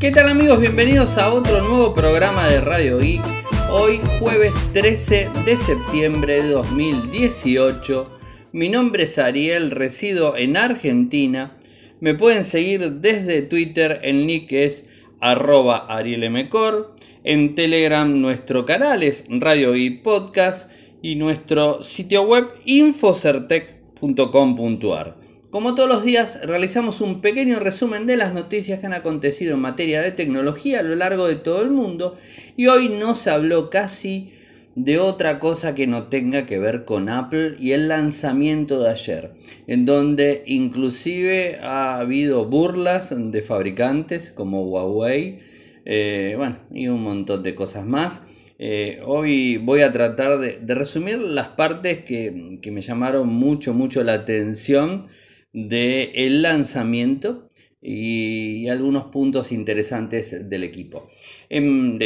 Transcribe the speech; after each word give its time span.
¿Qué 0.00 0.10
tal 0.12 0.28
amigos? 0.28 0.60
Bienvenidos 0.60 1.18
a 1.18 1.32
otro 1.32 1.60
nuevo 1.60 1.92
programa 1.92 2.46
de 2.46 2.60
Radio 2.60 2.98
Geek. 2.98 3.20
Hoy 3.68 4.00
jueves 4.20 4.54
13 4.72 5.28
de 5.44 5.56
septiembre 5.56 6.40
de 6.40 6.50
2018. 6.50 8.08
Mi 8.52 8.68
nombre 8.68 9.02
es 9.02 9.18
Ariel, 9.18 9.72
resido 9.72 10.36
en 10.36 10.56
Argentina. 10.56 11.56
Me 11.98 12.14
pueden 12.14 12.44
seguir 12.44 13.00
desde 13.00 13.42
Twitter, 13.42 13.98
el 14.04 14.24
nick 14.24 14.52
es 14.52 14.84
arroba 15.18 15.78
arielmcor. 15.88 16.94
En 17.24 17.56
Telegram 17.56 18.20
nuestro 18.20 18.64
canal 18.64 19.02
es 19.02 19.24
Radio 19.28 19.72
Geek 19.72 20.04
Podcast 20.04 20.70
y 21.02 21.16
nuestro 21.16 21.82
sitio 21.82 22.22
web 22.22 22.46
infocertec.com.ar. 22.66 25.17
Como 25.50 25.74
todos 25.74 25.88
los 25.88 26.04
días, 26.04 26.40
realizamos 26.44 27.00
un 27.00 27.22
pequeño 27.22 27.58
resumen 27.58 28.06
de 28.06 28.18
las 28.18 28.34
noticias 28.34 28.80
que 28.80 28.86
han 28.86 28.92
acontecido 28.92 29.54
en 29.54 29.62
materia 29.62 30.02
de 30.02 30.12
tecnología 30.12 30.80
a 30.80 30.82
lo 30.82 30.94
largo 30.94 31.26
de 31.26 31.36
todo 31.36 31.62
el 31.62 31.70
mundo 31.70 32.18
y 32.54 32.66
hoy 32.66 32.90
no 32.90 33.14
se 33.14 33.30
habló 33.30 33.70
casi 33.70 34.30
de 34.74 34.98
otra 34.98 35.38
cosa 35.38 35.74
que 35.74 35.86
no 35.86 36.08
tenga 36.08 36.44
que 36.44 36.58
ver 36.58 36.84
con 36.84 37.08
Apple 37.08 37.54
y 37.58 37.72
el 37.72 37.88
lanzamiento 37.88 38.82
de 38.82 38.90
ayer, 38.90 39.30
en 39.66 39.86
donde 39.86 40.42
inclusive 40.46 41.58
ha 41.62 41.98
habido 41.98 42.44
burlas 42.44 43.14
de 43.16 43.40
fabricantes 43.40 44.30
como 44.32 44.66
Huawei, 44.66 45.38
eh, 45.86 46.34
bueno, 46.36 46.58
y 46.70 46.88
un 46.88 47.02
montón 47.02 47.42
de 47.42 47.54
cosas 47.54 47.86
más. 47.86 48.20
Eh, 48.58 49.00
hoy 49.06 49.56
voy 49.56 49.80
a 49.80 49.92
tratar 49.92 50.38
de, 50.40 50.74
resumir 50.74 51.18
las 51.18 51.48
partes 51.48 52.04
que, 52.04 52.58
que, 52.60 52.70
me 52.70 52.82
llamaron 52.82 53.28
mucho, 53.28 53.72
mucho 53.72 54.02
la 54.02 54.12
atención 54.12 55.08
del 55.52 56.42
lanzamiento 56.42 57.48
y, 57.80 58.68
algunos 58.68 59.04
puntos 59.04 59.52
interesantes 59.52 60.48
del 60.48 60.64
equipo. 60.64 61.08
Em, 61.48 61.98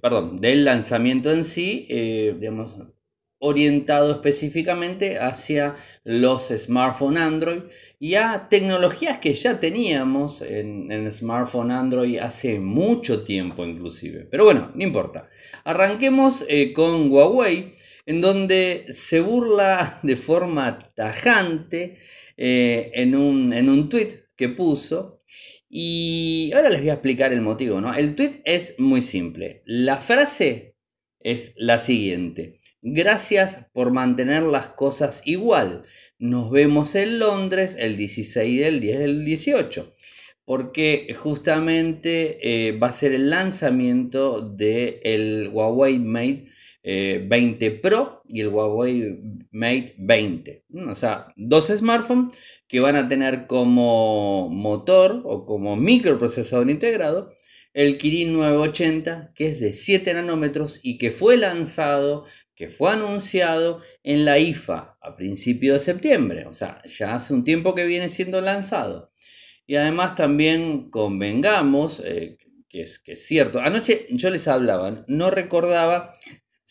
perdón, 0.00 0.40
del 0.40 0.64
lanzamiento 0.64 1.32
en 1.32 1.44
sí, 1.44 1.86
eh, 1.88 2.34
orientado 3.40 4.12
específicamente 4.12 5.18
hacia 5.18 5.74
los 6.04 6.48
smartphones 6.48 7.22
Android 7.22 7.62
y 7.98 8.14
a 8.14 8.48
tecnologías 8.50 9.18
que 9.18 9.32
ya 9.34 9.58
teníamos 9.58 10.42
en, 10.42 10.92
en 10.92 11.10
smartphone 11.10 11.70
Android 11.70 12.18
hace 12.18 12.60
mucho 12.60 13.24
tiempo 13.24 13.64
inclusive. 13.64 14.28
Pero 14.30 14.44
bueno, 14.44 14.70
no 14.74 14.84
importa. 14.84 15.28
Arranquemos 15.64 16.44
eh, 16.48 16.74
con 16.74 17.10
Huawei, 17.10 17.72
en 18.10 18.20
donde 18.20 18.86
se 18.88 19.20
burla 19.20 20.00
de 20.02 20.16
forma 20.16 20.92
tajante 20.96 21.94
eh, 22.36 22.90
en, 22.94 23.14
un, 23.14 23.52
en 23.52 23.68
un 23.68 23.88
tweet 23.88 24.24
que 24.34 24.48
puso. 24.48 25.22
Y 25.68 26.50
ahora 26.52 26.70
les 26.70 26.80
voy 26.80 26.90
a 26.90 26.94
explicar 26.94 27.32
el 27.32 27.40
motivo, 27.40 27.80
¿no? 27.80 27.94
El 27.94 28.16
tweet 28.16 28.42
es 28.44 28.74
muy 28.78 29.00
simple. 29.00 29.62
La 29.64 29.98
frase 29.98 30.74
es 31.20 31.54
la 31.56 31.78
siguiente. 31.78 32.58
Gracias 32.82 33.66
por 33.72 33.92
mantener 33.92 34.42
las 34.42 34.66
cosas 34.66 35.22
igual. 35.24 35.84
Nos 36.18 36.50
vemos 36.50 36.96
en 36.96 37.20
Londres 37.20 37.76
el 37.78 37.96
16 37.96 38.60
del 38.60 38.80
10 38.80 38.98
del 38.98 39.24
18. 39.24 39.94
Porque 40.44 41.14
justamente 41.16 42.38
eh, 42.42 42.72
va 42.72 42.88
a 42.88 42.92
ser 42.92 43.12
el 43.12 43.30
lanzamiento 43.30 44.40
del 44.40 45.50
Huawei 45.52 46.00
Mate 46.00 46.49
20 46.82 47.66
eh, 47.66 47.70
Pro 47.72 48.22
y 48.26 48.40
el 48.40 48.48
Huawei 48.48 49.20
Mate 49.50 49.94
20. 49.98 50.64
O 50.88 50.94
sea, 50.94 51.28
dos 51.36 51.66
smartphones 51.68 52.34
que 52.66 52.80
van 52.80 52.96
a 52.96 53.08
tener 53.08 53.46
como 53.46 54.48
motor 54.48 55.22
o 55.24 55.44
como 55.44 55.76
microprocesador 55.76 56.70
integrado 56.70 57.34
el 57.72 57.98
Kirin 57.98 58.32
980, 58.32 59.32
que 59.34 59.48
es 59.48 59.60
de 59.60 59.72
7 59.72 60.14
nanómetros 60.14 60.80
y 60.82 60.98
que 60.98 61.10
fue 61.10 61.36
lanzado, 61.36 62.24
que 62.56 62.68
fue 62.68 62.90
anunciado 62.90 63.80
en 64.02 64.24
la 64.24 64.38
IFA 64.38 64.98
a 65.00 65.16
principios 65.16 65.78
de 65.78 65.92
septiembre. 65.92 66.46
O 66.46 66.52
sea, 66.52 66.82
ya 66.86 67.14
hace 67.14 67.32
un 67.32 67.44
tiempo 67.44 67.74
que 67.74 67.86
viene 67.86 68.08
siendo 68.08 68.40
lanzado. 68.40 69.12
Y 69.66 69.76
además 69.76 70.16
también 70.16 70.90
convengamos, 70.90 72.02
eh, 72.04 72.38
que, 72.68 72.82
es, 72.82 72.98
que 72.98 73.12
es 73.12 73.24
cierto, 73.24 73.60
anoche 73.60 74.06
yo 74.10 74.30
les 74.30 74.48
hablaba, 74.48 75.04
no 75.06 75.30
recordaba 75.30 76.12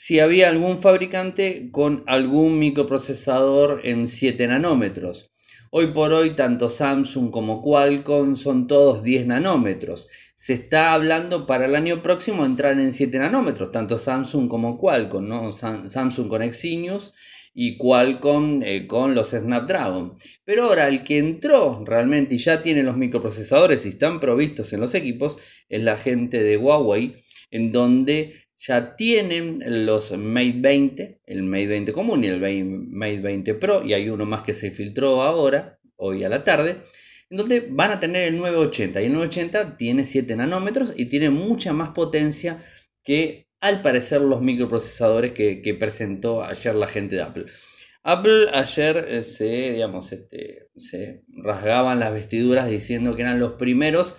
si 0.01 0.21
había 0.21 0.47
algún 0.47 0.81
fabricante 0.81 1.71
con 1.73 2.05
algún 2.07 2.57
microprocesador 2.57 3.81
en 3.83 4.07
7 4.07 4.47
nanómetros. 4.47 5.33
Hoy 5.71 5.87
por 5.87 6.13
hoy 6.13 6.37
tanto 6.37 6.69
Samsung 6.69 7.29
como 7.31 7.61
Qualcomm 7.61 8.37
son 8.37 8.67
todos 8.67 9.03
10 9.03 9.27
nanómetros. 9.27 10.07
Se 10.37 10.53
está 10.53 10.93
hablando 10.93 11.45
para 11.45 11.65
el 11.65 11.75
año 11.75 12.01
próximo 12.01 12.45
entrar 12.45 12.79
en 12.79 12.93
7 12.93 13.19
nanómetros, 13.19 13.73
tanto 13.73 13.99
Samsung 13.99 14.47
como 14.47 14.77
Qualcomm, 14.77 15.27
¿no? 15.27 15.51
Samsung 15.51 16.29
con 16.29 16.43
Exynos 16.43 17.13
y 17.53 17.77
Qualcomm 17.77 18.63
eh, 18.63 18.87
con 18.87 19.15
los 19.15 19.31
Snapdragon. 19.31 20.13
Pero 20.45 20.63
ahora 20.63 20.87
el 20.87 21.03
que 21.03 21.17
entró 21.17 21.83
realmente 21.85 22.35
y 22.35 22.37
ya 22.37 22.61
tiene 22.61 22.83
los 22.83 22.95
microprocesadores 22.95 23.85
y 23.85 23.89
están 23.89 24.21
provistos 24.21 24.71
en 24.71 24.79
los 24.79 24.95
equipos 24.95 25.35
es 25.67 25.83
la 25.83 25.97
gente 25.97 26.41
de 26.41 26.55
Huawei, 26.55 27.15
en 27.51 27.73
donde 27.73 28.48
ya 28.59 28.95
tienen 28.95 29.85
los 29.85 30.11
Mate 30.17 30.55
20, 30.57 31.21
el 31.25 31.43
Mate 31.43 31.67
20 31.67 31.93
común 31.93 32.23
y 32.23 32.27
el 32.27 32.39
Mate 32.65 33.19
20 33.19 33.53
Pro, 33.55 33.83
y 33.83 33.93
hay 33.93 34.09
uno 34.09 34.25
más 34.25 34.41
que 34.41 34.53
se 34.53 34.71
filtró 34.71 35.21
ahora, 35.21 35.79
hoy 35.95 36.23
a 36.23 36.29
la 36.29 36.43
tarde, 36.43 36.83
en 37.29 37.37
donde 37.37 37.67
van 37.69 37.91
a 37.91 37.99
tener 37.99 38.27
el 38.27 38.37
980. 38.37 39.01
Y 39.01 39.05
el 39.05 39.13
980 39.13 39.77
tiene 39.77 40.03
7 40.03 40.35
nanómetros 40.35 40.93
y 40.97 41.05
tiene 41.05 41.29
mucha 41.29 41.73
más 41.73 41.89
potencia 41.89 42.61
que 43.03 43.47
al 43.61 43.81
parecer 43.81 44.21
los 44.21 44.41
microprocesadores 44.41 45.33
que, 45.33 45.77
presentó 45.79 46.43
ayer 46.43 46.75
la 46.75 46.87
gente 46.87 47.15
de 47.15 47.21
Apple. 47.21 47.45
Apple 48.03 48.47
ayer 48.53 49.05
eh, 49.09 49.23
se, 49.23 49.71
digamos, 49.73 50.11
este, 50.11 50.69
se 50.75 51.23
rasgaban 51.43 51.99
las 51.99 52.13
vestiduras 52.13 52.69
diciendo 52.69 53.15
que 53.15 53.21
eran 53.21 53.39
los 53.39 53.53
primeros 53.53 54.15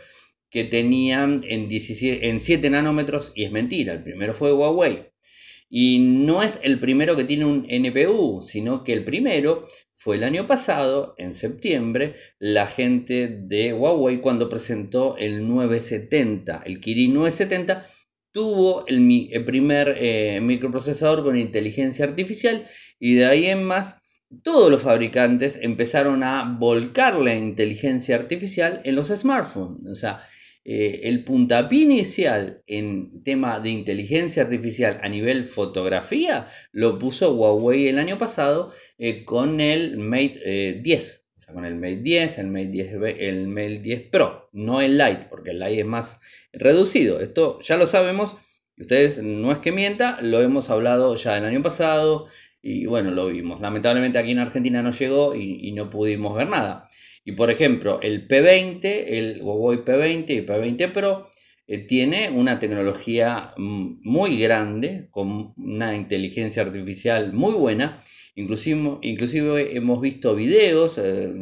que 0.51 0.65
tenían 0.65 1.43
en, 1.45 1.69
17, 1.69 2.29
en 2.29 2.41
7 2.41 2.71
nanómetros 2.71 3.33
y 3.35 3.45
es 3.45 3.53
mentira, 3.53 3.95
el 3.95 4.03
primero 4.03 4.35
fue 4.35 4.53
Huawei. 4.53 5.11
Y 5.73 6.01
no 6.01 6.43
es 6.43 6.59
el 6.65 6.81
primero 6.81 7.15
que 7.15 7.25
tiene 7.25 7.45
un 7.45 7.65
NPU, 7.69 8.43
sino 8.43 8.83
que 8.83 8.93
el 8.93 9.05
primero 9.05 9.69
fue 9.95 10.17
el 10.17 10.25
año 10.25 10.47
pasado, 10.47 11.15
en 11.17 11.33
septiembre, 11.33 12.17
la 12.39 12.67
gente 12.67 13.29
de 13.29 13.73
Huawei 13.73 14.21
cuando 14.21 14.49
presentó 14.49 15.17
el 15.17 15.47
970, 15.47 16.63
el 16.67 16.81
Kirin 16.81 17.15
970 17.15 17.87
tuvo 18.33 18.87
el, 18.87 19.45
primer 19.45 19.97
eh, 19.99 20.41
microprocesador 20.41 21.23
con 21.23 21.37
inteligencia 21.37 22.05
artificial 22.05 22.67
y 22.99 23.15
de 23.15 23.27
ahí 23.27 23.47
en 23.47 23.65
más 23.65 23.97
todos 24.43 24.71
los 24.71 24.83
fabricantes 24.83 25.59
empezaron 25.61 26.23
a 26.23 26.57
volcar 26.59 27.17
la 27.17 27.35
inteligencia 27.35 28.17
artificial 28.17 28.81
en 28.85 28.95
los 28.95 29.09
smartphones. 29.09 29.91
O 29.91 29.97
sea, 29.97 30.23
eh, 30.63 31.09
el 31.09 31.25
puntapié 31.25 31.81
inicial 31.81 32.63
en 32.67 33.23
tema 33.23 33.61
de 33.61 33.71
inteligencia 33.71 34.43
artificial 34.43 35.01
a 35.03 35.09
nivel 35.09 35.47
fotografía 35.47 36.49
lo 36.71 36.99
puso 36.99 37.33
Huawei 37.33 37.89
el 37.89 37.99
año 37.99 38.19
pasado 38.19 38.71
eh, 38.99 39.25
con 39.25 39.61
el 39.61 39.97
Mate 39.97 40.81
10. 40.83 41.15
Eh, 41.15 41.21
o 41.35 41.41
sea, 41.41 41.55
con 41.55 41.65
el 41.65 41.77
Mate 41.77 42.03
10, 42.03 42.39
el 42.39 42.47
Mate 42.49 42.67
10, 42.67 42.93
el 43.19 43.49
Mate 43.49 43.79
10 43.79 44.11
Pro, 44.11 44.49
no 44.53 44.83
el 44.83 44.99
Lite, 44.99 45.29
porque 45.31 45.51
el 45.51 45.61
Lite 45.61 45.81
es 45.81 45.87
más 45.87 46.21
reducido. 46.53 47.21
Esto 47.21 47.59
ya 47.63 47.79
lo 47.79 47.87
sabemos. 47.87 48.37
Ustedes 48.77 49.23
no 49.23 49.53
es 49.53 49.59
que 49.59 49.73
mienta, 49.73 50.21
lo 50.21 50.43
hemos 50.43 50.69
hablado 50.69 51.15
ya 51.15 51.39
el 51.39 51.45
año 51.45 51.63
pasado 51.63 52.27
y 52.61 52.85
bueno, 52.85 53.11
lo 53.11 53.29
vimos. 53.29 53.63
Lamentablemente 53.63 54.19
aquí 54.19 54.33
en 54.33 54.39
Argentina 54.41 54.83
no 54.83 54.91
llegó 54.91 55.35
y 55.35 55.73
no 55.73 55.89
pudimos 55.89 56.37
ver 56.37 56.49
nada. 56.49 56.87
Y 57.25 57.33
por 57.33 57.51
ejemplo, 57.51 58.01
el 58.03 58.27
P20, 58.27 58.81
el 58.83 59.43
Huawei 59.43 59.79
P20 59.85 60.31
y 60.31 60.47
P20 60.47 60.93
Pro 60.93 61.31
eh, 61.67 61.79
tiene 61.79 62.31
una 62.31 62.59
tecnología 62.59 63.53
mm, 63.57 64.01
muy 64.03 64.39
grande, 64.41 65.09
con 65.11 65.53
una 65.57 65.95
inteligencia 65.95 66.63
artificial 66.63 67.33
muy 67.33 67.53
buena. 67.55 68.01
Inclusive, 68.35 68.99
inclusive 69.03 69.77
hemos 69.77 70.01
visto 70.01 70.35
videos, 70.35 70.99
eh, 70.99 71.33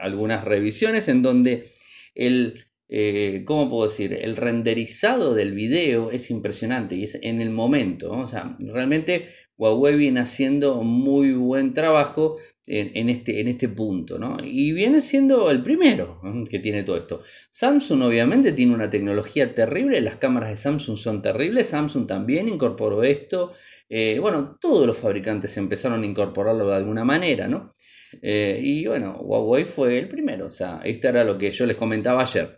algunas 0.00 0.44
revisiones 0.44 1.08
en 1.08 1.22
donde 1.22 1.72
el, 2.14 2.67
eh, 2.88 3.42
¿cómo 3.44 3.68
puedo 3.68 3.88
decir? 3.88 4.12
El 4.14 4.36
renderizado 4.36 5.34
del 5.34 5.52
video 5.52 6.10
es 6.10 6.30
impresionante 6.30 6.96
y 6.96 7.04
es 7.04 7.18
en 7.22 7.40
el 7.40 7.50
momento. 7.50 8.12
O 8.12 8.26
sea, 8.26 8.56
realmente 8.60 9.28
Huawei 9.58 9.96
viene 9.96 10.20
haciendo 10.20 10.82
muy 10.82 11.32
buen 11.34 11.74
trabajo 11.74 12.36
en, 12.66 13.08
este, 13.08 13.40
en 13.40 13.48
este 13.48 13.68
punto, 13.68 14.18
¿no? 14.18 14.36
Y 14.42 14.72
viene 14.72 15.00
siendo 15.00 15.50
el 15.50 15.62
primero 15.62 16.20
que 16.50 16.58
tiene 16.58 16.82
todo 16.82 16.96
esto. 16.96 17.22
Samsung 17.50 18.02
obviamente 18.02 18.52
tiene 18.52 18.74
una 18.74 18.90
tecnología 18.90 19.54
terrible, 19.54 20.00
las 20.00 20.16
cámaras 20.16 20.50
de 20.50 20.56
Samsung 20.56 20.96
son 20.96 21.22
terribles, 21.22 21.68
Samsung 21.68 22.06
también 22.06 22.48
incorporó 22.48 23.02
esto. 23.02 23.52
Eh, 23.88 24.18
bueno, 24.20 24.58
todos 24.60 24.86
los 24.86 24.96
fabricantes 24.96 25.56
empezaron 25.56 26.02
a 26.02 26.06
incorporarlo 26.06 26.68
de 26.68 26.76
alguna 26.76 27.04
manera, 27.04 27.48
¿no? 27.48 27.74
Eh, 28.22 28.60
y 28.62 28.86
bueno, 28.86 29.18
Huawei 29.20 29.64
fue 29.64 29.98
el 29.98 30.08
primero, 30.08 30.46
o 30.46 30.50
sea, 30.50 30.80
esto 30.84 31.08
era 31.08 31.24
lo 31.24 31.36
que 31.36 31.50
yo 31.50 31.66
les 31.66 31.76
comentaba 31.76 32.22
ayer. 32.22 32.57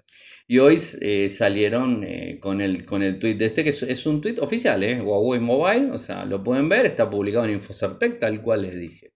Y 0.51 0.59
hoy 0.59 0.83
eh, 1.01 1.31
salieron 1.31 2.03
eh, 2.03 2.41
con, 2.41 2.61
el, 2.61 2.85
con 2.85 3.05
el 3.05 3.21
tweet 3.21 3.37
de 3.37 3.45
este, 3.45 3.63
que 3.63 3.71
es, 3.71 4.07
un 4.07 4.21
tweet 4.21 4.41
oficial, 4.41 4.83
¿eh? 4.83 5.01
Huawei 5.01 5.39
Mobile, 5.39 5.93
o 5.93 5.99
sea, 5.99 6.25
lo 6.25 6.43
pueden 6.43 6.69
ver, 6.69 6.87
está 6.87 7.09
publicado 7.09 7.45
en 7.45 7.53
Infocertec, 7.53 8.19
tal 8.19 8.43
cual 8.43 8.63
les 8.63 8.77
dije. 8.77 9.13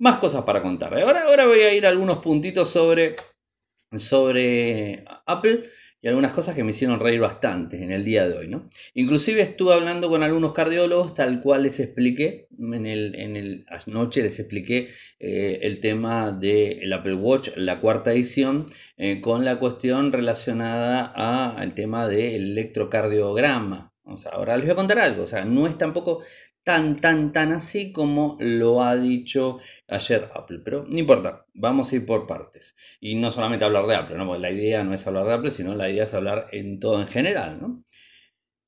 Más 0.00 0.16
cosas 0.16 0.42
para 0.42 0.62
contar. 0.62 0.98
Ahora, 0.98 1.26
ahora 1.26 1.46
voy 1.46 1.60
a 1.60 1.72
ir 1.72 1.86
a 1.86 1.90
algunos 1.90 2.18
puntitos 2.18 2.68
sobre, 2.70 3.14
sobre 3.96 5.04
Apple 5.26 5.70
y 6.02 6.08
algunas 6.08 6.32
cosas 6.32 6.54
que 6.54 6.64
me 6.64 6.70
hicieron 6.70 6.98
reír 6.98 7.20
bastante 7.20 7.82
en 7.82 7.92
el 7.92 8.04
día 8.04 8.26
de 8.26 8.36
hoy. 8.36 8.48
¿no? 8.48 8.68
Inclusive 8.94 9.42
estuve 9.42 9.74
hablando 9.74 10.08
con 10.08 10.22
algunos 10.22 10.52
cardiólogos, 10.52 11.14
tal 11.14 11.42
cual 11.42 11.64
les 11.64 11.78
expliqué, 11.80 12.48
en 12.58 12.86
el, 12.86 13.14
en 13.14 13.36
el 13.36 13.66
anoche 13.68 14.22
les 14.22 14.38
expliqué 14.38 14.88
eh, 15.18 15.58
el 15.62 15.80
tema 15.80 16.32
del 16.32 16.92
Apple 16.92 17.14
Watch, 17.14 17.50
la 17.56 17.80
cuarta 17.80 18.12
edición, 18.12 18.66
eh, 18.96 19.20
con 19.20 19.44
la 19.44 19.58
cuestión 19.58 20.12
relacionada 20.12 21.04
al 21.52 21.74
tema 21.74 22.08
del 22.08 22.52
electrocardiograma. 22.52 23.92
O 24.04 24.16
sea, 24.16 24.32
ahora 24.32 24.56
les 24.56 24.66
voy 24.66 24.72
a 24.72 24.76
contar 24.76 24.98
algo, 24.98 25.22
o 25.22 25.26
sea, 25.26 25.44
no 25.44 25.68
es 25.68 25.78
tampoco 25.78 26.22
tan, 26.64 27.00
tan, 27.00 27.32
tan 27.32 27.52
así 27.52 27.92
como 27.92 28.36
lo 28.40 28.82
ha 28.82 28.96
dicho 28.96 29.58
ayer 29.88 30.30
Apple. 30.34 30.60
Pero 30.64 30.84
no 30.86 30.98
importa, 30.98 31.46
vamos 31.54 31.92
a 31.92 31.96
ir 31.96 32.06
por 32.06 32.26
partes. 32.26 32.76
Y 33.00 33.14
no 33.14 33.32
solamente 33.32 33.64
hablar 33.64 33.86
de 33.86 33.96
Apple, 33.96 34.16
¿no? 34.16 34.26
Porque 34.26 34.42
la 34.42 34.50
idea 34.50 34.84
no 34.84 34.94
es 34.94 35.06
hablar 35.06 35.26
de 35.26 35.34
Apple, 35.34 35.50
sino 35.50 35.74
la 35.74 35.90
idea 35.90 36.04
es 36.04 36.14
hablar 36.14 36.48
en 36.52 36.80
todo 36.80 37.00
en 37.00 37.08
general, 37.08 37.60
¿no? 37.60 37.84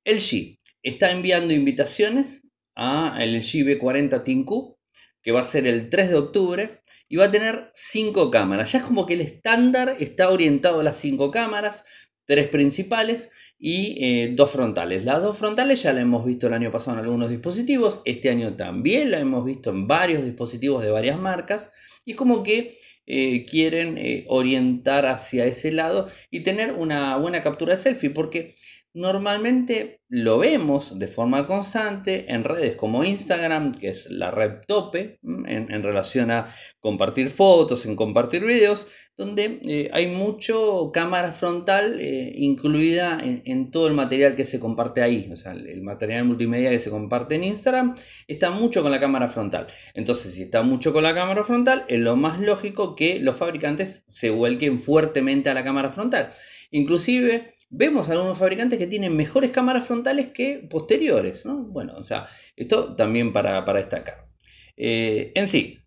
LG 0.04 0.58
está 0.82 1.10
enviando 1.10 1.54
invitaciones 1.54 2.42
a 2.74 3.18
el 3.20 3.36
LG 3.36 3.64
B40 3.64 4.24
ThinQ, 4.24 4.76
que 5.22 5.32
va 5.32 5.40
a 5.40 5.44
ser 5.44 5.66
el 5.66 5.88
3 5.90 6.10
de 6.10 6.16
octubre, 6.16 6.82
y 7.08 7.16
va 7.16 7.26
a 7.26 7.30
tener 7.30 7.70
5 7.74 8.30
cámaras. 8.30 8.72
Ya 8.72 8.78
es 8.78 8.84
como 8.84 9.06
que 9.06 9.14
el 9.14 9.20
estándar 9.20 9.96
está 10.00 10.30
orientado 10.30 10.80
a 10.80 10.82
las 10.82 10.96
5 10.96 11.30
cámaras, 11.30 11.84
tres 12.32 12.48
principales 12.48 13.30
y 13.58 14.02
eh, 14.02 14.32
dos 14.34 14.50
frontales. 14.50 15.04
Las 15.04 15.22
dos 15.22 15.36
frontales 15.36 15.82
ya 15.82 15.92
la 15.92 16.00
hemos 16.00 16.24
visto 16.24 16.46
el 16.46 16.54
año 16.54 16.70
pasado 16.70 16.96
en 16.96 17.04
algunos 17.04 17.28
dispositivos, 17.28 18.00
este 18.06 18.30
año 18.30 18.56
también 18.56 19.10
la 19.10 19.20
hemos 19.20 19.44
visto 19.44 19.68
en 19.68 19.86
varios 19.86 20.24
dispositivos 20.24 20.82
de 20.82 20.90
varias 20.90 21.20
marcas 21.20 21.70
y 22.06 22.14
como 22.14 22.42
que 22.42 22.74
eh, 23.06 23.44
quieren 23.44 23.98
eh, 23.98 24.24
orientar 24.28 25.04
hacia 25.04 25.44
ese 25.44 25.72
lado 25.72 26.08
y 26.30 26.40
tener 26.40 26.72
una 26.72 27.18
buena 27.18 27.42
captura 27.42 27.72
de 27.72 27.82
selfie 27.82 28.08
porque 28.08 28.54
Normalmente 28.94 30.02
lo 30.10 30.40
vemos 30.40 30.98
de 30.98 31.08
forma 31.08 31.46
constante 31.46 32.30
en 32.30 32.44
redes 32.44 32.76
como 32.76 33.04
Instagram, 33.04 33.72
que 33.72 33.88
es 33.88 34.10
la 34.10 34.30
red 34.30 34.60
tope 34.66 35.18
en, 35.22 35.82
relación 35.82 36.30
a 36.30 36.48
compartir 36.78 37.30
fotos, 37.30 37.86
en 37.86 37.96
compartir 37.96 38.44
videos, 38.44 38.86
donde 39.16 39.60
eh, 39.64 39.90
hay 39.94 40.08
mucho 40.08 40.90
cámara 40.92 41.32
frontal 41.32 41.98
eh, 42.02 42.34
incluida 42.36 43.18
en, 43.22 43.70
todo 43.70 43.86
el 43.86 43.94
material 43.94 44.36
que 44.36 44.44
se 44.44 44.60
comparte 44.60 45.00
ahí. 45.00 45.30
O 45.32 45.36
sea, 45.36 45.52
el 45.52 45.80
material 45.80 46.26
multimedia 46.26 46.68
que 46.68 46.78
se 46.78 46.90
comparte 46.90 47.36
en 47.36 47.44
Instagram 47.44 47.94
está 48.28 48.50
mucho 48.50 48.82
con 48.82 48.90
la 48.90 49.00
cámara 49.00 49.28
frontal. 49.28 49.68
Entonces, 49.94 50.34
si 50.34 50.42
está 50.42 50.60
mucho 50.60 50.92
con 50.92 51.02
la 51.02 51.14
cámara 51.14 51.44
frontal, 51.44 51.86
es 51.88 51.98
lo 51.98 52.16
más 52.16 52.38
lógico 52.40 52.94
que 52.94 53.20
los 53.20 53.36
fabricantes 53.36 54.04
se 54.06 54.28
vuelquen 54.28 54.80
fuertemente 54.80 55.48
a 55.48 55.54
la 55.54 55.64
cámara 55.64 55.90
frontal. 55.90 56.28
Inclusive 56.70 57.54
vemos 57.72 58.10
algunos 58.10 58.38
fabricantes 58.38 58.78
que 58.78 58.86
tienen 58.86 59.16
mejores 59.16 59.50
cámaras 59.50 59.86
frontales 59.86 60.28
que 60.28 60.58
posteriores. 60.70 61.44
¿no? 61.44 61.64
Bueno, 61.64 61.94
o 61.96 62.04
sea, 62.04 62.26
esto 62.54 62.94
también 62.94 63.32
para, 63.32 63.64
destacar. 63.74 64.28
Eh, 64.76 65.32
en 65.34 65.48
sí, 65.48 65.78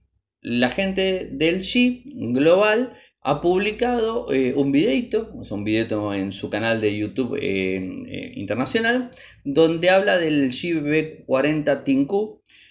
la 0.42 0.70
gente 0.70 1.30
del 1.32 1.62
G 1.62 2.04
Global 2.34 2.94
ha 3.22 3.40
publicado 3.40 4.32
eh, 4.32 4.54
un 4.56 4.72
videito, 4.72 5.32
un 5.32 5.64
videito 5.64 6.14
en 6.14 6.32
su 6.32 6.50
canal 6.50 6.82
de 6.82 6.98
YouTube 6.98 7.40
eh, 7.42 8.34
internacional, 8.36 9.12
donde 9.44 9.90
habla 9.90 10.18
del 10.18 10.52
GV40 10.52 11.84
ThinQ, 11.84 12.12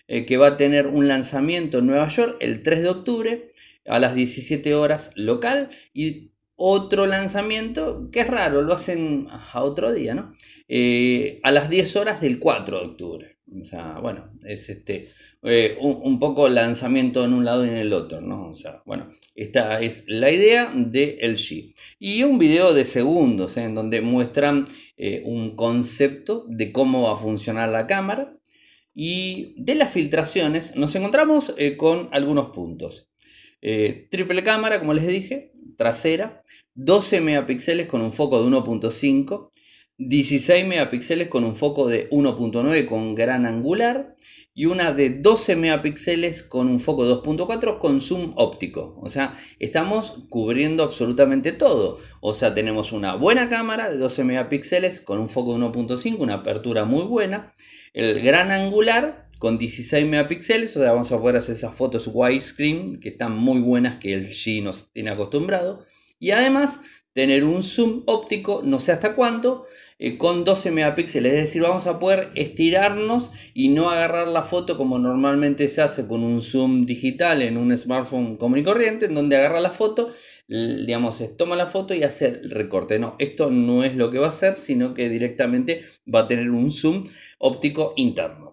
que 0.06 0.36
va 0.36 0.48
a 0.48 0.56
tener 0.58 0.86
un 0.86 1.08
lanzamiento 1.08 1.78
en 1.78 1.86
Nueva 1.86 2.08
York 2.08 2.36
el 2.40 2.62
3 2.62 2.82
de 2.82 2.88
octubre 2.90 3.50
a 3.86 3.98
las 3.98 4.14
17 4.14 4.74
horas 4.74 5.12
local 5.14 5.70
y 5.94 6.33
otro 6.56 7.06
lanzamiento 7.06 8.08
que 8.12 8.20
es 8.20 8.26
raro, 8.28 8.62
lo 8.62 8.74
hacen 8.74 9.26
a 9.30 9.62
otro 9.62 9.92
día, 9.92 10.14
¿no? 10.14 10.34
Eh, 10.68 11.40
a 11.42 11.50
las 11.50 11.68
10 11.68 11.96
horas 11.96 12.20
del 12.20 12.38
4 12.38 12.78
de 12.78 12.86
octubre. 12.86 13.38
O 13.56 13.62
sea, 13.62 13.98
bueno, 14.00 14.32
es 14.44 14.70
este 14.70 15.10
eh, 15.42 15.76
un, 15.80 16.18
poco 16.18 16.48
lanzamiento 16.48 17.24
en 17.24 17.34
un 17.34 17.44
lado 17.44 17.64
y 17.64 17.68
en 17.68 17.76
el 17.76 17.92
otro, 17.92 18.20
¿no? 18.20 18.48
O 18.48 18.54
sea, 18.54 18.82
bueno, 18.86 19.08
esta 19.34 19.80
es 19.80 20.04
la 20.08 20.30
idea 20.30 20.72
de 20.74 21.18
LG. 21.20 21.74
Y 21.98 22.22
un 22.22 22.38
video 22.38 22.72
de 22.72 22.84
segundos 22.84 23.56
¿eh? 23.56 23.64
en 23.64 23.74
donde 23.74 24.00
muestran 24.00 24.64
un 25.24 25.56
concepto 25.56 26.46
de 26.48 26.72
cómo 26.72 27.02
va 27.02 27.14
a 27.14 27.16
funcionar 27.16 27.68
la 27.68 27.86
cámara. 27.86 28.36
Y 28.94 29.54
de 29.56 29.74
las 29.74 29.90
filtraciones 29.90 30.76
nos 30.76 30.94
encontramos 30.94 31.54
con 31.76 32.08
algunos 32.12 32.50
puntos. 32.50 33.10
triple 33.60 34.44
cámara, 34.44 34.78
como 34.78 34.94
les 34.94 35.06
dije, 35.06 35.52
trasera, 35.76 36.43
12 36.74 37.20
megapíxeles 37.20 37.86
con 37.86 38.00
un 38.00 38.12
foco 38.12 38.42
de 38.42 38.48
1.5, 38.50 39.50
16 39.98 40.66
megapíxeles 40.66 41.28
con 41.28 41.44
un 41.44 41.54
foco 41.54 41.86
de 41.86 42.10
1.9 42.10 42.86
con 42.86 43.14
gran 43.14 43.46
angular 43.46 44.16
y 44.56 44.66
una 44.66 44.92
de 44.92 45.10
12 45.10 45.56
megapíxeles 45.56 46.42
con 46.42 46.68
un 46.68 46.80
foco 46.80 47.04
2.4 47.04 47.78
con 47.78 48.00
zoom 48.00 48.32
óptico. 48.36 48.98
O 49.00 49.08
sea, 49.08 49.36
estamos 49.58 50.24
cubriendo 50.28 50.84
absolutamente 50.84 51.52
todo. 51.52 51.98
O 52.20 52.34
sea, 52.34 52.54
tenemos 52.54 52.92
una 52.92 53.16
buena 53.16 53.48
cámara 53.48 53.90
de 53.90 53.98
12 53.98 54.24
megapíxeles 54.24 55.00
con 55.00 55.18
un 55.18 55.28
foco 55.28 55.54
de 55.54 55.64
1.5, 55.64 56.18
una 56.18 56.34
apertura 56.34 56.84
muy 56.84 57.04
buena. 57.04 57.52
El 57.92 58.20
gran 58.20 58.52
angular 58.52 59.28
con 59.38 59.58
16 59.58 60.06
megapíxeles, 60.06 60.76
o 60.76 60.80
sea, 60.80 60.92
vamos 60.92 61.10
a 61.10 61.20
poder 61.20 61.36
hacer 61.36 61.54
esas 61.56 61.74
fotos 61.74 62.08
widescreen 62.12 63.00
que 63.00 63.10
están 63.10 63.36
muy 63.36 63.60
buenas 63.60 63.96
que 63.96 64.14
el 64.14 64.26
G 64.26 64.62
nos 64.62 64.92
tiene 64.92 65.10
acostumbrado. 65.10 65.84
Y 66.24 66.30
además 66.30 66.80
tener 67.12 67.44
un 67.44 67.62
zoom 67.62 68.02
óptico, 68.06 68.62
no 68.64 68.80
sé 68.80 68.92
hasta 68.92 69.14
cuánto, 69.14 69.66
eh, 69.98 70.16
con 70.16 70.46
12 70.46 70.70
megapíxeles. 70.70 71.34
Es 71.34 71.38
decir, 71.40 71.60
vamos 71.60 71.86
a 71.86 71.98
poder 71.98 72.30
estirarnos 72.34 73.30
y 73.52 73.68
no 73.68 73.90
agarrar 73.90 74.28
la 74.28 74.42
foto 74.42 74.78
como 74.78 74.98
normalmente 74.98 75.68
se 75.68 75.82
hace 75.82 76.06
con 76.06 76.24
un 76.24 76.40
zoom 76.40 76.86
digital 76.86 77.42
en 77.42 77.58
un 77.58 77.76
smartphone 77.76 78.38
común 78.38 78.60
y 78.60 78.64
corriente, 78.64 79.04
en 79.04 79.14
donde 79.14 79.36
agarra 79.36 79.60
la 79.60 79.68
foto, 79.68 80.08
digamos, 80.48 81.22
toma 81.36 81.56
la 81.56 81.66
foto 81.66 81.92
y 81.92 82.04
hace 82.04 82.28
el 82.28 82.50
recorte. 82.50 82.98
No, 82.98 83.16
esto 83.18 83.50
no 83.50 83.84
es 83.84 83.94
lo 83.94 84.10
que 84.10 84.18
va 84.18 84.26
a 84.26 84.30
hacer, 84.30 84.54
sino 84.54 84.94
que 84.94 85.10
directamente 85.10 85.82
va 86.12 86.20
a 86.20 86.26
tener 86.26 86.48
un 86.48 86.70
zoom 86.70 87.08
óptico 87.38 87.92
interno. 87.96 88.43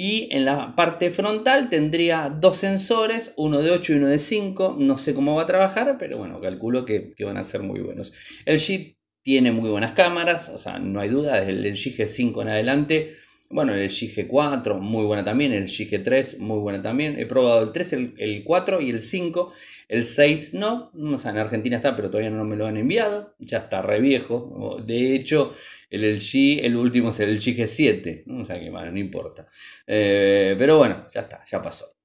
Y 0.00 0.28
en 0.30 0.44
la 0.44 0.76
parte 0.76 1.10
frontal 1.10 1.68
tendría 1.70 2.28
dos 2.28 2.58
sensores, 2.58 3.32
uno 3.36 3.60
de 3.60 3.72
8 3.72 3.94
y 3.94 3.96
uno 3.96 4.06
de 4.06 4.20
5. 4.20 4.76
No 4.78 4.96
sé 4.96 5.12
cómo 5.12 5.34
va 5.34 5.42
a 5.42 5.46
trabajar, 5.46 5.96
pero 5.98 6.18
bueno, 6.18 6.40
calculo 6.40 6.84
que, 6.84 7.14
van 7.18 7.36
a 7.36 7.42
ser 7.42 7.64
muy 7.64 7.80
buenos. 7.80 8.12
El 8.46 8.60
G 8.60 8.96
tiene 9.22 9.50
muy 9.50 9.68
buenas 9.68 9.94
cámaras, 9.94 10.50
o 10.50 10.58
sea, 10.58 10.78
no 10.78 11.00
hay 11.00 11.08
duda, 11.08 11.40
desde 11.40 11.50
el 11.50 11.66
LG 11.72 11.96
G5 11.96 12.42
en 12.42 12.48
adelante. 12.48 13.12
Bueno, 13.50 13.72
el 13.72 13.86
LG 13.86 14.14
G4, 14.14 14.78
muy 14.78 15.06
buena 15.06 15.24
también, 15.24 15.52
el 15.52 15.64
LG 15.64 15.88
G3, 15.88 16.38
muy 16.38 16.58
buena 16.58 16.82
también. 16.82 17.18
He 17.18 17.24
probado 17.24 17.62
el 17.62 17.72
3, 17.72 17.92
el, 17.94 18.14
el 18.18 18.44
4 18.44 18.80
y 18.82 18.90
el 18.90 19.00
5. 19.00 19.52
El 19.88 20.04
6 20.04 20.54
no, 20.54 20.90
o 20.94 21.18
sea, 21.18 21.30
en 21.30 21.38
Argentina 21.38 21.76
está, 21.76 21.96
pero 21.96 22.10
todavía 22.10 22.30
no 22.30 22.44
me 22.44 22.56
lo 22.56 22.66
han 22.66 22.76
enviado. 22.76 23.34
Ya 23.38 23.58
está 23.58 23.80
re 23.80 24.00
viejo. 24.00 24.78
De 24.86 25.14
hecho, 25.14 25.54
el 25.90 26.04
LG, 26.16 26.64
el 26.64 26.76
último 26.76 27.08
es 27.08 27.20
el 27.20 27.36
LG 27.36 27.56
G7, 27.56 28.24
¿no? 28.26 28.42
o 28.42 28.44
sea 28.44 28.60
que 28.60 28.70
bueno, 28.70 28.92
no 28.92 28.98
importa. 28.98 29.48
Eh, 29.86 30.54
pero 30.58 30.76
bueno, 30.78 31.06
ya 31.10 31.22
está, 31.22 31.42
ya 31.46 31.62
pasó. 31.62 31.97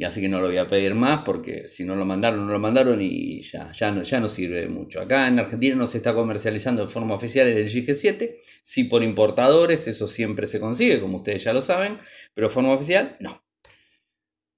Y 0.00 0.04
así 0.04 0.22
que 0.22 0.30
no 0.30 0.40
lo 0.40 0.46
voy 0.46 0.56
a 0.56 0.66
pedir 0.66 0.94
más 0.94 1.24
porque 1.26 1.68
si 1.68 1.84
no 1.84 1.94
lo 1.94 2.06
mandaron, 2.06 2.46
no 2.46 2.52
lo 2.54 2.58
mandaron 2.58 3.02
y 3.02 3.42
ya, 3.42 3.70
ya, 3.70 3.90
no, 3.90 4.02
ya 4.02 4.18
no 4.18 4.30
sirve 4.30 4.66
mucho. 4.66 4.98
Acá 4.98 5.28
en 5.28 5.38
Argentina 5.38 5.76
no 5.76 5.86
se 5.86 5.98
está 5.98 6.14
comercializando 6.14 6.86
de 6.86 6.88
forma 6.88 7.16
oficial 7.16 7.46
el 7.46 7.66
LG 7.66 7.86
G7, 7.86 8.36
sí 8.62 8.84
por 8.84 9.02
importadores, 9.02 9.86
eso 9.88 10.08
siempre 10.08 10.46
se 10.46 10.58
consigue, 10.58 11.02
como 11.02 11.18
ustedes 11.18 11.44
ya 11.44 11.52
lo 11.52 11.60
saben, 11.60 11.98
pero 12.32 12.48
de 12.48 12.54
forma 12.54 12.72
oficial 12.72 13.18
no. 13.20 13.44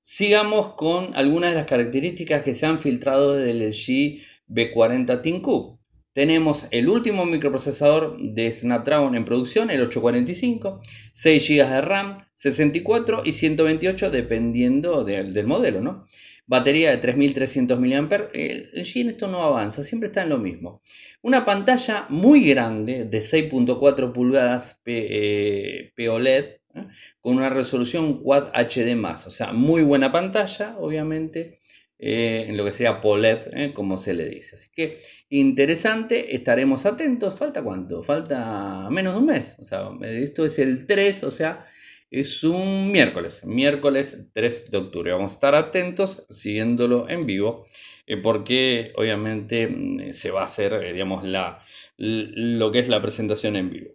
Sigamos 0.01 0.75
con 0.75 1.13
algunas 1.17 1.51
de 1.51 1.57
las 1.57 1.67
características 1.67 2.45
que 2.45 2.55
se 2.55 2.67
han 2.67 2.79
filtrado 2.79 3.35
del 3.35 3.69
LG 3.69 4.23
B40 4.47 5.23
ThinQ. 5.23 5.82
Tenemos 6.13 6.67
el 6.71 6.89
último 6.89 7.25
microprocesador 7.25 8.19
de 8.21 8.53
Snapdragon 8.53 9.15
en 9.15 9.25
producción, 9.25 9.71
el 9.71 9.81
845, 9.81 10.81
6 11.15 11.49
GB 11.49 11.69
de 11.69 11.81
RAM, 11.81 12.15
64 12.35 13.23
y 13.25 13.33
128 13.33 14.11
dependiendo 14.11 15.05
del 15.05 15.47
modelo, 15.47 15.81
¿no? 15.81 16.07
Batería 16.47 16.91
de 16.91 16.99
3300 16.99 17.81
mAh. 17.81 18.29
El, 18.35 18.71
el 18.75 19.09
esto 19.09 19.27
no 19.29 19.43
avanza, 19.43 19.85
siempre 19.85 20.09
está 20.09 20.23
en 20.23 20.29
lo 20.29 20.39
mismo. 20.39 20.83
Una 21.23 21.47
pantalla 21.47 22.05
muy 22.11 22.45
grande 22.45 23.07
de 23.07 23.19
6.4 23.21 24.13
pulgadas 24.13 24.83
POLED 24.85 26.45
¿eh? 26.75 26.87
con 27.21 27.37
una 27.37 27.49
resolución 27.49 28.23
Quad 28.23 28.51
HD+, 28.53 29.03
o 29.27 29.31
sea, 29.31 29.53
muy 29.53 29.83
buena 29.83 30.13
pantalla, 30.13 30.77
obviamente 30.79 31.62
eh, 32.05 32.47
en 32.49 32.57
lo 32.57 32.65
que 32.65 32.73
sea 32.73 33.01
POLED, 33.01 33.55
eh, 33.55 33.73
como 33.73 33.97
se 33.97 34.13
le 34.13 34.29
dice. 34.29 34.57
Así 34.57 34.71
que 34.75 34.99
interesante, 35.31 36.35
estaremos 36.35 36.85
atentos. 36.85 37.39
¿Falta 37.39 37.63
cuánto? 37.63 38.03
Falta 38.03 38.89
menos 38.91 39.15
de 39.15 39.21
un 39.21 39.27
mes. 39.27 39.55
O 39.61 39.65
sea, 39.65 39.89
esto 40.03 40.45
es 40.45 40.59
el 40.59 40.85
3, 40.85 41.23
o 41.23 41.31
sea, 41.31 41.65
es 42.11 42.43
un 42.43 42.91
miércoles, 42.91 43.45
miércoles 43.45 44.27
3 44.33 44.73
de 44.73 44.79
octubre. 44.79 45.13
Vamos 45.13 45.31
a 45.31 45.35
estar 45.37 45.55
atentos 45.55 46.27
siguiéndolo 46.29 47.09
en 47.09 47.25
vivo, 47.25 47.67
eh, 48.09 48.17
porque 48.17 48.93
obviamente 48.97 49.69
mm, 49.69 50.13
se 50.13 50.33
va 50.33 50.41
a 50.41 50.47
hacer, 50.47 50.93
digamos, 50.93 51.23
la, 51.23 51.61
lo 51.99 52.73
que 52.73 52.81
es 52.81 52.89
la 52.89 53.01
presentación 53.01 53.55
en 53.55 53.71
vivo. 53.71 53.95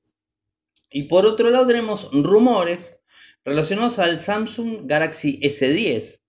Y 0.90 1.04
por 1.10 1.26
otro 1.26 1.50
lado 1.50 1.68
tenemos 1.68 2.10
rumores 2.14 3.02
relacionados 3.44 4.00
al 4.00 4.18
Samsung 4.18 4.84
Galaxy 4.86 5.42
S10 5.42 6.22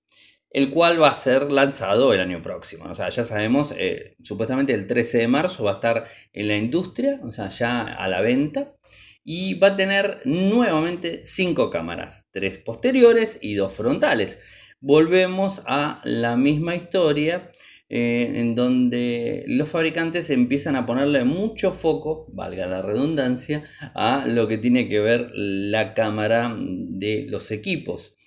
el 0.58 0.70
cual 0.70 1.00
va 1.00 1.10
a 1.10 1.14
ser 1.14 1.52
lanzado 1.52 2.12
el 2.12 2.18
año 2.18 2.42
próximo. 2.42 2.86
O 2.90 2.94
sea, 2.96 3.08
ya 3.10 3.22
sabemos, 3.22 3.72
eh, 3.78 4.16
supuestamente 4.20 4.74
el 4.74 4.88
13 4.88 5.18
de 5.18 5.28
marzo 5.28 5.62
va 5.62 5.70
a 5.70 5.74
estar 5.74 6.04
en 6.32 6.48
la 6.48 6.56
industria, 6.56 7.20
o 7.22 7.30
sea, 7.30 7.48
ya 7.48 7.82
a 7.82 8.08
la 8.08 8.20
venta. 8.20 8.74
Y 9.22 9.54
va 9.54 9.68
a 9.68 9.76
tener 9.76 10.20
nuevamente 10.24 11.20
cinco 11.22 11.70
cámaras, 11.70 12.26
tres 12.32 12.58
posteriores 12.58 13.38
y 13.40 13.54
dos 13.54 13.72
frontales. 13.72 14.40
Volvemos 14.80 15.62
a 15.66 16.00
la 16.02 16.36
misma 16.36 16.74
historia 16.74 17.52
eh, 17.88 18.32
en 18.34 18.56
donde 18.56 19.44
los 19.46 19.68
fabricantes 19.68 20.28
empiezan 20.30 20.74
a 20.74 20.86
ponerle 20.86 21.22
mucho 21.22 21.70
foco, 21.70 22.26
valga 22.32 22.66
la 22.66 22.82
redundancia, 22.82 23.62
a 23.94 24.26
lo 24.26 24.48
que 24.48 24.58
tiene 24.58 24.88
que 24.88 24.98
ver 24.98 25.30
la 25.34 25.94
cámara 25.94 26.56
de 26.58 27.26
los 27.28 27.52
equipos 27.52 28.17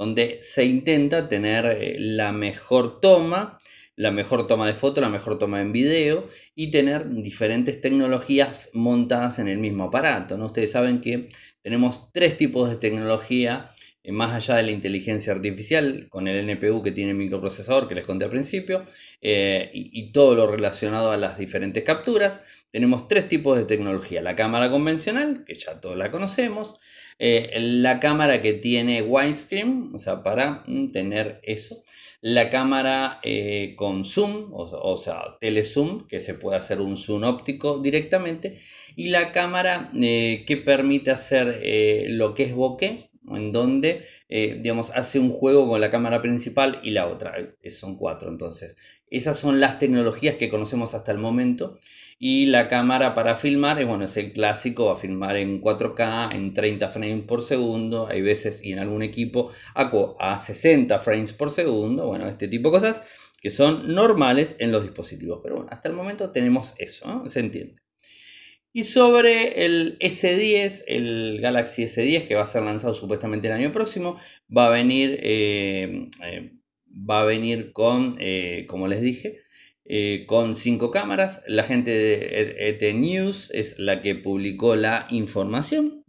donde 0.00 0.38
se 0.40 0.64
intenta 0.64 1.28
tener 1.28 1.66
eh, 1.66 1.96
la 1.98 2.32
mejor 2.32 3.02
toma, 3.02 3.58
la 3.96 4.10
mejor 4.10 4.46
toma 4.46 4.66
de 4.66 4.72
foto, 4.72 5.02
la 5.02 5.10
mejor 5.10 5.38
toma 5.38 5.60
en 5.60 5.72
video 5.72 6.26
y 6.54 6.70
tener 6.70 7.06
diferentes 7.10 7.82
tecnologías 7.82 8.70
montadas 8.72 9.38
en 9.40 9.48
el 9.48 9.58
mismo 9.58 9.84
aparato. 9.84 10.38
¿no? 10.38 10.46
Ustedes 10.46 10.72
saben 10.72 11.02
que 11.02 11.28
tenemos 11.60 12.10
tres 12.14 12.38
tipos 12.38 12.70
de 12.70 12.76
tecnología 12.76 13.72
eh, 14.02 14.10
más 14.10 14.34
allá 14.34 14.56
de 14.56 14.62
la 14.62 14.70
inteligencia 14.70 15.34
artificial, 15.34 16.08
con 16.08 16.28
el 16.28 16.48
NPU 16.48 16.82
que 16.82 16.92
tiene 16.92 17.10
el 17.10 17.18
microprocesador 17.18 17.86
que 17.86 17.94
les 17.94 18.06
conté 18.06 18.24
al 18.24 18.30
principio, 18.30 18.86
eh, 19.20 19.70
y, 19.74 20.12
todo 20.12 20.34
lo 20.34 20.46
relacionado 20.46 21.12
a 21.12 21.18
las 21.18 21.36
diferentes 21.36 21.84
capturas, 21.84 22.40
tenemos 22.70 23.06
tres 23.06 23.28
tipos 23.28 23.58
de 23.58 23.66
tecnología. 23.66 24.22
La 24.22 24.34
cámara 24.34 24.70
convencional, 24.70 25.44
que 25.44 25.54
ya 25.56 25.78
todos 25.78 25.98
la 25.98 26.10
conocemos, 26.10 26.80
eh, 27.20 27.56
la 27.60 28.00
cámara 28.00 28.42
que 28.42 28.54
tiene 28.54 29.02
widescreen, 29.02 29.92
o 29.94 29.98
sea, 29.98 30.22
para 30.22 30.64
mm, 30.66 30.90
tener 30.90 31.40
eso, 31.44 31.84
la 32.22 32.50
cámara 32.50 33.20
con 33.76 34.04
zoom, 34.04 34.52
o, 34.52 34.62
o, 34.62 34.96
sea, 34.96 35.38
telezoom, 35.40 36.06
que 36.06 36.20
se 36.20 36.34
puede 36.34 36.58
hacer 36.58 36.80
un 36.80 36.96
zoom 36.96 37.22
óptico 37.24 37.78
directamente, 37.78 38.58
y 38.96 39.08
la 39.08 39.32
cámara 39.32 39.90
que 39.94 40.62
permite 40.64 41.10
hacer 41.10 41.62
lo 42.10 42.34
que 42.34 42.42
es 42.42 42.54
bokeh, 42.54 42.98
en 43.36 43.52
donde, 43.52 44.02
eh, 44.28 44.58
digamos, 44.60 44.90
hace 44.90 45.18
un 45.18 45.30
juego 45.30 45.68
con 45.68 45.80
la 45.80 45.90
cámara 45.90 46.20
principal 46.20 46.80
y 46.82 46.90
la 46.90 47.06
otra. 47.06 47.34
Eh, 47.62 47.70
son 47.70 47.96
cuatro, 47.96 48.28
entonces. 48.30 48.76
Esas 49.10 49.38
son 49.38 49.60
las 49.60 49.78
tecnologías 49.78 50.36
que 50.36 50.48
conocemos 50.48 50.94
hasta 50.94 51.12
el 51.12 51.18
momento. 51.18 51.78
Y 52.18 52.46
la 52.46 52.68
cámara 52.68 53.14
para 53.14 53.34
filmar, 53.36 53.80
es, 53.80 53.86
bueno, 53.86 54.04
es 54.04 54.16
el 54.16 54.32
clásico, 54.32 54.86
va 54.86 54.92
a 54.92 54.96
filmar 54.96 55.36
en 55.36 55.60
4K, 55.60 56.34
en 56.34 56.52
30 56.52 56.88
frames 56.88 57.24
por 57.24 57.42
segundo, 57.42 58.06
hay 58.08 58.20
veces 58.20 58.62
y 58.62 58.72
en 58.72 58.78
algún 58.78 59.02
equipo 59.02 59.50
a, 59.74 59.90
a 60.20 60.38
60 60.38 60.98
frames 61.00 61.32
por 61.32 61.50
segundo, 61.50 62.06
bueno, 62.06 62.28
este 62.28 62.46
tipo 62.46 62.68
de 62.68 62.72
cosas 62.72 63.02
que 63.40 63.50
son 63.50 63.94
normales 63.94 64.56
en 64.58 64.70
los 64.70 64.82
dispositivos. 64.82 65.40
Pero 65.42 65.56
bueno, 65.56 65.70
hasta 65.72 65.88
el 65.88 65.94
momento 65.94 66.30
tenemos 66.30 66.74
eso, 66.78 67.22
se 67.26 67.40
entiende. 67.40 67.80
Y 68.72 68.84
sobre 68.84 69.64
el 69.64 69.98
S10, 69.98 70.84
el 70.86 71.40
Galaxy 71.40 71.84
S10, 71.84 72.28
que 72.28 72.36
va 72.36 72.42
a 72.42 72.46
ser 72.46 72.62
lanzado 72.62 72.94
supuestamente 72.94 73.48
el 73.48 73.54
año 73.54 73.72
próximo, 73.72 74.16
va 74.56 74.68
a 74.68 74.70
venir, 74.70 75.18
eh, 75.22 76.08
eh, 76.24 76.52
va 76.88 77.22
a 77.22 77.24
venir 77.24 77.72
con, 77.72 78.16
eh, 78.20 78.66
como 78.68 78.86
les 78.86 79.02
dije, 79.02 79.40
con 80.28 80.54
cinco 80.54 80.92
cámaras. 80.92 81.42
La 81.48 81.64
gente 81.64 81.90
de 81.90 82.68
ET 82.68 82.94
News 82.94 83.50
es 83.52 83.76
la 83.80 84.02
que 84.02 84.14
publicó 84.14 84.76
la 84.76 85.08
información. 85.10 86.04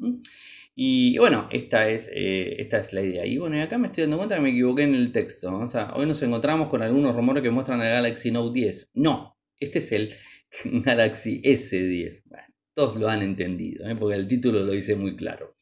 Y 0.76 1.18
bueno, 1.18 1.50
esta 1.52 1.90
es, 1.90 2.08
esta 2.14 2.78
es 2.78 2.94
la 2.94 3.02
idea. 3.02 3.26
Y 3.26 3.40
bueno, 3.40 3.60
acá 3.60 3.80
me 3.80 3.88
estoy 3.88 4.04
dando 4.04 4.18
cuenta 4.18 4.36
que 4.36 4.42
me 4.42 4.52
equivoqué 4.52 4.84
en 4.84 4.94
el 4.94 5.12
texto. 5.12 5.52
O 5.52 5.68
sea, 5.68 5.94
hoy 5.96 6.06
nos 6.06 6.22
encontramos 6.22 6.70
con 6.70 6.84
algunos 6.84 7.16
rumores 7.16 7.42
que 7.42 7.50
muestran 7.50 7.82
el 7.82 7.90
Galaxy 7.90 8.30
Note 8.30 8.60
10. 8.60 8.92
No, 8.94 9.36
este 9.60 9.80
es 9.80 9.92
el 9.94 10.14
Galaxy 10.84 11.42
S10. 11.42 12.22
Bueno, 12.26 12.51
todos 12.74 12.96
lo 12.96 13.10
han 13.10 13.22
entendido, 13.22 13.88
¿eh? 13.90 13.96
porque 13.96 14.16
el 14.16 14.28
título 14.28 14.64
lo 14.64 14.72
dice 14.72 14.96
muy 14.96 15.16
claro. 15.16 15.56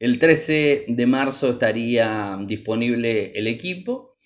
El 0.00 0.18
13 0.18 0.86
de 0.88 1.06
marzo 1.06 1.50
estaría 1.50 2.38
disponible 2.46 3.32
el 3.34 3.46
equipo. 3.46 4.16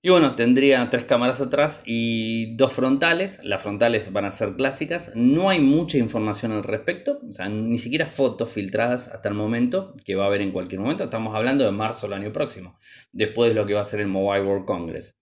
Y 0.00 0.10
bueno, 0.10 0.36
tendría 0.36 0.90
tres 0.90 1.04
cámaras 1.04 1.40
atrás 1.40 1.82
y 1.86 2.54
dos 2.56 2.74
frontales. 2.74 3.40
Las 3.42 3.62
frontales 3.62 4.12
van 4.12 4.26
a 4.26 4.30
ser 4.30 4.54
clásicas. 4.54 5.12
No 5.14 5.48
hay 5.48 5.60
mucha 5.60 5.96
información 5.96 6.52
al 6.52 6.62
respecto. 6.62 7.20
O 7.26 7.32
sea, 7.32 7.48
ni 7.48 7.78
siquiera 7.78 8.06
fotos 8.06 8.52
filtradas 8.52 9.08
hasta 9.08 9.30
el 9.30 9.34
momento, 9.34 9.94
que 10.04 10.14
va 10.14 10.24
a 10.24 10.26
haber 10.26 10.42
en 10.42 10.52
cualquier 10.52 10.82
momento. 10.82 11.04
Estamos 11.04 11.34
hablando 11.34 11.64
de 11.64 11.72
marzo 11.72 12.06
del 12.06 12.20
año 12.20 12.32
próximo, 12.32 12.78
después 13.12 13.48
de 13.48 13.54
lo 13.54 13.64
que 13.64 13.72
va 13.72 13.80
a 13.80 13.84
ser 13.84 14.00
el 14.00 14.08
Mobile 14.08 14.44
World 14.44 14.66
Congress. 14.66 15.16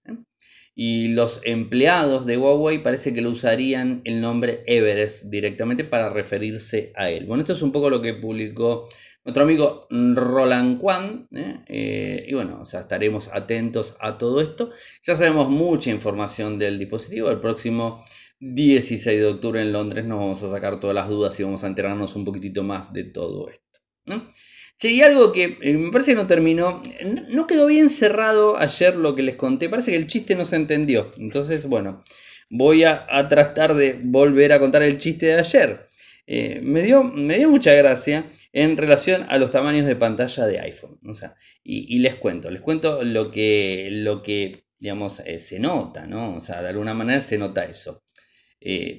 y 0.79 1.09
los 1.09 1.41
empleados 1.43 2.27
de 2.27 2.37
Huawei 2.37 2.83
parece 2.83 3.15
que 3.15 3.23
lo 3.23 3.31
usarían 3.31 4.03
el 4.05 4.21
nombre 4.21 4.63
Everest 4.67 5.25
directamente 5.25 5.85
para 5.85 6.11
referirse 6.11 6.93
a 6.95 7.09
él. 7.09 7.25
Bueno, 7.25 7.43
esto 7.43 7.55
es 7.55 7.63
un 7.63 7.73
poco 7.73 7.89
lo 7.89 8.03
que 8.03 8.13
publicó 8.13 8.87
nuestro 9.25 9.45
amigo 9.45 9.87
Roland 9.91 10.79
Kwan. 10.79 11.29
¿eh? 11.33 11.65
Eh, 11.67 12.27
y 12.29 12.35
bueno, 12.35 12.61
o 12.61 12.67
sea, 12.67 12.81
estaremos 12.81 13.31
atentos 13.33 13.97
a 14.01 14.19
todo 14.19 14.43
esto. 14.43 14.71
Ya 15.03 15.17
sabemos 15.17 15.49
mucha 15.49 15.91
información 15.91 16.59
del 16.59 16.79
dispositivo. 16.79 17.31
El 17.31 17.41
próximo 17.41 18.05
16 18.41 19.19
de 19.19 19.27
octubre 19.27 19.63
en 19.63 19.73
Londres 19.73 20.05
nos 20.05 20.19
vamos 20.19 20.43
a 20.43 20.51
sacar 20.51 20.79
todas 20.79 20.95
las 20.95 21.09
dudas 21.09 21.41
y 21.41 21.43
vamos 21.43 21.65
a 21.65 21.69
enterarnos 21.69 22.15
un 22.17 22.25
poquitito 22.27 22.63
más 22.63 22.93
de 22.93 23.05
todo 23.05 23.49
esto. 23.49 23.81
Che, 24.79 24.91
y 24.91 25.01
algo 25.01 25.33
que 25.33 25.59
eh, 25.63 25.75
me 25.75 25.91
parece 25.91 26.13
que 26.13 26.17
no 26.17 26.27
terminó, 26.27 26.83
no 27.29 27.47
quedó 27.47 27.67
bien 27.67 27.89
cerrado 27.89 28.59
ayer 28.59 28.95
lo 28.95 29.15
que 29.15 29.23
les 29.23 29.37
conté, 29.37 29.71
parece 29.71 29.93
que 29.93 29.97
el 29.97 30.07
chiste 30.07 30.35
no 30.35 30.45
se 30.45 30.57
entendió. 30.57 31.13
Entonces, 31.17 31.67
bueno, 31.67 32.05
voy 32.51 32.85
a, 32.85 33.07
tratar 33.29 33.75
de 33.75 33.99
volver 34.03 34.53
a 34.53 34.61
contar 34.61 34.83
el 34.83 34.99
chiste 34.99 35.27
de 35.27 35.35
ayer. 35.39 35.89
Eh, 36.27 36.61
me, 36.63 36.83
dio, 36.83 37.05
me 37.05 37.39
dio 37.39 37.49
mucha 37.49 37.73
gracia 37.73 38.31
en 38.53 38.77
relación 38.77 39.25
a 39.31 39.39
los 39.39 39.51
tamaños 39.51 39.87
de 39.87 39.97
pantalla 39.97 40.47
de 40.47 40.61
iPhone. 40.61 40.99
O 41.07 41.15
sea, 41.15 41.37
y, 41.63 41.99
les 42.01 42.17
cuento, 42.17 42.51
les 42.51 42.61
cuento 42.61 43.03
lo 43.03 43.31
que, 43.31 43.89
lo 43.91 44.23
que 44.23 44.67
digamos, 44.79 45.21
eh, 45.25 45.39
se 45.39 45.59
nota, 45.59 46.07
¿no? 46.07 46.37
O 46.37 46.41
sea, 46.43 46.61
de 46.61 46.69
alguna 46.69 46.93
manera 46.93 47.21
se 47.21 47.39
nota 47.39 47.65
eso. 47.65 48.05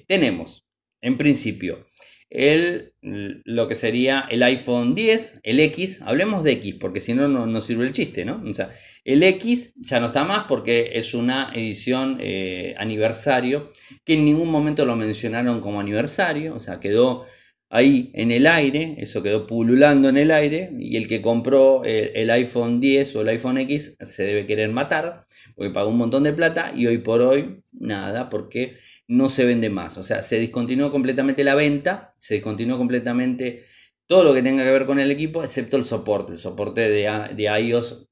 tenemos, 0.07 0.67
en 1.01 1.17
principio, 1.17 1.87
el, 2.29 2.93
lo 3.01 3.67
que 3.67 3.75
sería 3.75 4.25
el 4.29 4.43
iPhone 4.43 4.95
10, 4.95 5.41
el 5.43 5.59
X, 5.61 6.01
hablemos 6.01 6.43
de 6.43 6.53
X, 6.53 6.75
porque 6.79 6.99
si 6.99 7.13
no, 7.13 7.27
no 7.27 7.61
sirve 7.61 7.85
el 7.85 7.93
chiste, 7.93 8.25
¿no? 8.25 8.43
O 8.45 8.53
sea, 8.53 8.71
el 9.05 9.23
X 9.23 9.73
ya 9.77 9.99
no 9.99 10.07
está 10.07 10.25
más 10.25 10.45
porque 10.47 10.91
es 10.93 11.13
una 11.13 11.51
edición 11.55 12.17
eh, 12.19 12.75
aniversario, 12.77 13.71
que 14.03 14.13
en 14.15 14.25
ningún 14.25 14.51
momento 14.51 14.85
lo 14.85 14.95
mencionaron 14.95 15.61
como 15.61 15.79
aniversario, 15.79 16.55
o 16.55 16.59
sea, 16.59 16.79
quedó 16.79 17.25
ahí 17.69 18.11
en 18.13 18.31
el 18.31 18.47
aire, 18.47 18.95
eso 18.99 19.21
quedó 19.23 19.45
pululando 19.45 20.09
en 20.09 20.17
el 20.17 20.31
aire, 20.31 20.71
y 20.79 20.97
el 20.97 21.07
que 21.07 21.21
compró 21.21 21.83
el, 21.83 22.29
iPhone 22.29 22.79
10 22.79 23.15
o 23.15 23.21
el 23.21 23.29
iPhone 23.29 23.57
X 23.59 23.97
se 23.99 24.23
debe 24.23 24.45
querer 24.45 24.71
matar, 24.71 25.25
porque 25.55 25.73
pagó 25.73 25.89
un 25.89 25.97
montón 25.97 26.23
de 26.23 26.33
plata 26.33 26.71
y 26.75 26.87
hoy 26.87 26.99
por 26.99 27.21
hoy 27.21 27.61
nada, 27.71 28.29
porque 28.29 28.75
no 29.07 29.29
se 29.29 29.45
vende 29.45 29.69
más. 29.69 29.97
O 29.97 30.03
sea, 30.03 30.23
se 30.23 30.39
discontinuó 30.39 30.91
completamente 30.91 31.43
la 31.43 31.55
venta, 31.55 32.15
se 32.17 32.35
discontinuó 32.35 32.77
completamente 32.77 33.63
todo 34.07 34.23
lo 34.23 34.33
que 34.33 34.41
tenga 34.41 34.63
que 34.63 34.71
ver 34.71 34.85
con 34.85 34.99
el 34.99 35.11
equipo, 35.11 35.43
excepto 35.43 35.77
el 35.77 35.85
soporte. 35.85 36.33
El 36.33 36.39
soporte 36.39 36.89
de, 36.89 37.09
de 37.35 37.61
iOS 37.61 38.06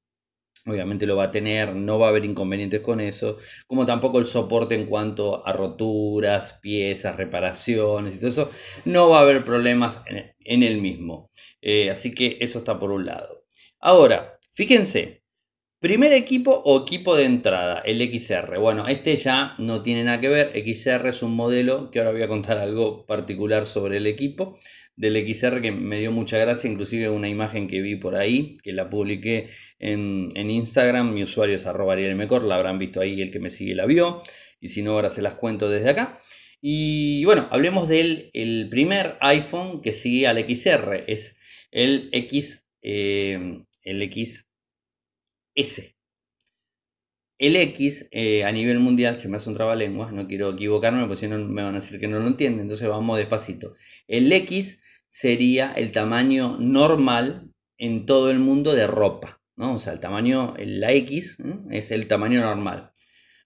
obviamente 0.66 1.06
lo 1.06 1.16
va 1.16 1.24
a 1.24 1.30
tener, 1.30 1.74
no 1.74 1.98
va 1.98 2.06
a 2.06 2.10
haber 2.10 2.24
inconvenientes 2.24 2.80
con 2.80 3.00
eso, 3.00 3.38
como 3.66 3.86
tampoco 3.86 4.18
el 4.18 4.26
soporte 4.26 4.74
en 4.74 4.86
cuanto 4.86 5.46
a 5.46 5.52
roturas, 5.52 6.58
piezas, 6.60 7.16
reparaciones 7.16 8.14
y 8.16 8.18
todo 8.18 8.30
eso, 8.30 8.50
no 8.84 9.08
va 9.08 9.18
a 9.18 9.22
haber 9.22 9.44
problemas 9.44 10.00
en, 10.06 10.62
el 10.62 10.80
mismo. 10.80 11.30
Eh, 11.60 11.90
así 11.90 12.14
que 12.14 12.38
eso 12.40 12.58
está 12.58 12.78
por 12.78 12.90
un 12.90 13.06
lado. 13.06 13.44
Ahora, 13.80 14.32
fíjense, 14.54 15.22
primer 15.80 16.12
equipo 16.12 16.62
o 16.64 16.82
equipo 16.82 17.14
de 17.14 17.24
entrada, 17.24 17.80
el 17.84 18.00
XR. 18.02 18.58
Bueno, 18.58 18.88
este 18.88 19.16
ya 19.16 19.54
no 19.58 19.82
tiene 19.82 20.04
nada 20.04 20.20
que 20.20 20.28
ver, 20.28 20.52
XR 20.54 21.08
es 21.08 21.22
un 21.22 21.36
modelo 21.36 21.90
que 21.90 22.00
ahora 22.00 22.12
voy 22.12 22.22
a 22.22 22.28
contar 22.28 22.58
algo 22.58 23.06
particular 23.06 23.66
sobre 23.66 23.98
el 23.98 24.06
equipo 24.06 24.58
del 24.96 25.16
XR 25.26 25.60
que 25.60 25.72
me 25.72 26.00
dio 26.00 26.10
mucha 26.10 26.38
gracia, 26.38 26.70
inclusive 26.70 27.10
una 27.10 27.28
imagen 27.28 27.68
que 27.68 27.80
vi 27.82 27.96
por 27.96 28.16
ahí, 28.16 28.54
que 28.62 28.72
la 28.72 28.88
publiqué 28.88 29.50
en, 29.78 30.30
Instagram, 30.34 31.12
mi 31.12 31.22
usuario 31.22 31.56
es 31.56 31.66
arroba 31.66 31.96
mejor, 31.96 32.42
la 32.44 32.56
habrán 32.56 32.78
visto 32.78 33.00
ahí, 33.00 33.20
el 33.20 33.30
que 33.30 33.38
me 33.38 33.50
sigue 33.50 33.74
la 33.74 33.86
vio, 33.86 34.22
y 34.60 34.68
si 34.70 34.82
no 34.82 34.92
ahora 34.92 35.10
se 35.10 35.22
las 35.22 35.34
cuento 35.34 35.68
desde 35.68 35.90
acá. 35.90 36.18
Y 36.60 37.24
bueno, 37.26 37.48
hablemos 37.50 37.88
del 37.88 38.30
el 38.32 38.68
primer 38.70 39.18
iPhone 39.20 39.82
que 39.82 39.92
sigue 39.92 40.26
al 40.26 40.38
XR, 40.38 41.04
es 41.06 41.36
el 41.70 42.08
X, 42.12 42.66
eh, 42.82 43.62
el 43.82 44.12
XS. 45.54 45.95
El 47.38 47.56
X 47.56 48.08
eh, 48.12 48.44
a 48.44 48.52
nivel 48.52 48.78
mundial 48.78 49.18
se 49.18 49.28
me 49.28 49.36
hace 49.36 49.50
un 49.50 49.54
trabalenguas, 49.54 50.12
no 50.12 50.26
quiero 50.26 50.52
equivocarme 50.52 51.02
porque 51.02 51.16
si 51.16 51.28
no 51.28 51.38
me 51.38 51.62
van 51.62 51.74
a 51.74 51.80
decir 51.80 52.00
que 52.00 52.08
no 52.08 52.18
lo 52.18 52.26
entienden, 52.26 52.62
entonces 52.62 52.88
vamos 52.88 53.18
despacito. 53.18 53.74
El 54.08 54.32
X 54.32 54.80
sería 55.10 55.72
el 55.72 55.92
tamaño 55.92 56.56
normal 56.58 57.50
en 57.76 58.06
todo 58.06 58.30
el 58.30 58.38
mundo 58.38 58.74
de 58.74 58.86
ropa, 58.86 59.42
¿no? 59.54 59.74
O 59.74 59.78
sea, 59.78 59.92
el 59.92 60.00
tamaño, 60.00 60.54
la 60.58 60.92
X 60.92 61.36
es 61.70 61.90
el 61.90 62.06
tamaño 62.06 62.40
normal. 62.40 62.92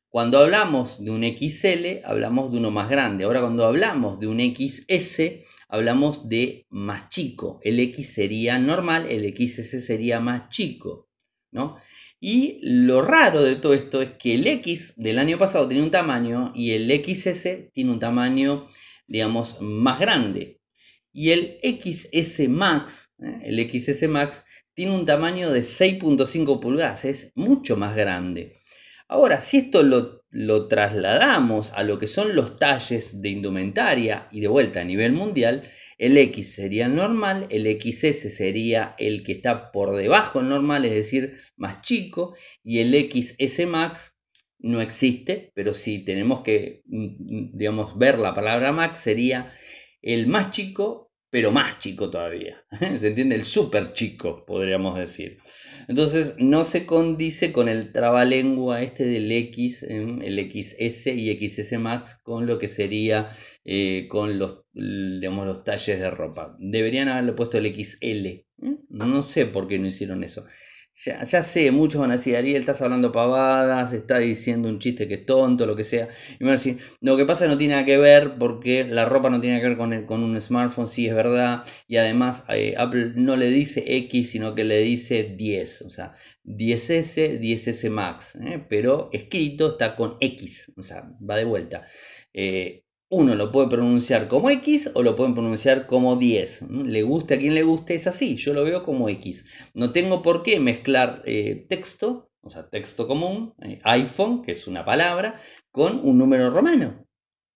Cuando 0.09 0.39
hablamos 0.39 1.05
de 1.05 1.13
un 1.13 1.23
XL, 1.23 2.05
hablamos 2.05 2.51
de 2.51 2.59
uno 2.59 2.73
más 2.73 2.91
grande. 2.91 3.23
Ahora, 3.23 3.41
cuando 3.41 3.65
hablamos 3.65 4.19
de 4.19 4.27
un 4.27 4.41
XS, 4.41 5.45
hablamos 5.69 6.29
de 6.29 6.67
más 6.69 7.11
chico. 7.11 7.61
El 7.63 7.79
X 7.79 8.15
sería 8.15 8.59
normal, 8.59 9.07
el 9.09 9.25
XS 9.25 9.85
sería 9.85 10.19
más 10.19 10.49
chico, 10.49 11.09
¿no? 11.53 11.77
Y 12.23 12.59
lo 12.63 13.01
raro 13.01 13.43
de 13.43 13.57
todo 13.57 13.73
esto 13.73 14.03
es 14.03 14.11
que 14.11 14.35
el 14.35 14.47
X 14.47 14.93
del 14.97 15.19
año 15.19 15.39
pasado 15.39 15.67
tenía 15.67 15.83
un 15.83 15.91
tamaño 15.91 16.53
y 16.55 16.73
el 16.73 16.87
XS 17.03 17.73
tiene 17.73 17.91
un 17.91 17.99
tamaño, 17.99 18.69
digamos, 19.07 19.57
más 19.61 19.99
grande. 19.99 20.61
Y 21.13 21.31
el 21.31 21.59
XS 21.63 22.49
Max, 22.51 23.11
¿eh? 23.19 23.41
el 23.45 23.69
XS 23.69 24.07
Max, 24.09 24.45
tiene 24.75 24.95
un 24.95 25.07
tamaño 25.07 25.51
de 25.51 25.61
6.5 25.61 26.61
pulgadas, 26.61 27.07
es 27.07 27.33
mucho 27.35 27.77
más 27.77 27.97
grande. 27.97 28.61
Ahora, 29.09 29.41
si 29.41 29.57
esto 29.57 29.83
lo, 29.83 30.23
lo, 30.31 30.69
trasladamos 30.69 31.73
a 31.73 31.83
lo 31.83 31.99
que 31.99 32.07
son 32.07 32.37
los 32.37 32.57
talles 32.59 33.21
de 33.21 33.31
indumentaria 33.31 34.29
y 34.31 34.41
de 34.41 34.47
vuelta 34.47 34.83
a 34.83 34.85
nivel 34.85 35.13
mundial, 35.13 35.63
el 36.01 36.17
X 36.17 36.55
sería 36.55 36.87
el 36.87 36.95
normal, 36.95 37.47
el 37.51 37.67
XS 37.79 38.35
sería 38.35 38.95
el 38.99 39.23
que 39.23 39.33
está 39.33 39.71
por 39.71 39.95
debajo 39.95 40.39
del 40.39 40.49
normal, 40.49 40.87
es 40.87 40.95
decir, 40.95 41.35
más 41.59 41.83
chico, 41.83 42.35
y 42.65 42.79
el 42.79 42.95
XS 42.95 43.67
Max 43.67 44.17
no 44.59 44.81
existe, 44.81 45.53
pero 45.55 45.75
si 45.75 46.03
tenemos 46.03 46.41
que, 46.41 46.81
mm, 46.87 47.55
digamos, 47.55 47.99
ver 47.99 48.19
la 48.19 48.35
palabra 48.35 48.73
Max, 48.73 49.01
sería 49.01 49.53
el 50.01 50.27
más 50.27 50.53
chico, 50.53 51.10
pero 51.31 51.53
más 51.53 51.79
chico 51.79 52.11
todavía. 52.11 52.65
¿Se 52.99 53.09
entiende? 53.09 53.37
El 53.37 53.47
súper 53.47 53.93
chico, 53.93 54.45
podríamos 54.45 54.99
decir. 54.99 55.39
Entonces 55.89 56.35
no 56.39 56.65
se 56.65 56.87
condice 56.87 57.53
con 57.53 57.69
el 57.69 57.93
trabalengua 57.93 58.83
este 58.83 59.05
del 59.05 59.31
X, 59.31 59.83
el 59.83 60.51
XS 60.53 61.07
y 61.09 61.49
XS 61.49 61.79
Max, 61.79 62.21
con 62.23 62.47
lo 62.47 62.59
que 62.59 62.69
sería 62.69 63.29
eh, 63.65 64.07
con 64.09 64.39
los, 64.39 64.65
digamos, 64.73 65.47
los 65.47 65.65
talles 65.65 65.99
de 65.99 66.11
ropa. 66.11 66.57
Deberían 66.59 67.09
haberle 67.09 67.33
puesto 67.33 67.59
el 67.59 67.75
XL. 67.75 68.27
¿eh? 68.27 68.45
No 68.89 69.23
sé 69.23 69.47
por 69.47 69.69
qué 69.69 69.79
no 69.79 69.87
hicieron 69.87 70.23
eso. 70.25 70.45
Ya, 71.03 71.43
sé, 71.43 71.71
muchos 71.71 71.99
van 71.99 72.11
a 72.11 72.15
decir, 72.15 72.37
Ariel, 72.37 72.61
estás 72.61 72.83
hablando 72.83 73.11
pavadas, 73.11 73.95
está 73.95 74.19
diciendo 74.19 74.69
un 74.69 74.79
chiste 74.79 75.09
que 75.09 75.15
es 75.15 75.25
tonto, 75.25 75.65
lo 75.65 75.75
que 75.75 75.83
sea. 75.85 76.09
Y 76.39 76.45
van 76.45 76.51
a 76.51 76.57
decir, 76.57 76.79
lo 77.01 77.17
que 77.17 77.25
pasa 77.25 77.47
no 77.47 77.57
tiene 77.57 77.73
nada 77.73 77.87
que 77.87 77.97
ver 77.97 78.35
porque 78.39 78.85
la 78.85 79.07
ropa 79.07 79.31
no 79.31 79.41
tiene 79.41 79.61
que 79.63 79.69
ver 79.69 79.79
con, 79.79 80.05
con 80.05 80.23
un 80.23 80.39
smartphone, 80.39 80.87
sí 80.87 81.07
es 81.07 81.15
verdad. 81.15 81.65
Y 81.89 81.97
además 81.97 82.45
eh, 82.51 82.75
Apple 82.77 83.13
no 83.15 83.37
le 83.37 83.49
dice 83.49 83.83
X, 83.87 84.31
sino 84.31 84.55
que 84.55 84.65
le 84.65 84.79
dice 84.81 85.23
10. 85.23 85.83
O 85.83 85.91
sea, 85.91 86.13
10S, 86.45 87.41
10S 87.41 87.89
Max. 87.89 88.37
¿eh? 88.37 88.63
Pero 88.69 89.09
escrito 89.13 89.69
está 89.69 89.97
con 89.97 90.19
X. 90.21 90.71
O 90.77 90.83
sea, 90.83 91.11
va 91.29 91.37
de 91.37 91.45
vuelta. 91.45 91.83
Eh, 92.35 92.85
uno 93.11 93.35
lo 93.35 93.51
puede 93.51 93.69
pronunciar 93.69 94.29
como 94.29 94.51
X 94.51 94.93
o 94.95 95.03
lo 95.03 95.17
pueden 95.17 95.35
pronunciar 95.35 95.87
como 95.87 96.15
10. 96.15 96.71
Le 96.71 97.03
guste 97.03 97.35
a 97.35 97.39
quien 97.39 97.55
le 97.55 97.65
guste, 97.65 97.95
es 97.95 98.07
así. 98.07 98.37
Yo 98.37 98.55
lo 98.55 98.63
veo 98.63 98.85
como 98.85 99.09
X. 99.09 99.47
No 99.75 99.93
tengo 99.93 100.23
por 100.23 100.45
qué 100.45 100.61
mezclar 100.61 101.21
eh, 101.27 101.67
texto, 101.69 102.31
o 102.41 102.49
sea, 102.49 102.71
texto 102.71 103.09
común, 103.09 103.53
eh, 103.63 103.81
iPhone, 103.83 104.43
que 104.43 104.53
es 104.53 104.69
una 104.69 104.85
palabra, 104.85 105.41
con 105.73 105.99
un 106.05 106.19
número 106.19 106.51
romano. 106.51 107.05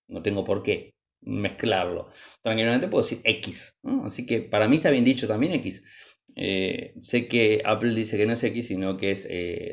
No 0.09 0.23
tengo 0.23 0.43
por 0.43 0.65
qué 0.65 0.97
mezclarlo. 1.21 2.09
Tranquilamente 2.43 2.89
puedo 2.89 3.05
decir 3.05 3.21
X. 3.23 3.79
Así 4.05 4.27
que 4.27 4.41
para 4.41 4.67
mí 4.67 4.77
está 4.77 4.91
bien 4.91 5.05
dicho 5.05 5.29
también 5.29 5.53
X. 5.53 5.85
Eh, 6.35 6.95
sé 6.99 7.29
que 7.29 7.63
Apple 7.65 7.95
dice 7.95 8.17
que 8.17 8.27
no 8.27 8.33
es 8.33 8.43
X, 8.43 8.67
sino 8.67 8.97
que 8.97 9.13
es 9.13 9.29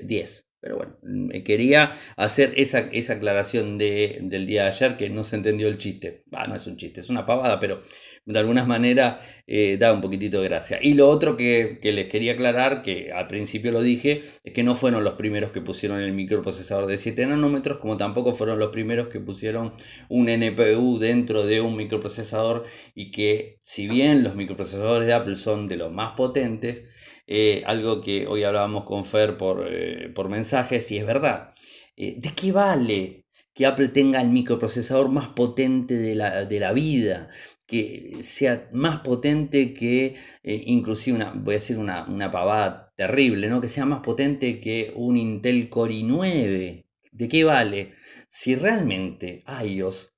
10. 0.05 0.47
Pero 0.61 0.77
bueno, 0.77 0.95
me 1.01 1.43
quería 1.43 1.91
hacer 2.15 2.53
esa, 2.55 2.81
esa 2.91 3.13
aclaración 3.13 3.79
de, 3.79 4.19
del 4.21 4.45
día 4.45 4.63
de 4.63 4.67
ayer 4.67 4.95
que 4.95 5.09
no 5.09 5.23
se 5.23 5.35
entendió 5.35 5.67
el 5.67 5.79
chiste. 5.79 6.23
Ah, 6.31 6.45
no 6.47 6.55
es 6.55 6.67
un 6.67 6.77
chiste, 6.77 7.01
es 7.01 7.09
una 7.09 7.25
pavada, 7.25 7.59
pero 7.59 7.81
de 8.25 8.39
alguna 8.39 8.63
manera 8.63 9.19
eh, 9.47 9.77
da 9.77 9.91
un 9.91 10.01
poquitito 10.01 10.39
de 10.39 10.49
gracia. 10.49 10.79
Y 10.81 10.93
lo 10.93 11.09
otro 11.09 11.35
que, 11.35 11.79
les 11.81 12.07
quería 12.07 12.33
aclarar, 12.33 12.83
que 12.83 13.11
al 13.11 13.27
principio 13.27 13.71
lo 13.71 13.81
dije, 13.81 14.21
es 14.43 14.53
que 14.53 14.63
no 14.63 14.75
fueron 14.75 15.03
los 15.03 15.13
primeros 15.13 15.51
que 15.51 15.61
pusieron 15.61 15.99
el 15.99 16.13
microprocesador 16.13 16.85
de 16.85 16.99
7 16.99 17.25
nanómetros, 17.25 17.79
como 17.79 17.97
tampoco 17.97 18.33
fueron 18.33 18.59
los 18.59 18.69
primeros 18.71 19.07
que 19.07 19.19
pusieron 19.19 19.73
un 20.09 20.29
NPU 20.29 20.99
dentro 20.99 21.43
de 21.43 21.61
un 21.61 21.75
microprocesador 21.75 22.65
y 22.93 23.11
que 23.11 23.59
si 23.63 23.87
bien 23.87 24.23
los 24.23 24.35
microprocesadores 24.35 25.07
de 25.07 25.13
Apple 25.13 25.35
son 25.35 25.67
de 25.67 25.77
los 25.77 25.91
más 25.91 26.11
potentes, 26.11 26.85
eh, 27.33 27.63
algo 27.65 28.01
que 28.01 28.27
hoy 28.27 28.43
hablábamos 28.43 28.83
con 28.83 29.05
Fer 29.05 29.37
por, 29.37 29.65
eh, 29.71 30.09
por 30.09 30.27
mensajes 30.27 30.91
y 30.91 30.97
es 30.97 31.05
verdad. 31.05 31.53
Eh, 31.95 32.15
¿De 32.17 32.33
qué 32.35 32.51
vale 32.51 33.25
que 33.53 33.65
Apple 33.65 33.87
tenga 33.87 34.21
el 34.21 34.27
microprocesador 34.27 35.07
más 35.07 35.29
potente 35.29 35.93
de 35.93 36.13
la, 36.15 36.43
de 36.43 36.59
la 36.59 36.73
vida? 36.73 37.29
que 37.65 38.17
sea 38.21 38.67
más 38.73 38.99
potente 38.99 39.73
que 39.73 40.15
inclusive 40.43 41.15
una, 41.15 41.31
voy 41.31 41.53
a 41.53 41.59
decir 41.59 41.77
una, 41.77 42.05
una, 42.05 42.29
pavada 42.29 42.91
terrible, 42.97 43.47
¿no? 43.47 43.61
que 43.61 43.69
sea 43.69 43.85
más 43.85 44.01
potente 44.01 44.59
que 44.59 44.91
un 44.93 45.15
Intel 45.15 45.69
Core 45.69 45.93
i9. 45.93 46.85
¿De 47.13 47.27
qué 47.29 47.45
vale? 47.45 47.93
Si 48.27 48.55
realmente 48.55 49.45
iOS 49.63 50.17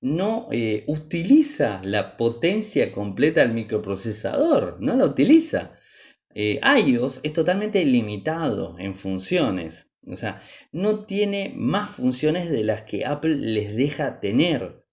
no 0.00 0.48
utiliza 0.86 1.82
la 1.84 2.16
potencia 2.16 2.90
completa 2.90 3.42
del 3.42 3.52
microprocesador, 3.52 4.78
no 4.80 4.96
la 4.96 5.04
utiliza. 5.04 5.78
Eh, 6.34 6.60
iOS 6.84 7.20
es 7.22 7.32
totalmente 7.32 7.84
limitado 7.84 8.76
en 8.78 8.94
funciones. 8.94 9.90
O 10.06 10.16
sea, 10.16 10.42
no 10.72 11.04
tiene 11.06 11.52
más 11.56 11.90
funciones 11.90 12.50
de 12.50 12.64
las 12.64 12.82
que 12.82 13.06
Apple 13.06 13.36
les 13.36 13.74
deja 13.74 14.20
tener. 14.20 14.84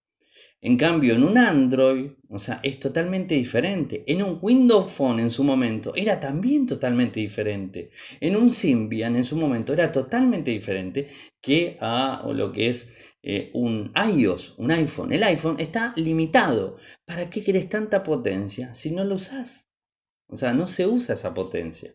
En 0.64 0.78
cambio, 0.78 1.16
en 1.16 1.24
un 1.24 1.40
Android, 1.40 2.12
o 2.30 2.38
sea, 2.38 2.60
es 2.62 2.80
totalmente 2.80 3.34
diferente. 3.34 4.04
En 4.06 4.22
un 4.22 4.38
Windows 4.40 4.92
Phone 4.92 5.20
en 5.20 5.32
su 5.32 5.44
momento 5.44 5.94
era 5.96 6.20
también 6.20 6.68
totalmente 6.68 7.20
diferente. 7.20 7.90
En 8.20 8.36
un 8.36 8.52
Symbian 8.52 9.16
en 9.16 9.24
su 9.24 9.36
momento 9.36 9.74
era 9.74 9.92
totalmente 9.92 10.52
diferente 10.52 11.08
que 11.42 11.78
a 11.82 12.24
lo 12.32 12.52
que 12.52 12.70
es 12.70 12.94
eh, 13.24 13.50
un 13.54 13.92
iOS, 13.96 14.54
un 14.60 14.70
iPhone. 14.70 15.12
El 15.12 15.24
iPhone 15.24 15.56
está 15.60 15.94
limitado. 15.96 16.78
¿Para 17.06 17.30
qué 17.32 17.44
querés 17.44 17.68
tanta 17.68 18.04
potencia 18.04 18.72
si 18.76 18.92
no 18.92 19.04
lo 19.04 19.16
usás? 19.16 19.71
O 20.32 20.36
sea, 20.38 20.54
no 20.54 20.68
se 20.68 20.88
usa 20.88 21.14
esa 21.14 21.34
potencia. 21.34 21.94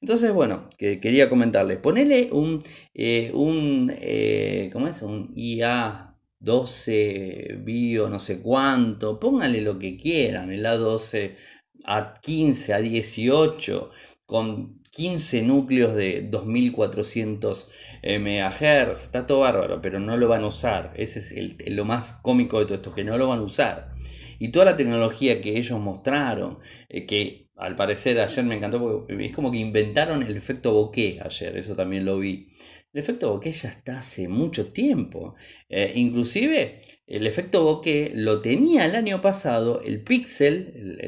Entonces, 0.00 0.32
bueno, 0.32 0.68
que 0.78 1.00
quería 1.00 1.28
comentarles. 1.28 1.78
Ponele 1.78 2.30
un, 2.32 2.62
eh, 2.94 3.30
un 3.34 3.92
eh, 3.96 4.70
¿cómo 4.72 4.88
es? 4.88 5.02
Un 5.02 5.32
IA 5.36 6.16
12 6.40 7.58
bio, 7.64 8.08
no 8.08 8.18
sé 8.18 8.40
cuánto. 8.40 9.18
Pónganle 9.20 9.60
lo 9.62 9.78
que 9.78 9.96
quieran. 9.96 10.52
El 10.52 10.64
A12 10.66 11.36
a 11.84 12.14
15, 12.20 12.74
a 12.74 12.78
18, 12.78 13.90
con 14.26 14.77
15 14.98 15.42
núcleos 15.42 15.94
de 15.94 16.26
2400 16.28 17.68
eh, 18.02 18.18
MHz. 18.18 19.04
Está 19.04 19.28
todo 19.28 19.40
bárbaro, 19.40 19.80
pero 19.80 20.00
no 20.00 20.16
lo 20.16 20.26
van 20.26 20.42
a 20.42 20.48
usar. 20.48 20.92
Ese 20.96 21.20
es 21.20 21.72
lo 21.72 21.84
más 21.84 22.14
cómico 22.14 22.58
de 22.58 22.64
todo 22.64 22.74
esto, 22.74 22.92
que 22.92 23.04
no 23.04 23.16
lo 23.16 23.28
van 23.28 23.38
a 23.38 23.42
usar. 23.42 23.94
Y 24.40 24.48
toda 24.48 24.64
la 24.64 24.76
tecnología 24.76 25.40
que 25.40 25.56
ellos 25.56 25.78
mostraron, 25.78 26.58
que 26.88 27.48
al 27.54 27.76
parecer 27.76 28.18
ayer 28.18 28.44
me 28.44 28.56
encantó 28.56 28.80
porque 28.80 29.26
es 29.26 29.34
como 29.34 29.52
que 29.52 29.58
inventaron 29.58 30.24
el 30.24 30.36
efecto 30.36 30.72
bokeh 30.72 31.20
ayer, 31.24 31.56
eso 31.56 31.76
también 31.76 32.04
lo 32.04 32.18
vi. 32.18 32.48
El 32.92 33.00
efecto 33.00 33.30
bokeh 33.30 33.52
ya 33.52 33.68
está 33.68 34.00
hace 34.00 34.26
mucho 34.26 34.72
tiempo. 34.72 35.36
Eh, 35.68 35.92
inclusive 35.94 36.80
el 37.06 37.24
efecto 37.28 37.62
bokeh 37.62 38.10
lo 38.16 38.40
tenía 38.40 38.84
el 38.84 38.96
año 38.96 39.20
pasado 39.20 39.80
el 39.80 40.02
Pixel, 40.02 40.98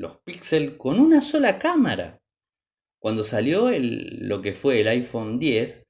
los 0.00 0.16
Pixel 0.24 0.78
con 0.78 0.98
una 0.98 1.20
sola 1.20 1.58
cámara. 1.58 2.22
Cuando 2.98 3.22
salió 3.22 3.70
lo 3.70 4.42
que 4.42 4.52
fue 4.52 4.80
el 4.80 4.88
iPhone 4.88 5.38
10, 5.38 5.86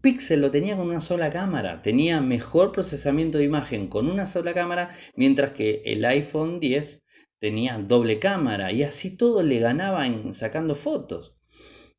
Pixel 0.00 0.40
lo 0.40 0.50
tenía 0.50 0.76
con 0.76 0.88
una 0.88 1.00
sola 1.00 1.30
cámara, 1.30 1.82
tenía 1.82 2.20
mejor 2.20 2.72
procesamiento 2.72 3.38
de 3.38 3.44
imagen 3.44 3.88
con 3.88 4.08
una 4.08 4.26
sola 4.26 4.54
cámara, 4.54 4.90
mientras 5.14 5.50
que 5.50 5.82
el 5.84 6.04
iPhone 6.04 6.60
10 6.60 7.02
tenía 7.38 7.78
doble 7.78 8.18
cámara 8.18 8.70
y 8.72 8.82
así 8.82 9.16
todo 9.16 9.42
le 9.42 9.58
ganaba 9.58 10.06
en 10.06 10.32
sacando 10.34 10.74
fotos. 10.74 11.34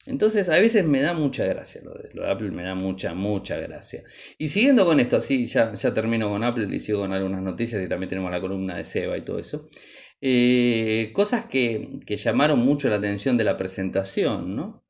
Entonces 0.08 0.50
a 0.50 0.58
veces 0.58 0.84
me 0.84 1.00
da 1.02 1.14
mucha 1.14 1.46
gracia 1.46 1.82
lo 1.84 1.94
de, 1.94 2.32
Apple, 2.32 2.50
me 2.50 2.64
da 2.64 2.74
mucha, 2.74 3.14
mucha 3.14 3.58
gracia. 3.58 4.04
Y 4.40 4.50
siguiendo 4.50 4.84
con 4.84 5.00
esto, 5.00 5.18
así 5.18 5.46
ya, 5.46 5.74
ya 5.74 5.94
termino 5.94 6.28
con 6.30 6.44
Apple 6.44 6.68
y 6.76 6.80
sigo 6.80 7.02
con 7.02 7.14
algunas 7.14 7.44
noticias 7.44 7.84
y 7.84 7.88
también 7.88 8.10
tenemos 8.10 8.32
la 8.32 8.42
columna 8.42 8.78
de 8.78 8.84
Seba 8.84 9.16
y 9.18 9.22
todo 9.22 9.38
eso. 9.38 9.70
Eh, 10.22 11.12
cosas 11.14 11.46
que, 11.46 12.00
llamaron 12.08 12.60
mucho 12.60 12.90
la 12.90 12.98
atención 12.98 13.38
de 13.38 13.44
la 13.44 13.58
presentación, 13.58 14.56
¿no? 14.56 14.84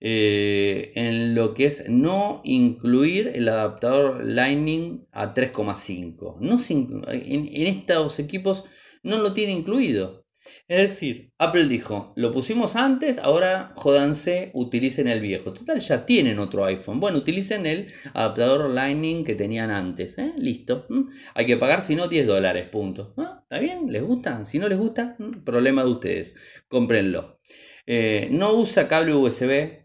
Eh, 0.00 0.92
en 0.96 1.34
lo 1.34 1.54
que 1.54 1.66
es 1.66 1.88
no 1.88 2.42
incluir 2.44 3.30
el 3.34 3.48
adaptador 3.48 4.24
Lightning 4.24 5.06
a 5.12 5.32
3,5. 5.32 6.38
No, 6.40 6.58
en, 6.68 7.48
en 7.48 7.66
estos 7.66 8.18
equipos 8.18 8.64
no 9.02 9.18
lo 9.18 9.32
tiene 9.32 9.52
incluido. 9.52 10.23
Es 10.66 10.90
decir, 10.90 11.30
Apple 11.38 11.66
dijo, 11.66 12.14
lo 12.16 12.32
pusimos 12.32 12.74
antes, 12.74 13.18
ahora 13.18 13.72
jodanse, 13.76 14.50
utilicen 14.54 15.08
el 15.08 15.20
viejo. 15.20 15.52
Total, 15.52 15.78
ya 15.78 16.06
tienen 16.06 16.38
otro 16.38 16.64
iPhone. 16.64 17.00
Bueno, 17.00 17.18
utilicen 17.18 17.66
el 17.66 17.88
adaptador 18.14 18.70
Lightning 18.70 19.24
que 19.24 19.34
tenían 19.34 19.70
antes. 19.70 20.16
¿eh? 20.16 20.32
Listo. 20.38 20.86
Hay 21.34 21.44
que 21.44 21.58
pagar, 21.58 21.82
si 21.82 21.94
no, 21.96 22.08
10 22.08 22.26
dólares, 22.26 22.66
punto. 22.70 23.14
¿Está 23.18 23.58
bien? 23.58 23.92
¿Les 23.92 24.02
gusta? 24.02 24.42
Si 24.46 24.58
no 24.58 24.66
les 24.66 24.78
gusta, 24.78 25.18
problema 25.44 25.84
de 25.84 25.90
ustedes. 25.90 26.34
Cómprenlo. 26.66 27.40
Eh, 27.86 28.28
no 28.30 28.54
usa 28.54 28.88
cable 28.88 29.14
USB 29.14 29.84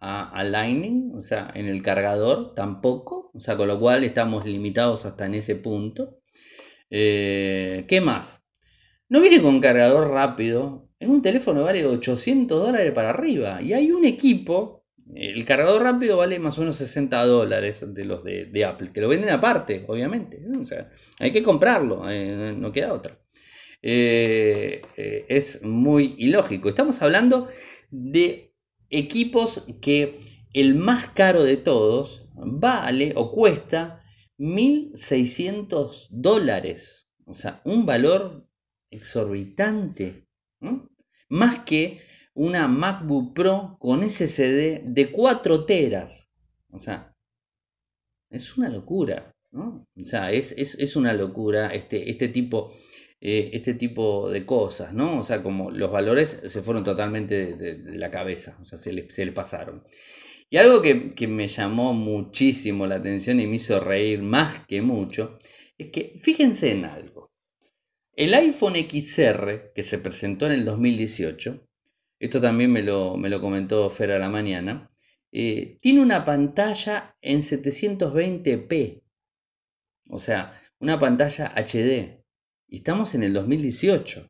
a, 0.00 0.42
Lightning, 0.42 1.12
o 1.14 1.20
sea, 1.20 1.50
en 1.54 1.66
el 1.66 1.82
cargador 1.82 2.54
tampoco. 2.54 3.30
O 3.34 3.40
sea, 3.40 3.58
con 3.58 3.68
lo 3.68 3.78
cual 3.78 4.04
estamos 4.04 4.46
limitados 4.46 5.04
hasta 5.04 5.26
en 5.26 5.34
ese 5.34 5.56
punto. 5.56 6.20
Eh, 6.88 7.84
¿Qué 7.88 8.00
más? 8.00 8.47
No 9.08 9.20
viene 9.20 9.40
con 9.40 9.60
cargador 9.60 10.10
rápido. 10.10 10.88
En 11.00 11.10
un 11.10 11.22
teléfono 11.22 11.62
vale 11.62 11.86
800 11.86 12.66
dólares 12.66 12.92
para 12.92 13.10
arriba. 13.10 13.62
Y 13.62 13.72
hay 13.72 13.90
un 13.92 14.04
equipo. 14.04 14.84
El 15.14 15.44
cargador 15.44 15.82
rápido 15.82 16.18
vale 16.18 16.38
más 16.38 16.58
o 16.58 16.60
menos 16.60 16.76
60 16.76 17.24
dólares 17.24 17.82
de 17.86 18.04
los 18.04 18.22
de, 18.24 18.64
Apple. 18.64 18.90
Que 18.92 19.00
lo 19.00 19.08
venden 19.08 19.30
aparte, 19.30 19.84
obviamente. 19.88 20.42
O 20.60 20.64
sea, 20.64 20.90
hay 21.18 21.32
que 21.32 21.42
comprarlo. 21.42 22.10
Eh, 22.10 22.54
no 22.56 22.72
queda 22.72 22.92
otra. 22.92 23.18
Eh, 23.80 24.82
es 25.28 25.62
muy 25.62 26.14
ilógico. 26.18 26.68
Estamos 26.68 27.00
hablando 27.00 27.48
de 27.90 28.54
equipos 28.90 29.64
que 29.80 30.18
el 30.52 30.74
más 30.74 31.06
caro 31.06 31.44
de 31.44 31.56
todos 31.56 32.28
vale 32.34 33.12
o 33.16 33.32
cuesta 33.32 34.02
1.600 34.38 36.08
dólares. 36.10 37.10
O 37.24 37.34
sea, 37.34 37.60
un 37.64 37.86
valor 37.86 38.47
exorbitante. 38.90 40.26
Más 41.28 41.60
que 41.60 42.00
una 42.34 42.68
MacBook 42.68 43.34
Pro 43.34 43.76
con 43.78 44.08
SSD 44.08 44.82
de 44.84 45.10
4 45.12 45.64
teras. 45.64 46.30
O 46.70 46.78
sea, 46.78 47.14
es 48.30 48.56
una 48.56 48.68
locura. 48.68 49.34
O 49.52 50.04
sea, 50.04 50.30
es, 50.32 50.96
una 50.96 51.12
locura 51.12 51.68
este, 51.68 52.10
este, 52.10 52.28
tipo, 52.28 52.72
eh, 53.20 53.50
este 53.52 53.74
tipo 53.74 54.30
de 54.30 54.44
cosas, 54.44 54.92
¿no? 54.92 55.20
O 55.20 55.24
sea, 55.24 55.42
como 55.42 55.70
los 55.70 55.90
valores 55.90 56.42
se 56.46 56.62
fueron 56.62 56.84
totalmente 56.84 57.56
de, 57.56 57.96
la 57.96 58.10
cabeza, 58.10 58.58
o 58.60 58.64
sea, 58.64 58.78
se 58.78 58.92
le, 58.92 59.10
se 59.10 59.24
le 59.24 59.32
pasaron. 59.32 59.82
Y 60.50 60.56
algo 60.56 60.80
que, 60.80 61.28
me 61.28 61.48
llamó 61.48 61.92
muchísimo 61.92 62.86
la 62.86 62.96
atención 62.96 63.38
y 63.40 63.46
me 63.46 63.56
hizo 63.56 63.80
reír 63.80 64.22
más 64.22 64.66
que 64.66 64.80
mucho, 64.80 65.38
es 65.76 65.90
que 65.90 66.14
fíjense 66.18 66.70
en 66.72 66.84
algo. 66.86 67.17
El 68.18 68.34
iPhone 68.34 68.74
XR 68.74 69.70
que 69.72 69.84
se 69.84 69.98
presentó 69.98 70.46
en 70.46 70.52
el 70.52 70.64
2018, 70.64 71.64
esto 72.18 72.40
también 72.40 72.72
me 72.72 72.82
lo, 72.82 73.16
me 73.16 73.28
lo 73.28 73.40
comentó 73.40 73.88
Fer 73.90 74.10
a 74.10 74.18
la 74.18 74.28
mañana, 74.28 74.90
eh, 75.30 75.78
tiene 75.80 76.02
una 76.02 76.24
pantalla 76.24 77.16
en 77.22 77.42
720p, 77.42 79.04
o 80.08 80.18
sea, 80.18 80.52
una 80.80 80.98
pantalla 80.98 81.54
HD. 81.54 82.24
Y 82.66 82.78
estamos 82.78 83.14
en 83.14 83.22
el 83.22 83.32
2018. 83.34 84.26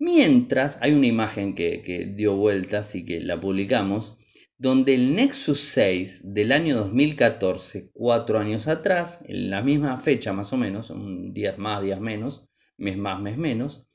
Mientras 0.00 0.78
hay 0.82 0.92
una 0.92 1.06
imagen 1.06 1.54
que, 1.54 1.82
que 1.82 2.04
dio 2.04 2.34
vueltas 2.34 2.96
y 2.96 3.04
que 3.04 3.20
la 3.20 3.38
publicamos, 3.38 4.16
donde 4.56 4.94
el 4.96 5.14
Nexus 5.14 5.60
6 5.60 6.34
del 6.34 6.50
año 6.50 6.74
2014, 6.74 7.92
cuatro 7.92 8.40
años 8.40 8.66
atrás, 8.66 9.20
en 9.24 9.50
la 9.50 9.62
misma 9.62 9.98
fecha 9.98 10.32
más 10.32 10.52
o 10.52 10.56
menos, 10.56 10.90
un 10.90 11.32
días 11.32 11.58
más, 11.58 11.80
días 11.80 12.00
menos, 12.00 12.47
mes 12.78 12.96
más, 12.96 13.20
mes 13.20 13.36
menos, 13.36 13.86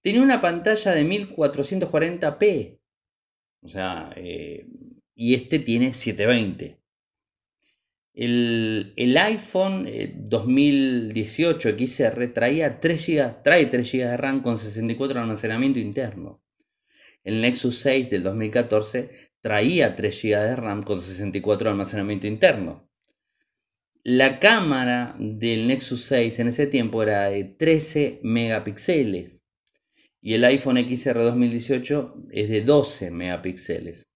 tenía 0.00 0.22
una 0.22 0.40
pantalla 0.40 0.94
de 0.94 1.04
1440p. 1.04 2.78
O 3.62 3.68
sea, 3.68 4.10
eh, 4.16 4.66
y 5.14 5.34
este 5.34 5.58
tiene 5.58 5.92
720. 5.92 6.78
El, 8.14 8.92
el 8.96 9.16
iPhone 9.16 9.88
2018 10.16 11.68
eh, 11.68 11.86
XR 11.86 12.32
traía 12.32 12.80
3 12.80 13.06
GB, 13.06 13.42
trae 13.42 13.66
3 13.66 13.92
GB 13.92 14.10
de 14.10 14.16
RAM 14.16 14.42
con 14.42 14.58
64 14.58 15.14
de 15.14 15.20
almacenamiento 15.20 15.78
interno. 15.78 16.42
El 17.22 17.40
Nexus 17.40 17.78
6 17.78 18.10
del 18.10 18.22
2014 18.22 19.10
traía 19.40 19.94
3 19.94 20.22
GB 20.22 20.40
de 20.40 20.56
RAM 20.56 20.82
con 20.82 21.00
64 21.00 21.64
de 21.64 21.70
almacenamiento 21.70 22.26
interno. 22.26 22.89
La 24.02 24.40
cámara 24.40 25.14
del 25.18 25.66
Nexus 25.66 26.04
6 26.04 26.38
en 26.38 26.48
ese 26.48 26.66
tiempo 26.66 27.02
era 27.02 27.28
de 27.28 27.44
13 27.44 28.20
megapíxeles 28.22 29.44
y 30.22 30.32
el 30.32 30.44
iPhone 30.44 30.78
XR 30.78 31.22
2018 31.22 32.14
es 32.30 32.48
de 32.48 32.62
12 32.62 33.10
megapíxeles. 33.10 34.08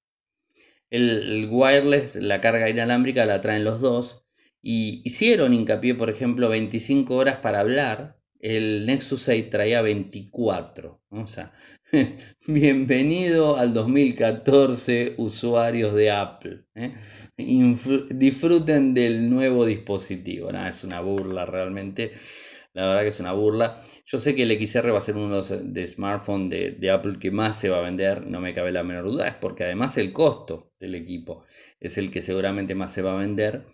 El, 0.88 1.48
wireless, 1.50 2.16
la 2.16 2.40
carga 2.40 2.70
inalámbrica 2.70 3.26
la 3.26 3.42
traen 3.42 3.64
los 3.64 3.82
dos 3.82 4.26
y 4.62 5.02
hicieron 5.04 5.52
hincapié, 5.52 5.94
por 5.94 6.08
ejemplo, 6.08 6.48
25 6.48 7.14
horas 7.14 7.36
para 7.38 7.60
hablar. 7.60 8.18
El 8.40 8.86
Nexus 8.86 9.20
6 9.22 9.50
traía 9.50 9.82
24. 9.82 11.02
O 11.10 11.26
sea, 11.26 11.52
Bienvenido 12.46 13.56
al 13.56 13.72
2014, 13.72 15.14
usuarios 15.18 15.94
de 15.94 16.10
Apple. 16.10 16.64
¿eh? 16.74 16.94
Disfruten 17.36 18.94
del 18.94 19.30
nuevo 19.30 19.64
dispositivo. 19.64 20.50
es 20.50 20.84
una 20.84 21.00
burla 21.00 21.46
realmente. 21.46 22.12
La 22.72 22.86
verdad 22.86 23.02
que 23.02 23.08
es 23.08 23.20
una 23.20 23.32
burla. 23.32 23.82
Yo 24.04 24.18
sé 24.18 24.34
que 24.34 24.42
el 24.42 24.66
XR 24.66 24.92
va 24.92 24.98
a 24.98 25.02
ser 25.02 25.16
uno 25.16 25.42
de 25.42 25.86
smartphones 25.86 26.50
de, 26.50 26.70
de, 26.72 26.90
Apple 26.90 27.18
que 27.20 27.30
más 27.30 27.60
se 27.60 27.68
va 27.68 27.78
a 27.78 27.82
vender, 27.82 28.26
no 28.26 28.40
me 28.40 28.52
cabe 28.52 28.72
la 28.72 28.82
menor 28.82 29.04
duda, 29.04 29.28
es 29.28 29.34
porque 29.34 29.62
además 29.62 29.96
el 29.96 30.12
costo 30.12 30.72
del 30.80 30.96
equipo 30.96 31.44
es 31.78 31.98
el 31.98 32.10
que 32.10 32.22
seguramente 32.22 32.74
más 32.74 32.92
se 32.92 33.02
va 33.02 33.14
a 33.14 33.20
vender. 33.20 33.66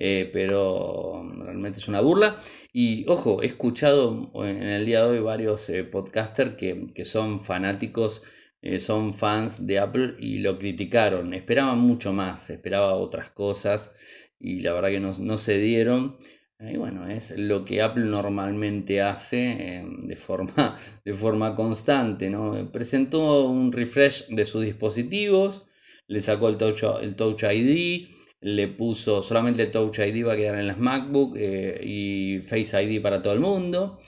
Eh, 0.00 0.30
pero 0.32 1.28
realmente 1.38 1.80
es 1.80 1.88
una 1.88 2.00
burla. 2.00 2.40
Y 2.72 3.04
ojo, 3.08 3.42
he 3.42 3.46
escuchado 3.46 4.30
en 4.44 4.62
el 4.62 4.86
día 4.86 5.04
de 5.04 5.10
hoy 5.10 5.20
varios 5.20 5.68
eh, 5.70 5.82
podcasters 5.82 6.52
que, 6.52 7.04
son 7.04 7.40
fanáticos, 7.40 8.22
eh, 8.62 8.78
son 8.78 9.12
fans 9.12 9.66
de 9.66 9.80
Apple 9.80 10.14
y 10.20 10.38
lo 10.38 10.58
criticaron. 10.58 11.34
Esperaban 11.34 11.80
mucho 11.80 12.12
más, 12.12 12.48
esperaba 12.50 12.94
otras 12.94 13.30
cosas 13.30 13.92
y 14.38 14.60
la 14.60 14.72
verdad 14.72 14.90
que 14.90 15.00
no, 15.00 15.38
se 15.38 15.58
dieron. 15.58 16.16
Y 16.60 16.76
bueno, 16.76 17.08
es 17.08 17.36
lo 17.36 17.64
que 17.64 17.82
Apple 17.82 18.04
normalmente 18.04 19.00
hace 19.00 19.78
eh, 19.78 19.86
de, 20.02 20.16
forma, 20.16 20.76
de 21.04 21.14
forma 21.14 21.56
constante. 21.56 22.30
¿no? 22.30 22.70
Presentó 22.70 23.48
un 23.48 23.72
refresh 23.72 24.28
de 24.28 24.44
sus 24.44 24.62
dispositivos, 24.62 25.66
le 26.06 26.20
sacó 26.20 26.48
el 26.48 26.56
Touch, 26.56 26.84
el 27.02 27.16
touch 27.16 27.42
ID, 27.42 28.17
le 28.40 28.68
puso 28.68 29.22
solamente 29.22 29.66
Touch 29.66 29.98
ID 29.98 30.26
va 30.26 30.34
a 30.34 30.36
quedar 30.36 30.58
en 30.58 30.66
las 30.66 30.78
MacBook 30.78 31.36
eh, 31.36 31.80
y 31.84 32.38
Face 32.42 32.82
ID 32.82 33.02
para 33.02 33.22
todo 33.22 33.32
el 33.32 33.40
mundo. 33.40 34.00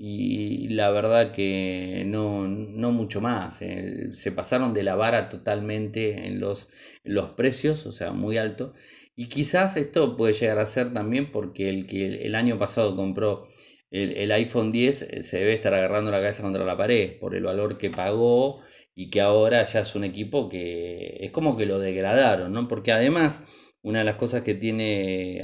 Y 0.00 0.68
la 0.68 0.90
verdad 0.90 1.32
que 1.32 2.04
no, 2.06 2.46
no 2.46 2.92
mucho 2.92 3.20
más. 3.20 3.62
Eh. 3.62 4.10
Se 4.12 4.30
pasaron 4.30 4.72
de 4.72 4.84
la 4.84 4.94
vara 4.94 5.28
totalmente 5.28 6.26
en 6.26 6.38
los, 6.38 6.68
los 7.02 7.30
precios, 7.30 7.84
o 7.86 7.92
sea, 7.92 8.12
muy 8.12 8.38
alto. 8.38 8.74
Y 9.16 9.26
quizás 9.26 9.76
esto 9.76 10.16
puede 10.16 10.34
llegar 10.34 10.60
a 10.60 10.66
ser 10.66 10.92
también 10.92 11.32
porque 11.32 11.68
el 11.68 11.86
que 11.86 12.24
el 12.26 12.34
año 12.36 12.58
pasado 12.58 12.94
compró 12.94 13.48
el, 13.90 14.12
el, 14.16 14.30
iPhone 14.32 14.70
10 14.70 15.02
eh, 15.02 15.22
se 15.22 15.38
debe 15.38 15.54
estar 15.54 15.74
agarrando 15.74 16.10
la 16.10 16.20
cabeza 16.20 16.42
contra 16.42 16.64
la 16.64 16.76
pared 16.76 17.18
por 17.18 17.34
el 17.34 17.42
valor 17.42 17.78
que 17.78 17.90
pagó 17.90 18.60
y 18.94 19.10
que 19.10 19.20
ahora 19.20 19.64
ya 19.64 19.80
es 19.80 19.94
un 19.96 20.04
equipo 20.04 20.48
que 20.48 21.18
es 21.20 21.30
como 21.32 21.56
que 21.56 21.66
lo 21.66 21.78
degradaron, 21.80 22.52
¿no? 22.52 22.68
Porque 22.68 22.92
además 22.92 23.42
una 23.82 24.00
de 24.00 24.04
las 24.04 24.16
cosas 24.16 24.42
que 24.42 24.54
tiene 24.54 25.40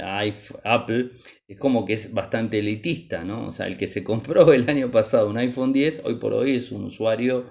Apple 0.63 1.11
es 1.47 1.57
como 1.57 1.85
que 1.85 1.93
es 1.93 2.13
bastante 2.13 2.59
elitista, 2.59 3.23
¿no? 3.23 3.47
O 3.47 3.51
sea, 3.51 3.67
el 3.67 3.77
que 3.77 3.87
se 3.87 4.03
compró 4.03 4.53
el 4.53 4.69
año 4.69 4.91
pasado 4.91 5.29
un 5.29 5.37
iPhone 5.37 5.73
10, 5.73 6.01
hoy 6.05 6.15
por 6.15 6.33
hoy 6.33 6.55
es 6.55 6.71
un 6.71 6.85
usuario, 6.85 7.45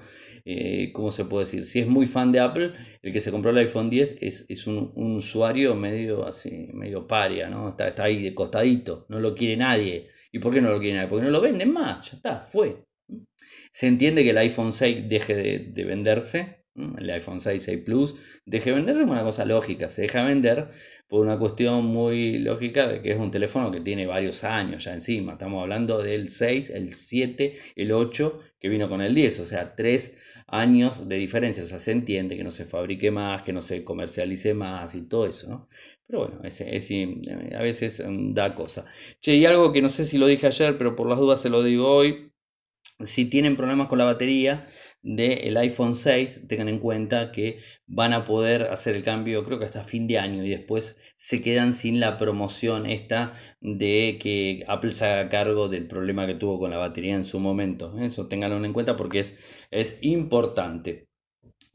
eh, 0.44 0.92
¿cómo 0.92 1.10
se 1.10 1.24
puede 1.24 1.46
decir? 1.46 1.64
Si 1.64 1.80
es 1.80 1.86
muy 1.86 2.06
fan 2.06 2.32
de 2.32 2.40
Apple, 2.40 2.72
el 3.02 3.12
que 3.12 3.20
se 3.20 3.30
compró 3.30 3.50
el 3.50 3.58
iPhone 3.58 3.88
10 3.88 4.18
es, 4.20 4.66
un, 4.66 4.92
usuario 4.94 5.74
medio 5.74 6.26
así, 6.26 6.68
medio 6.74 7.06
paria, 7.06 7.48
¿no? 7.48 7.70
Está 7.70 8.04
ahí 8.04 8.22
de 8.22 8.34
costadito, 8.34 9.06
no 9.08 9.20
lo 9.20 9.34
quiere 9.34 9.56
nadie. 9.56 10.08
¿Y 10.32 10.38
por 10.38 10.52
qué 10.52 10.60
no 10.60 10.70
lo 10.70 10.80
quiere 10.80 10.96
nadie? 10.96 11.08
Porque 11.08 11.24
no 11.24 11.30
lo 11.30 11.40
venden 11.40 11.72
más, 11.72 12.10
ya 12.10 12.16
está, 12.16 12.46
fue. 12.46 12.84
Se 13.72 13.86
entiende 13.86 14.22
que 14.24 14.30
el 14.30 14.38
iPhone 14.38 14.72
6 14.72 15.08
deje 15.08 15.34
de 15.72 15.84
venderse, 15.84 16.63
el 16.74 17.10
iPhone 17.10 17.40
6, 17.40 17.62
6 17.62 17.80
Plus, 17.84 18.14
deje 18.44 18.70
de 18.70 18.76
venderse 18.76 19.02
es 19.02 19.08
una 19.08 19.22
cosa 19.22 19.44
lógica, 19.44 19.88
se 19.88 20.02
deja 20.02 20.24
vender 20.24 20.70
por 21.08 21.20
una 21.20 21.38
cuestión 21.38 21.86
muy 21.86 22.38
lógica 22.38 22.88
de 22.88 23.00
que 23.00 23.12
es 23.12 23.18
un 23.18 23.30
teléfono 23.30 23.70
que 23.70 23.80
tiene 23.80 24.06
varios 24.06 24.42
años 24.42 24.84
ya 24.84 24.92
encima, 24.92 25.32
estamos 25.32 25.62
hablando 25.62 26.02
del 26.02 26.30
6, 26.30 26.70
el 26.70 26.92
7, 26.92 27.52
el 27.76 27.92
8 27.92 28.40
que 28.58 28.68
vino 28.68 28.88
con 28.88 29.02
el 29.02 29.14
10, 29.14 29.40
o 29.40 29.44
sea, 29.44 29.76
3 29.76 30.16
años 30.48 31.08
de 31.08 31.16
diferencia, 31.16 31.62
o 31.62 31.66
sea, 31.66 31.78
se 31.78 31.92
entiende 31.92 32.36
que 32.36 32.44
no 32.44 32.50
se 32.50 32.64
fabrique 32.64 33.10
más, 33.10 33.42
que 33.42 33.52
no 33.52 33.62
se 33.62 33.84
comercialice 33.84 34.54
más 34.54 34.94
y 34.94 35.02
todo 35.02 35.26
eso, 35.26 35.48
¿no? 35.48 35.68
Pero 36.06 36.20
bueno, 36.20 36.40
es, 36.44 36.60
a 36.60 37.62
veces 37.62 38.02
mm, 38.06 38.34
da 38.34 38.54
cosa. 38.54 38.84
Che, 39.20 39.34
y 39.34 39.46
algo 39.46 39.72
que 39.72 39.82
no 39.82 39.88
sé 39.88 40.04
si 40.04 40.18
lo 40.18 40.26
dije 40.26 40.46
ayer, 40.46 40.76
pero 40.76 40.96
por 40.96 41.08
las 41.08 41.18
dudas 41.18 41.40
se 41.40 41.48
lo 41.50 41.62
digo 41.62 41.88
hoy, 41.88 42.32
si 43.00 43.26
tienen 43.26 43.56
problemas 43.56 43.88
con 43.88 43.98
la 43.98 44.04
batería, 44.04 44.66
del 45.04 45.56
iPhone 45.58 45.94
6, 45.94 46.48
tengan 46.48 46.68
en 46.68 46.78
cuenta 46.80 47.30
que 47.30 47.60
van 47.86 48.12
a 48.14 48.24
poder 48.24 48.64
hacer 48.72 48.96
el 48.96 49.04
cambio 49.04 49.44
creo 49.44 49.58
que 49.58 49.66
hasta 49.66 49.84
fin 49.84 50.06
de 50.08 50.18
año 50.18 50.42
y 50.44 50.48
después 50.50 50.96
se 51.18 51.42
quedan 51.42 51.74
sin 51.74 52.00
la 52.00 52.16
promoción 52.18 52.86
esta 52.86 53.32
de 53.60 54.18
que 54.20 54.64
Apple 54.66 54.92
se 54.92 55.04
haga 55.04 55.28
cargo 55.28 55.68
del 55.68 55.86
problema 55.86 56.26
que 56.26 56.34
tuvo 56.34 56.58
con 56.58 56.70
la 56.70 56.78
batería 56.78 57.14
en 57.14 57.24
su 57.26 57.38
momento. 57.38 57.96
Eso 58.00 58.28
tenganlo 58.28 58.64
en 58.64 58.72
cuenta 58.72 58.96
porque 58.96 59.20
es, 59.20 59.38
es 59.70 59.98
importante. 60.02 61.08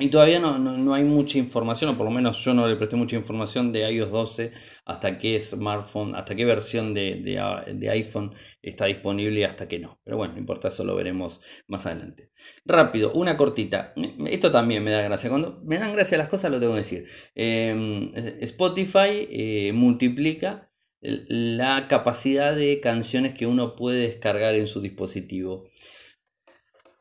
Y 0.02 0.08
todavía 0.10 0.40
no, 0.40 0.58
no, 0.58 0.94
hay 0.94 1.04
mucha 1.04 1.38
información, 1.38 1.90
o 1.90 1.98
por 1.98 2.06
lo 2.06 2.12
menos 2.12 2.38
yo 2.38 2.54
no 2.54 2.66
le 2.66 2.78
presté 2.78 2.96
mucha 2.96 3.18
información 3.18 3.74
de 3.74 3.92
iOS 3.92 4.12
12 4.12 4.54
hasta 4.86 5.18
qué 5.18 5.42
smartphone, 5.42 6.16
hasta 6.16 6.36
qué 6.38 6.46
versión 6.46 6.94
de, 6.94 7.90
iPhone 7.92 8.34
está 8.62 8.86
disponible 8.86 9.42
y 9.42 9.44
hasta 9.44 9.68
qué 9.68 9.78
no. 9.78 10.00
Pero 10.06 10.16
bueno, 10.16 10.36
no 10.36 10.40
importa, 10.40 10.70
eso 10.70 10.86
lo 10.86 10.96
veremos 10.96 11.42
más 11.68 11.86
adelante. 11.86 12.32
Rápido, 12.64 13.12
una 13.12 13.36
cortita. 13.36 13.94
Esto 14.26 14.52
también 14.52 14.86
me 14.86 14.92
da 14.92 15.02
gracia. 15.02 15.30
Cuando 15.30 15.60
me 15.66 15.78
dan 15.78 15.92
gracia 15.92 16.18
las 16.18 16.30
cosas, 16.30 16.50
lo 16.50 16.62
tengo 16.62 16.74
que 16.74 16.80
decir. 16.80 17.06
Em, 17.36 18.14
Spotify 18.40 19.28
eh, 19.30 19.72
multiplica 19.74 20.72
la 21.02 21.90
capacidad 21.90 22.56
de 22.56 22.80
canciones 22.80 23.34
que 23.34 23.48
uno 23.48 23.76
puede 23.76 24.08
descargar 24.08 24.56
en 24.56 24.68
su 24.68 24.80
dispositivo. 24.80 25.66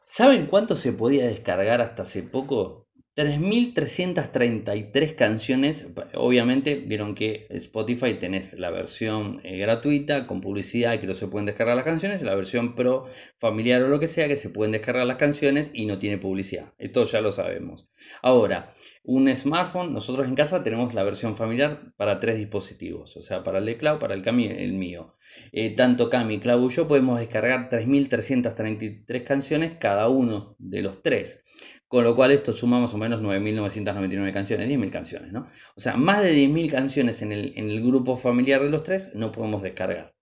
¿Saben 0.05 0.47
cuánto 0.47 0.75
se 0.75 0.93
podía 0.93 1.27
descargar 1.27 1.81
hasta 1.81 2.03
hace 2.03 2.23
poco? 2.23 2.78
3.333 3.19 5.17
canciones, 5.17 5.89
obviamente 6.15 6.77
vieron 6.77 7.17
que 7.17 7.49
Spotify 7.51 8.15
tenés 8.15 8.57
la 8.61 8.71
versión 8.71 9.41
eh, 9.43 9.59
gratuita 9.59 10.29
con 10.29 10.41
publicidad 10.41 11.01
que 11.01 11.09
no 11.09 11.15
se 11.15 11.27
pueden 11.27 11.47
descargar 11.47 11.75
las 11.75 11.85
canciones, 11.85 12.23
la 12.23 12.37
versión 12.37 12.77
pro 12.77 13.09
familiar 13.39 13.83
o 13.83 13.89
lo 13.89 13.99
que 13.99 14.07
sea 14.07 14.29
que 14.29 14.37
se 14.37 14.51
pueden 14.51 14.71
descargar 14.71 15.05
las 15.05 15.17
canciones 15.17 15.73
y 15.75 15.87
no 15.87 15.99
tiene 15.99 16.19
publicidad. 16.19 16.75
Esto 16.79 17.07
ya 17.07 17.21
lo 17.21 17.33
sabemos. 17.33 17.89
Ahora, 18.23 18.73
un 19.03 19.35
smartphone, 19.35 19.93
nosotros 19.93 20.29
en 20.29 20.37
casa 20.37 20.63
tenemos 20.63 20.95
la 20.95 21.03
versión 21.03 21.35
familiar 21.35 21.95
para 21.97 22.21
tres 22.21 22.37
dispositivos, 22.37 23.17
o 23.17 23.21
sea, 23.21 23.43
para 23.43 23.59
el 23.59 23.65
de 23.65 23.79
Cloud, 23.79 23.99
para 23.99 24.15
el 24.15 24.23
Cami 24.23 24.47
el 24.47 24.75
mío. 24.75 25.17
Eh, 25.51 25.75
tanto 25.75 26.09
Cami, 26.09 26.39
Cloud 26.39 26.71
y 26.71 26.75
yo 26.75 26.87
podemos 26.87 27.19
descargar 27.19 27.69
3.333 27.69 29.25
canciones 29.25 29.73
cada 29.81 30.09
uno 30.09 30.55
de 30.61 30.83
los 30.83 31.03
tres. 31.03 31.43
Con 31.89 32.05
lo 32.05 32.15
cual 32.15 32.31
esto 32.33 32.53
suma 32.53 32.79
más 32.79 32.93
o 32.93 32.99
menos 32.99 33.23
9.999 33.23 34.33
canciones, 34.33 34.69
10.000 34.69 34.91
canciones, 34.91 35.33
¿no? 35.33 35.49
O 35.75 35.81
sea, 35.81 35.97
más 35.97 36.23
de 36.23 36.35
10.000 36.35 36.71
canciones 36.71 37.23
en 37.23 37.33
el, 37.33 37.55
en 37.57 37.71
el, 37.71 37.83
grupo 37.83 38.15
familiar 38.15 38.63
de 38.63 38.69
los 38.69 38.83
tres 38.83 39.09
no 39.15 39.33
podemos 39.33 39.63
descargar. 39.63 40.15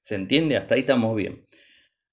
¿Se 0.00 0.14
entiende? 0.14 0.56
Hasta 0.56 0.76
ahí 0.76 0.82
estamos 0.82 1.16
bien. 1.16 1.48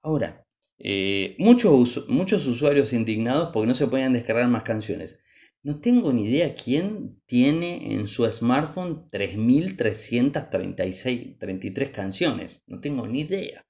Ahora, 0.02 0.48
eh, 0.80 1.36
muchos, 1.38 2.06
muchos 2.08 2.48
usuarios 2.48 2.92
indignados 2.94 3.52
porque 3.54 3.68
no 3.68 3.76
se 3.76 3.86
pueden 3.88 4.14
descargar 4.14 4.48
más 4.48 4.64
canciones. 4.64 5.20
No 5.62 5.80
tengo 5.80 6.12
ni 6.14 6.26
idea 6.26 6.56
quién 6.56 7.22
tiene 7.26 7.94
en 7.94 8.08
su 8.08 8.26
smartphone 8.32 9.10
3.333 9.12 11.92
canciones. 11.92 12.64
No 12.68 12.80
tengo 12.80 13.06
ni 13.06 13.20
idea. 13.20 13.67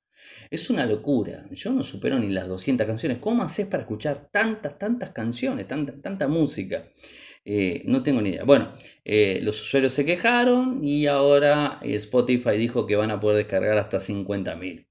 Es 0.49 0.69
una 0.69 0.85
locura. 0.85 1.45
Yo 1.51 1.71
no 1.73 1.83
supero 1.83 2.19
ni 2.19 2.29
las 2.29 2.47
200 2.47 2.85
canciones. 2.87 3.19
¿Cómo 3.19 3.43
haces 3.43 3.67
para 3.67 3.83
escuchar 3.83 4.29
tantas, 4.31 4.77
tantas 4.77 5.11
canciones, 5.11 5.67
tanta, 5.67 5.93
tanta 6.01 6.27
música? 6.27 6.89
Eh, 7.45 7.83
no 7.85 8.03
tengo 8.03 8.21
ni 8.21 8.31
idea. 8.31 8.43
Bueno, 8.43 8.73
eh, 9.05 9.39
los 9.41 9.61
usuarios 9.61 9.93
se 9.93 10.05
quejaron 10.05 10.83
y 10.83 11.07
ahora 11.07 11.79
Spotify 11.81 12.57
dijo 12.57 12.85
que 12.85 12.95
van 12.97 13.11
a 13.11 13.19
poder 13.19 13.37
descargar 13.37 13.77
hasta 13.77 13.99
50.000. 13.99 14.85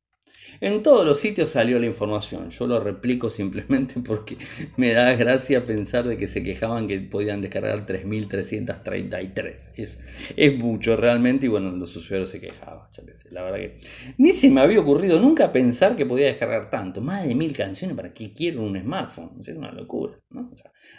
En 0.61 0.83
todos 0.83 1.05
los 1.05 1.19
sitios 1.19 1.51
salió 1.51 1.79
la 1.79 1.87
información. 1.87 2.51
Yo 2.51 2.67
lo 2.67 2.81
replico 2.81 3.31
simplemente 3.31 4.01
porque 4.05 4.37
me 4.77 4.93
da 4.93 5.15
gracia 5.15 5.65
pensar 5.65 6.07
de 6.07 6.17
que 6.17 6.29
se 6.29 6.43
quejaban 6.43 6.89
que 6.89 7.01
podían 7.01 7.43
descargar 7.43 7.87
3.333. 7.87 9.69
Es, 9.77 10.01
es 10.37 10.59
mucho 10.59 10.97
realmente 10.97 11.47
y 11.47 11.49
bueno, 11.49 11.71
los 11.73 11.95
usuarios 11.97 12.31
se 12.31 12.41
quejaban. 12.41 12.89
la 13.31 13.43
verdad 13.43 13.59
que 13.59 13.77
ni 14.19 14.33
se 14.33 14.51
me 14.51 14.61
había 14.61 14.81
ocurrido 14.81 15.21
nunca 15.21 15.53
pensar 15.53 15.97
que 15.97 16.07
podía 16.07 16.27
descargar 16.27 16.71
tanto. 16.71 17.01
Más 17.01 17.27
de 17.27 17.35
mil 17.35 17.57
canciones 17.57 17.97
para 17.97 18.13
que 18.13 18.33
quiero 18.33 18.63
un 18.63 18.81
smartphone. 18.81 19.33
Es 19.41 19.49
una 19.49 19.73
locura. 19.73 20.19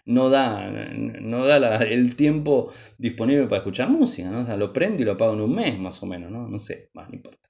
No, 0.05 0.29
da, 0.29 0.69
no 0.69 1.45
da 1.45 1.77
el 1.77 2.15
tiempo 2.15 2.71
disponible 2.97 3.45
para 3.45 3.57
escuchar 3.57 3.89
música. 3.89 4.29
¿no? 4.29 4.57
lo 4.57 4.73
prendo 4.73 5.01
y 5.01 5.05
lo 5.05 5.13
apago 5.13 5.33
en 5.33 5.41
un 5.41 5.55
mes 5.55 5.79
más 5.79 6.01
o 6.03 6.05
menos. 6.05 6.31
No, 6.31 6.47
no 6.47 6.59
sé, 6.59 6.89
más 6.93 7.09
no 7.09 7.15
importa. 7.15 7.46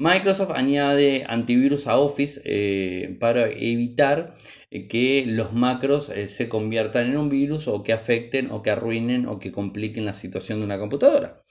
Microsoft 0.00 0.52
añade 0.54 1.24
antivirus 1.26 1.88
a 1.88 1.98
Office 1.98 2.40
eh, 2.44 3.16
para 3.18 3.48
evitar 3.48 4.36
eh, 4.70 4.86
que 4.86 5.24
los 5.26 5.52
macros 5.54 6.08
eh, 6.08 6.28
se 6.28 6.48
conviertan 6.48 7.08
en 7.08 7.16
un 7.16 7.28
virus 7.28 7.66
o 7.66 7.82
que 7.82 7.92
afecten 7.92 8.52
o 8.52 8.62
que 8.62 8.70
arruinen 8.70 9.26
o 9.26 9.40
que 9.40 9.50
compliquen 9.50 10.04
la 10.04 10.12
situación 10.12 10.60
de 10.60 10.66
una 10.66 10.78
computadora. 10.78 11.42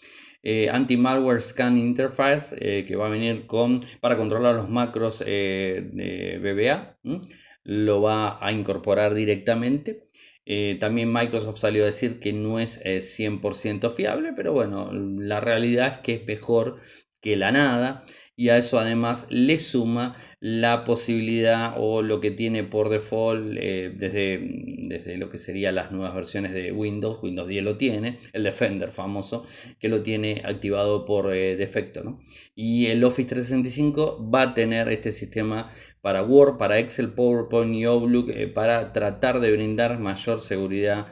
Anti-malware 0.71 1.41
scan 1.41 1.77
interface 1.77 2.85
que 2.85 2.95
va 2.95 3.07
a 3.07 3.09
venir 3.09 3.47
con 3.47 3.81
para 3.99 4.15
controlar 4.15 4.55
los 4.55 4.69
macros 4.69 5.19
de 5.19 6.39
BBA 6.41 6.99
lo 7.65 8.01
va 8.01 8.37
a 8.39 8.53
incorporar 8.53 9.13
directamente. 9.13 10.05
también 10.79 11.11
Microsoft 11.11 11.57
salió 11.57 11.83
a 11.83 11.87
decir 11.87 12.21
que 12.21 12.31
no 12.31 12.59
es 12.59 12.79
100% 12.81 13.91
fiable, 13.91 14.31
pero 14.37 14.53
bueno, 14.53 14.89
la 14.93 15.41
realidad 15.41 15.95
es 15.95 15.97
que 15.99 16.13
es 16.13 16.25
mejor 16.25 16.77
que 17.19 17.35
la 17.35 17.51
nada 17.51 18.05
y 18.39 18.49
a 18.49 18.57
eso 18.57 18.79
además 18.79 19.25
le 19.29 19.57
suma 19.57 20.15
la 20.39 20.83
posibilidad 20.83 21.73
o 21.75 22.03
lo 22.03 22.21
que 22.21 22.29
tiene 22.29 22.63
por 22.63 22.89
default 22.89 23.57
eh, 23.57 23.91
desde, 23.93 24.39
desde 24.87 25.17
lo 25.17 25.31
que 25.31 25.39
serían 25.39 25.73
las 25.73 25.91
nuevas 25.91 26.13
versiones 26.13 26.53
de 26.53 26.71
Windows, 26.71 27.17
Windows 27.23 27.47
10 27.47 27.63
lo 27.63 27.77
tiene, 27.77 28.19
el 28.33 28.43
Defender 28.43 28.91
famoso, 28.91 29.43
que 29.79 29.89
lo 29.89 30.03
tiene 30.03 30.43
activado 30.45 31.03
por 31.03 31.33
eh, 31.33 31.55
defecto. 31.55 32.03
¿no? 32.03 32.19
Y 32.53 32.85
el 32.85 33.03
Office 33.03 33.27
365 33.27 34.29
va 34.29 34.43
a 34.43 34.53
tener 34.53 34.87
este 34.89 35.11
sistema 35.11 35.71
para 36.01 36.21
Word, 36.21 36.57
para 36.57 36.77
Excel, 36.77 37.13
PowerPoint 37.13 37.73
y 37.73 37.85
Outlook 37.85 38.29
eh, 38.29 38.45
para 38.45 38.93
tratar 38.93 39.39
de 39.39 39.51
brindar 39.51 39.99
mayor 39.99 40.41
seguridad 40.41 41.07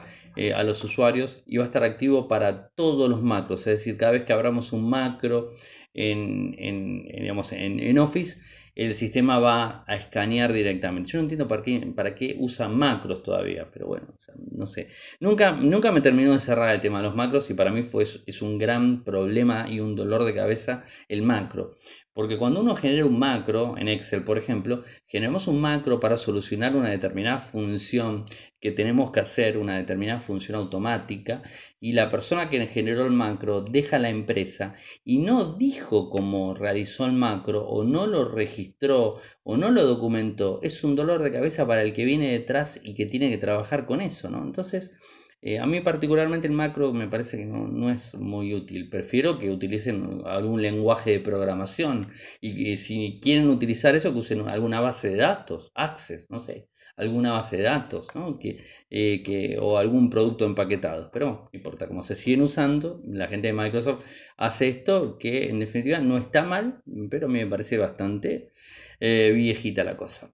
a 0.54 0.62
los 0.64 0.84
usuarios 0.84 1.42
y 1.46 1.56
va 1.56 1.62
a 1.62 1.64
estar 1.64 1.82
activo 1.82 2.28
para 2.28 2.68
todos 2.68 3.08
los 3.08 3.22
macros. 3.22 3.60
Es 3.60 3.78
decir, 3.78 3.96
cada 3.96 4.12
vez 4.12 4.24
que 4.24 4.34
abramos 4.34 4.74
un 4.74 4.90
macro 4.90 5.54
en, 5.96 7.04
digamos, 7.04 7.52
en 7.52 7.98
Office, 7.98 8.38
el 8.76 8.92
sistema 8.92 9.38
va 9.38 9.84
a 9.86 9.96
escanear 9.96 10.52
directamente. 10.52 11.10
Yo 11.10 11.18
no 11.18 11.22
entiendo 11.22 11.48
para 11.48 11.62
qué, 11.62 11.92
para 11.96 12.14
qué 12.14 12.36
usan 12.38 12.76
macros 12.76 13.22
todavía, 13.22 13.70
pero 13.72 13.86
bueno, 13.86 14.06
no 14.52 14.66
sé. 14.66 14.88
Nunca, 15.18 15.52
nunca 15.52 15.90
me 15.92 16.02
terminó 16.02 16.34
de 16.34 16.40
cerrar 16.40 16.74
el 16.74 16.82
tema 16.82 16.98
de 16.98 17.04
los 17.04 17.16
macros 17.16 17.48
y 17.48 17.54
para 17.54 17.72
mí 17.72 17.82
fue, 17.82 18.04
es 18.04 18.42
un 18.42 18.58
gran 18.58 19.02
problema 19.02 19.66
y 19.70 19.80
un 19.80 19.96
dolor 19.96 20.24
de 20.24 20.34
cabeza 20.34 20.84
el 21.08 21.22
macro. 21.22 21.74
Porque 22.12 22.38
cuando 22.38 22.60
uno 22.60 22.74
genera 22.74 23.06
un 23.06 23.18
macro 23.18 23.76
en 23.78 23.88
Excel, 23.88 24.24
por 24.24 24.36
ejemplo, 24.36 24.82
generamos 25.06 25.48
un 25.48 25.60
macro 25.60 25.98
para 25.98 26.16
solucionar 26.18 26.76
una 26.76 26.90
determinada 26.90 27.40
función 27.40 28.24
que 28.58 28.72
tenemos 28.72 29.10
que 29.10 29.20
hacer, 29.20 29.58
una 29.58 29.76
determinada 29.76 30.20
función 30.20 30.58
automática, 30.58 31.42
y 31.80 31.92
la 31.92 32.08
persona 32.08 32.48
que 32.48 32.64
generó 32.66 33.04
el 33.04 33.12
macro 33.12 33.62
deja 33.62 33.98
la 33.98 34.08
empresa 34.08 34.74
y 35.04 35.18
no 35.18 35.54
dijo 35.54 36.10
cómo 36.10 36.54
realizó 36.54 37.04
el 37.06 37.12
macro, 37.12 37.66
o 37.66 37.84
no 37.84 38.06
lo 38.06 38.24
registró, 38.24 39.16
o 39.42 39.56
no 39.56 39.70
lo 39.70 39.84
documentó, 39.84 40.60
es 40.62 40.82
un 40.84 40.96
dolor 40.96 41.22
de 41.22 41.32
cabeza 41.32 41.66
para 41.66 41.82
el 41.82 41.92
que 41.92 42.04
viene 42.04 42.32
detrás 42.32 42.80
y 42.82 42.94
que 42.94 43.06
tiene 43.06 43.30
que 43.30 43.38
trabajar 43.38 43.86
con 43.86 44.00
eso, 44.00 44.30
¿no? 44.30 44.42
Entonces, 44.42 44.98
eh, 45.42 45.58
a 45.60 45.66
mí 45.66 45.80
particularmente 45.80 46.48
el 46.48 46.54
macro 46.54 46.92
me 46.92 47.08
parece 47.08 47.36
que 47.36 47.44
no, 47.44 47.90
es 47.90 48.14
muy 48.16 48.54
útil. 48.54 48.88
Prefiero 48.88 49.38
que 49.38 49.50
utilicen 49.50 50.22
algún 50.24 50.60
lenguaje 50.62 51.12
de 51.12 51.20
programación 51.20 52.10
y, 52.40 52.76
si 52.78 53.20
quieren 53.22 53.48
utilizar 53.48 53.94
eso, 53.94 54.12
que 54.12 54.18
usen 54.18 54.48
alguna 54.48 54.80
base 54.80 55.10
de 55.10 55.16
datos, 55.16 55.70
Access, 55.74 56.28
no 56.30 56.40
sé, 56.40 56.68
alguna 56.96 57.32
base 57.32 57.58
de 57.58 57.64
datos, 57.64 58.14
¿no? 58.14 58.38
que, 58.38 58.58
eh, 58.90 59.22
que, 59.22 59.58
o 59.60 59.78
algún 59.78 60.10
producto 60.10 60.44
empaquetado. 60.44 61.10
Pero 61.12 61.26
no 61.26 61.50
importa, 61.52 61.88
como 61.88 62.02
se 62.02 62.14
siguen 62.14 62.42
usando, 62.42 63.02
la 63.06 63.28
gente 63.28 63.48
de 63.48 63.52
Microsoft 63.52 64.04
hace 64.36 64.68
esto 64.68 65.18
que 65.18 65.48
en 65.50 65.58
definitiva 65.58 65.98
no 65.98 66.16
está 66.16 66.42
mal, 66.42 66.82
pero 67.10 67.26
a 67.26 67.30
mí 67.30 67.38
me 67.38 67.46
parece 67.46 67.78
bastante 67.78 68.52
eh, 69.00 69.32
viejita 69.34 69.84
la 69.84 69.96
cosa 69.96 70.32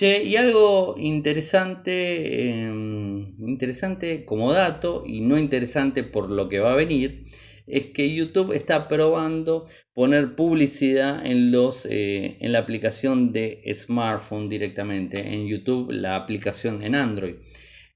y 0.00 0.36
algo 0.36 0.94
interesante, 0.98 2.50
em, 2.50 3.34
interesante 3.46 4.24
como 4.24 4.52
dato 4.52 5.04
y 5.06 5.20
no 5.20 5.38
interesante 5.38 6.04
por 6.04 6.30
lo 6.30 6.48
que 6.48 6.58
va 6.58 6.72
a 6.72 6.76
venir, 6.76 7.26
es 7.72 7.86
que 7.86 8.14
YouTube 8.14 8.52
está 8.52 8.88
probando 8.88 9.66
poner 9.92 10.34
publicidad 10.34 11.24
en, 11.24 11.52
los, 11.52 11.86
eh, 11.86 12.38
en 12.40 12.52
la 12.52 12.60
aplicación 12.60 13.32
de 13.32 13.62
smartphone 13.74 14.48
directamente, 14.48 15.34
en 15.34 15.46
YouTube, 15.46 15.90
la 15.90 16.16
aplicación 16.16 16.82
en 16.82 16.94
Android. 16.94 17.36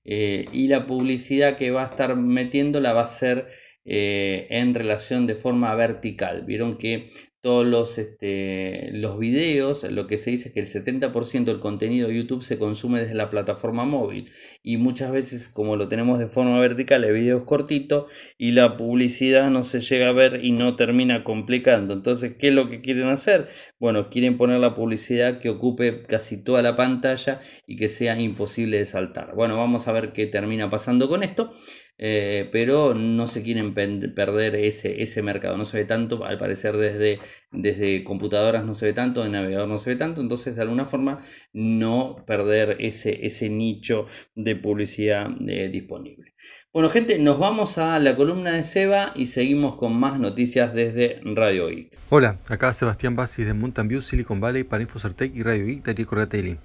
Eh, 0.05 0.45
y 0.53 0.69
la 0.69 0.87
publicidad 0.87 1.57
que 1.57 1.71
va 1.71 1.83
a 1.83 1.87
estar 1.87 2.17
metiendo 2.17 2.81
la 2.81 2.93
va 2.93 3.01
a 3.03 3.05
hacer 3.05 3.49
eh, 3.87 4.47
en 4.51 4.75
relación 4.75 5.27
de 5.27 5.35
forma 5.35 5.75
vertical. 5.75 6.45
Vieron 6.45 6.79
que 6.79 7.09
todos 7.45 7.67
los, 7.67 7.99
este, 7.99 8.89
los 8.93 9.19
videos, 9.19 9.83
lo 9.83 10.07
que 10.07 10.17
se 10.17 10.31
dice 10.31 10.49
es 10.49 10.55
que 10.55 10.61
el 10.61 10.67
70% 10.67 11.45
del 11.45 11.61
contenido 11.61 12.09
de 12.09 12.17
YouTube 12.17 12.43
se 12.43 12.57
consume 12.59 13.01
desde 13.01 13.13
la 13.13 13.29
plataforma 13.29 13.85
móvil 13.85 14.31
y 14.63 14.79
muchas 14.79 15.13
veces 15.13 15.51
como 15.51 15.77
lo 15.77 15.87
tenemos 15.87 16.19
de 16.19 16.27
forma 16.27 16.59
vertical 16.59 17.05
el 17.05 17.13
video 17.13 17.37
es 17.37 17.45
cortito 17.45 18.07
y 18.39 18.53
la 18.53 18.79
publicidad 18.79 19.51
no 19.51 19.63
se 19.63 19.81
llega 19.81 20.09
a 20.09 20.13
ver 20.13 20.43
y 20.43 20.53
no 20.53 20.75
termina 20.77 21.23
complicando. 21.23 21.93
Entonces, 21.93 22.35
¿qué 22.39 22.49
es 22.49 22.55
lo 22.55 22.71
que 22.71 22.81
quieren 22.81 23.09
hacer? 23.09 23.49
Bueno, 23.79 24.09
quieren 24.09 24.39
poner 24.39 24.59
la 24.59 24.75
publicidad 24.75 25.39
que 25.39 25.51
ocupe 25.51 26.01
casi 26.05 26.39
toda 26.39 26.63
la 26.63 26.77
pantalla 26.77 27.43
y 27.67 27.77
que 27.77 27.91
sea 27.91 28.19
imposible 28.19 28.79
de 28.79 28.87
saltar. 28.87 29.35
Bueno, 29.35 29.59
vamos 29.59 29.87
a 29.87 29.93
ver 29.93 30.15
qué 30.15 30.27
termina 30.27 30.71
pasando 30.71 31.11
con 31.11 31.23
esto. 31.23 31.53
Eh, 31.97 32.49
pero 32.51 32.93
no 32.95 33.29
se 33.29 33.45
quieren 33.45 33.73
perder 33.73 34.57
ese, 34.57 35.03
ese 35.03 35.23
mercado, 35.23 35.57
no 35.57 35.65
se 35.65 35.77
ve 35.77 35.85
tanto, 35.85 36.25
al 36.25 36.39
parecer 36.39 36.77
desde, 36.77 37.21
desde 37.53 38.03
computadoras 38.03 38.65
no 38.65 38.75
se 38.75 38.87
ve 38.87 38.93
tanto, 38.93 39.23
de 39.23 39.29
navegador 39.29 39.69
no 39.69 39.79
se 39.79 39.91
ve 39.91 39.97
tanto, 39.97 40.21
entonces 40.21 40.57
de 40.57 40.63
alguna 40.63 40.87
forma 40.87 41.21
no 41.53 42.17
perder 42.27 42.79
ese, 42.81 43.25
ese 43.25 43.49
nicho 43.49 44.07
de 44.35 44.57
publicidad 44.57 45.31
eh, 45.49 45.69
disponible. 45.69 46.35
Bueno 46.73 46.89
gente, 46.89 47.17
nos 47.21 47.39
vamos 47.39 47.79
a 47.79 48.01
la 48.01 48.17
columna 48.17 48.51
de 48.51 48.65
Seba 48.65 49.13
y 49.15 49.27
seguimos 49.27 49.77
con 49.77 49.97
más 49.97 50.19
noticias 50.19 50.75
desde 50.75 51.21
Radio 51.23 51.69
Geek. 51.69 51.97
Hola, 52.11 52.41
acá 52.49 52.73
Sebastián 52.73 53.15
Bassi 53.15 53.45
de 53.45 53.55
Mountain 53.55 53.87
View, 53.87 54.01
Silicon 54.01 54.41
Valley 54.41 54.65
para 54.65 54.83
Infocertec 54.83 55.33
y 55.37 55.45
Radio 55.45 55.67
Geek, 55.67 55.85
Darío 55.85 56.07
Corratelli. 56.07 56.59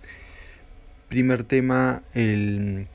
Primer 1.07 1.43
tema, 1.43 2.01
el 2.15 2.87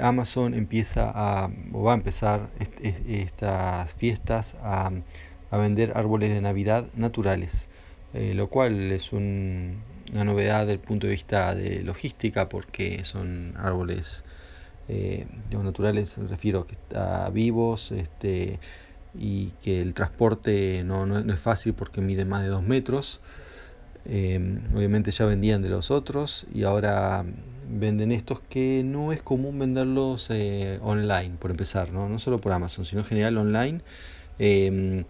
Amazon 0.00 0.54
empieza 0.54 1.10
a, 1.14 1.50
o 1.72 1.82
va 1.82 1.92
a 1.92 1.96
empezar 1.96 2.48
estas 3.06 3.94
fiestas 3.94 4.56
a, 4.60 4.90
vender 5.52 5.92
árboles 5.94 6.34
de 6.34 6.40
Navidad 6.40 6.84
naturales, 6.96 7.68
eh, 8.12 8.34
lo 8.34 8.48
cual 8.48 8.90
es 8.90 9.12
una 9.12 10.24
novedad 10.24 10.60
desde 10.62 10.72
el 10.72 10.80
punto 10.80 11.06
de 11.06 11.12
vista 11.12 11.54
de 11.54 11.82
logística 11.82 12.48
porque 12.48 13.04
son 13.04 13.54
árboles 13.56 14.24
eh, 14.88 15.26
naturales, 15.50 16.18
me 16.18 16.28
refiero 16.28 16.66
que 16.66 16.72
están 16.72 17.32
vivos 17.32 17.92
este, 17.92 18.58
y 19.14 19.52
que 19.62 19.80
el 19.80 19.94
transporte 19.94 20.82
no, 20.84 21.06
no, 21.06 21.32
es 21.32 21.40
fácil 21.40 21.74
porque 21.74 22.00
mide 22.00 22.24
más 22.24 22.42
de 22.42 22.48
dos 22.48 22.62
metros. 22.62 23.20
Obviamente 24.06 25.10
ya 25.10 25.24
vendían 25.24 25.62
de 25.62 25.70
los 25.70 25.90
otros 25.90 26.46
y 26.52 26.64
ahora 26.64 27.24
venden 27.68 28.12
estos 28.12 28.40
que 28.40 28.82
no 28.84 29.12
es 29.12 29.22
común 29.22 29.58
venderlos 29.58 30.28
eh, 30.30 30.78
online, 30.82 31.36
por 31.38 31.50
empezar, 31.50 31.90
¿no? 31.92 32.08
no 32.08 32.18
solo 32.18 32.40
por 32.40 32.52
Amazon, 32.52 32.84
sino 32.84 33.00
en 33.00 33.06
general 33.06 33.38
online. 33.38 33.80
Em, 34.38 35.04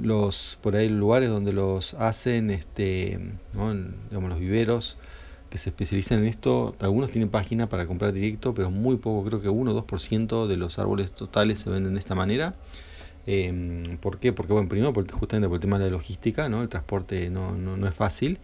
los 0.00 0.58
por 0.62 0.76
ahí 0.76 0.88
lugares 0.88 1.28
donde 1.28 1.52
los 1.52 1.94
hacen, 1.94 2.50
este, 2.50 3.18
digamos 3.52 4.30
los 4.30 4.38
viveros 4.38 4.98
que 5.50 5.58
se 5.58 5.70
especializan 5.70 6.20
en 6.20 6.26
esto, 6.26 6.74
algunos 6.78 7.10
tienen 7.10 7.28
página 7.28 7.68
para 7.68 7.86
comprar 7.86 8.12
directo, 8.12 8.54
pero 8.54 8.70
muy 8.70 8.96
poco, 8.96 9.28
creo 9.28 9.42
que 9.42 9.48
1 9.48 9.70
o 9.70 9.74
2% 9.74 10.46
de 10.46 10.56
los 10.56 10.78
árboles 10.78 11.12
totales 11.12 11.60
se 11.60 11.68
venden 11.68 11.94
de 11.94 12.00
esta 12.00 12.14
manera. 12.14 12.54
Eh, 13.26 13.96
¿Por 14.00 14.18
qué? 14.18 14.32
Porque, 14.32 14.52
bueno, 14.52 14.68
primero 14.68 14.92
justamente 15.12 15.48
por 15.48 15.56
el 15.56 15.60
tema 15.60 15.78
de 15.78 15.86
la 15.86 15.90
logística, 15.92 16.48
¿no? 16.48 16.62
el 16.62 16.68
transporte 16.68 17.30
no, 17.30 17.56
no, 17.56 17.76
no 17.76 17.88
es 17.88 17.94
fácil 17.94 18.38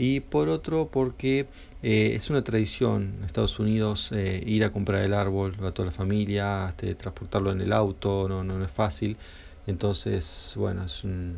y 0.00 0.20
por 0.20 0.48
otro 0.48 0.88
porque 0.90 1.46
eh, 1.82 2.12
es 2.14 2.30
una 2.30 2.42
tradición 2.42 3.16
en 3.18 3.24
Estados 3.24 3.58
Unidos 3.58 4.12
eh, 4.12 4.42
ir 4.46 4.64
a 4.64 4.72
comprar 4.72 5.02
el 5.02 5.12
árbol 5.12 5.52
a 5.62 5.72
toda 5.72 5.84
la 5.86 5.92
familia, 5.92 6.70
este, 6.70 6.94
transportarlo 6.94 7.52
en 7.52 7.60
el 7.60 7.70
auto, 7.70 8.26
no, 8.26 8.42
no, 8.42 8.64
es 8.64 8.70
fácil. 8.70 9.18
Entonces, 9.66 10.54
bueno, 10.56 10.86
es 10.86 11.04
un, 11.04 11.36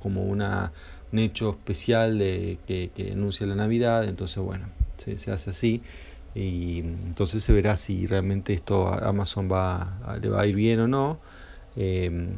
como 0.00 0.24
una, 0.24 0.72
un 1.12 1.20
hecho 1.20 1.50
especial 1.50 2.18
de, 2.18 2.58
que, 2.66 2.90
que, 2.92 3.12
anuncia 3.12 3.46
la 3.46 3.54
Navidad, 3.54 4.02
entonces, 4.08 4.38
bueno, 4.38 4.66
se, 4.96 5.16
se, 5.18 5.30
hace 5.30 5.50
así. 5.50 5.80
Y 6.34 6.80
entonces 6.80 7.44
se 7.44 7.52
verá 7.52 7.76
si 7.76 8.06
realmente 8.06 8.52
esto 8.52 8.88
a 8.88 9.08
Amazon 9.08 9.48
va, 9.48 10.18
le 10.20 10.28
va 10.28 10.40
a 10.40 10.46
ir 10.48 10.56
bien 10.56 10.80
o 10.80 10.88
no, 10.88 11.20
eh, 11.76 12.36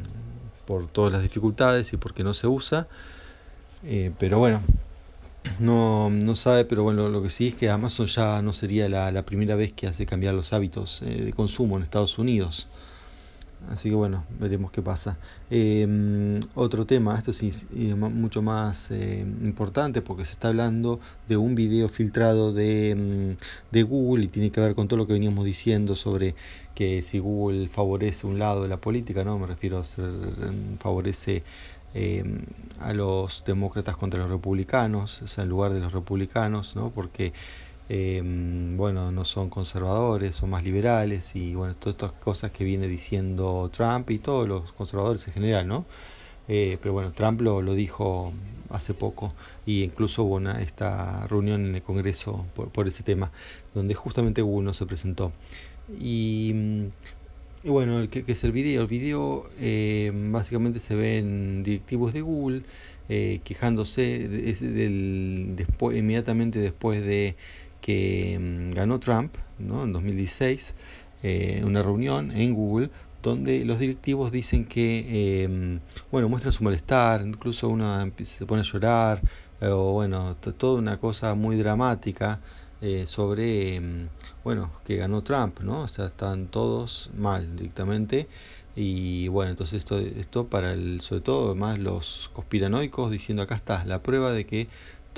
por 0.64 0.88
todas 0.88 1.12
las 1.12 1.22
dificultades 1.22 1.92
y 1.92 1.96
porque 1.96 2.24
no 2.24 2.34
se 2.34 2.46
usa. 2.46 2.88
pero 4.18 4.38
bueno, 4.38 4.62
no, 5.58 6.10
no 6.10 6.34
sabe, 6.34 6.64
pero 6.64 6.82
bueno, 6.82 7.08
lo 7.08 7.22
que 7.22 7.30
sí 7.30 7.48
es 7.48 7.54
que 7.54 7.70
Amazon 7.70 8.06
ya 8.06 8.42
no 8.42 8.52
sería 8.52 8.88
la, 8.88 9.22
primera 9.24 9.54
vez 9.54 9.72
que 9.72 9.86
hace 9.86 10.04
cambiar 10.04 10.34
los 10.34 10.52
hábitos 10.52 11.02
eh, 11.02 11.22
de 11.24 11.32
consumo 11.32 11.76
en 11.76 11.82
Estados 11.82 12.18
Unidos. 12.18 12.68
Así 13.70 13.88
que 13.88 13.94
bueno, 13.94 14.24
veremos 14.38 14.70
qué 14.70 14.82
pasa. 14.82 15.18
Em, 15.50 16.40
otro 16.54 16.86
tema, 16.86 17.18
esto 17.18 17.32
sí 17.32 17.48
es 17.48 17.96
mucho 17.96 18.42
más 18.42 18.90
eh, 18.90 19.20
importante 19.42 20.02
porque 20.02 20.24
se 20.24 20.32
está 20.32 20.48
hablando 20.48 21.00
de 21.26 21.36
un 21.36 21.54
video 21.54 21.88
filtrado 21.88 22.52
de, 22.52 22.90
em, 22.90 23.36
de, 23.70 23.82
Google 23.82 24.26
y 24.26 24.28
tiene 24.28 24.50
que 24.50 24.60
ver 24.60 24.74
con 24.74 24.88
todo 24.88 24.98
lo 24.98 25.06
que 25.06 25.14
veníamos 25.14 25.44
diciendo 25.44 25.94
sobre 25.96 26.34
que 26.74 27.02
si 27.02 27.18
Google 27.18 27.68
favorece 27.68 28.26
un 28.26 28.38
lado 28.38 28.62
de 28.62 28.68
la 28.68 28.76
política, 28.76 29.24
no 29.24 29.38
me 29.38 29.46
refiero 29.46 29.78
a 29.78 29.82
em, 29.98 30.76
favorece 30.78 31.42
Em, 31.98 32.44
a 32.78 32.92
los 32.92 33.42
demócratas 33.46 33.96
contra 33.96 34.20
los 34.20 34.28
republicanos, 34.28 35.22
o 35.22 35.28
sea, 35.28 35.44
en 35.44 35.48
lugar 35.50 35.72
de 35.72 35.80
los 35.80 35.94
republicanos, 35.94 36.76
¿no? 36.76 36.90
porque 36.90 37.32
em, 37.88 38.76
bueno, 38.76 39.12
no 39.12 39.24
son 39.24 39.50
conservadores, 39.50 40.34
son 40.36 40.50
más 40.50 40.64
liberales 40.64 41.36
y 41.36 41.54
bueno, 41.54 41.74
todas 41.74 41.94
estas 41.94 42.12
cosas 42.12 42.50
que 42.50 42.64
viene 42.64 42.88
diciendo 42.88 43.70
Trump 43.72 44.10
y 44.10 44.18
todos 44.18 44.48
los 44.48 44.72
conservadores 44.72 45.26
en 45.28 45.34
general, 45.34 45.68
¿no? 45.68 45.84
Eh, 46.48 46.78
pero 46.80 46.94
bueno, 46.94 47.12
Trump 47.12 47.40
lo, 47.40 47.60
lo, 47.62 47.74
dijo 47.74 48.32
hace 48.70 48.94
poco 48.94 49.34
y 49.66 49.82
incluso 49.82 50.24
hubo 50.24 50.36
una, 50.36 50.62
esta 50.62 51.26
reunión 51.26 51.66
en 51.66 51.74
el 51.76 51.82
Congreso 51.82 52.46
por, 52.54 52.68
por 52.70 52.86
ese 52.88 53.02
tema, 53.02 53.32
donde 53.74 53.94
justamente 53.94 54.42
Google 54.42 54.66
no 54.66 54.72
se 54.72 54.86
presentó. 54.86 55.32
Y 56.00 56.90
y 57.66 57.68
bueno, 57.68 58.08
¿qué, 58.08 58.22
es 58.28 58.44
el 58.44 58.52
video? 58.52 58.82
El 58.82 58.86
video 58.86 59.44
eh, 59.58 60.12
básicamente 60.14 60.78
se 60.78 60.94
ven 60.94 61.64
directivos 61.64 62.12
de 62.12 62.20
Google 62.20 62.62
eh, 63.08 63.40
quejándose 63.42 64.54
inmediatamente 65.80 66.60
después 66.60 67.04
de 67.04 67.34
que 67.86 68.36
mm, 68.40 68.70
ganó 68.74 68.98
Trump 68.98 69.36
¿no? 69.60 69.84
en 69.84 69.92
2016. 69.92 70.74
eh, 71.22 71.62
una 71.64 71.82
reunión 71.82 72.32
en 72.32 72.52
Google 72.52 72.90
donde 73.22 73.64
los 73.64 73.78
directivos 73.78 74.30
dicen 74.32 74.64
que, 74.66 75.44
em, 75.44 75.80
bueno, 76.10 76.28
muestran 76.28 76.52
su 76.52 76.62
malestar, 76.64 77.22
incluso 77.26 77.68
uno 77.68 78.10
se 78.22 78.46
pone 78.46 78.60
a 78.62 78.64
llorar, 78.64 79.22
o 79.60 79.92
bueno, 79.92 80.36
toda 80.36 80.78
una 80.78 80.98
cosa 80.98 81.34
muy 81.34 81.56
dramática 81.56 82.40
eh, 82.82 83.04
sobre, 83.06 83.76
em, 83.76 84.08
bueno, 84.44 84.70
que 84.84 84.96
ganó 84.96 85.22
Trump, 85.22 85.60
¿no? 85.60 85.82
O 85.82 85.88
sea, 85.88 86.06
están 86.06 86.48
todos 86.48 87.10
mal 87.16 87.56
directamente. 87.56 88.28
Y 88.76 89.28
bueno, 89.28 89.50
entonces 89.52 89.78
esto, 89.78 89.98
esto 89.98 90.48
para 90.48 90.72
el, 90.74 91.00
sobre 91.00 91.22
todo 91.22 91.54
más 91.54 91.78
los 91.78 92.30
conspiranoicos 92.34 93.10
diciendo 93.10 93.42
acá 93.42 93.54
está 93.54 93.84
la 93.86 94.02
prueba 94.02 94.32
de 94.32 94.44
que 94.44 94.68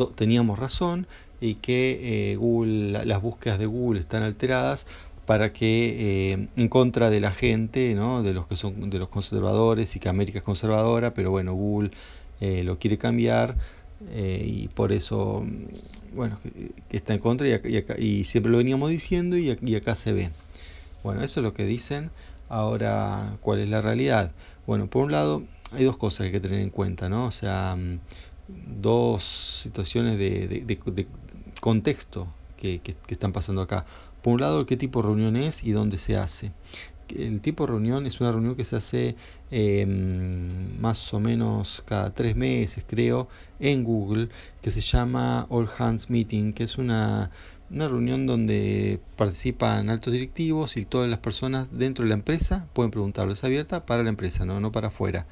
teníamos 0.07 0.59
razón 0.59 1.07
y 1.41 1.57
que 1.57 2.33
eh, 2.33 2.37
Google, 2.37 3.05
las 3.05 3.23
búsquedas 3.23 3.59
de 3.59 3.67
Google 3.67 4.01
están 4.01 4.23
alteradas 4.23 4.87
para 5.27 5.53
que 5.53 6.33
eh, 6.33 6.49
en 6.57 6.69
contra 6.69 7.11
de 7.11 7.21
la 7.21 7.33
gente, 7.33 7.95
¿no? 7.95 8.23
de 8.23 8.33
los 8.33 8.47
que 8.47 8.57
son 8.57 8.91
de 8.91 8.99
los 8.99 9.09
conservadores 9.09 9.95
y 9.95 10.01
que 10.01 10.09
América 10.09 10.39
es 10.39 10.45
conservadora, 10.45 11.13
pero 11.13 11.31
bueno, 11.31 11.53
Google 11.55 11.91
eh, 12.41 12.63
lo 12.65 12.79
quiere 12.79 12.99
cambiar 12.99 13.57
y 14.15 14.69
por 14.69 14.93
eso, 14.93 15.45
bueno, 16.15 16.39
que, 16.41 16.71
está 16.97 17.15
en 17.15 17.19
contra 17.19 17.49
y, 17.99 18.25
siempre 18.25 18.53
lo 18.53 18.59
veníamos 18.59 18.91
diciendo 18.91 19.37
y, 19.37 19.59
y 19.61 19.75
acá 19.75 19.97
se 19.97 20.13
ve. 20.13 20.31
Bueno, 21.03 21.23
eso 21.25 21.41
es 21.41 21.45
lo 21.45 21.53
que 21.53 21.65
dicen. 21.65 22.11
Ahora, 22.49 23.37
¿cuál 23.41 23.59
es 23.59 23.69
la 23.69 23.81
realidad? 23.81 24.31
Bueno, 24.67 24.87
por 24.87 25.05
un 25.05 25.13
lado, 25.13 25.43
hay 25.73 25.85
dos 25.85 25.97
cosas 25.97 26.19
que 26.19 26.25
hay 26.27 26.33
que 26.33 26.41
tener 26.41 26.61
en 26.61 26.71
cuenta, 26.71 27.09
¿no? 27.09 27.27
O 27.27 27.31
sea, 27.31 27.77
mm, 27.77 27.99
dos 28.49 29.61
situaciones 29.63 30.19
de, 30.19 30.79
contexto 31.61 32.29
que, 32.57 32.81
están 33.09 33.33
pasando 33.33 33.63
acá. 33.63 33.85
Por 34.23 34.35
un 34.35 34.41
lado, 34.41 34.67
qué 34.67 34.77
tipo 34.77 35.01
de 35.01 35.09
reunión 35.09 35.37
es 35.37 35.63
y 35.65 35.73
dónde 35.73 35.99
se 35.99 36.17
hace. 36.17 36.53
El 37.09 37.41
tipo 37.41 37.65
de 37.65 37.73
reunión 37.73 38.07
es 38.07 38.21
una 38.21 38.33
reunión 38.33 38.55
que 38.55 38.65
se 38.65 38.77
hace 38.77 39.17
em, 39.51 40.79
más 40.79 41.15
o 41.15 41.21
menos 41.21 41.83
cada 41.87 42.13
tres 42.13 42.37
meses, 42.37 42.85
creo, 42.87 43.29
en 43.61 43.83
Google, 43.83 44.29
que 44.61 44.71
se 44.71 44.83
llama 44.83 45.47
All 45.49 45.71
Hands 45.79 46.11
Meeting, 46.11 46.53
que 46.53 46.65
es 46.65 46.77
una 46.77 47.31
una 47.71 47.89
reunión 47.89 48.27
donde 48.27 49.01
participan 49.17 49.91
altos 49.91 50.13
directivos 50.13 50.77
y 50.77 50.85
todas 50.85 51.09
las 51.09 51.19
personas 51.19 51.69
dentro 51.71 52.05
de 52.05 52.11
la 52.11 52.15
empresa 52.15 52.67
pueden 52.73 52.91
preguntarlo. 52.91 53.33
Es 53.33 53.45
abierta 53.45 53.85
para 53.85 54.03
la 54.03 54.09
empresa, 54.09 54.45
no, 54.45 54.61
no 54.61 54.73
para 54.73 54.89
afuera. 54.89 55.27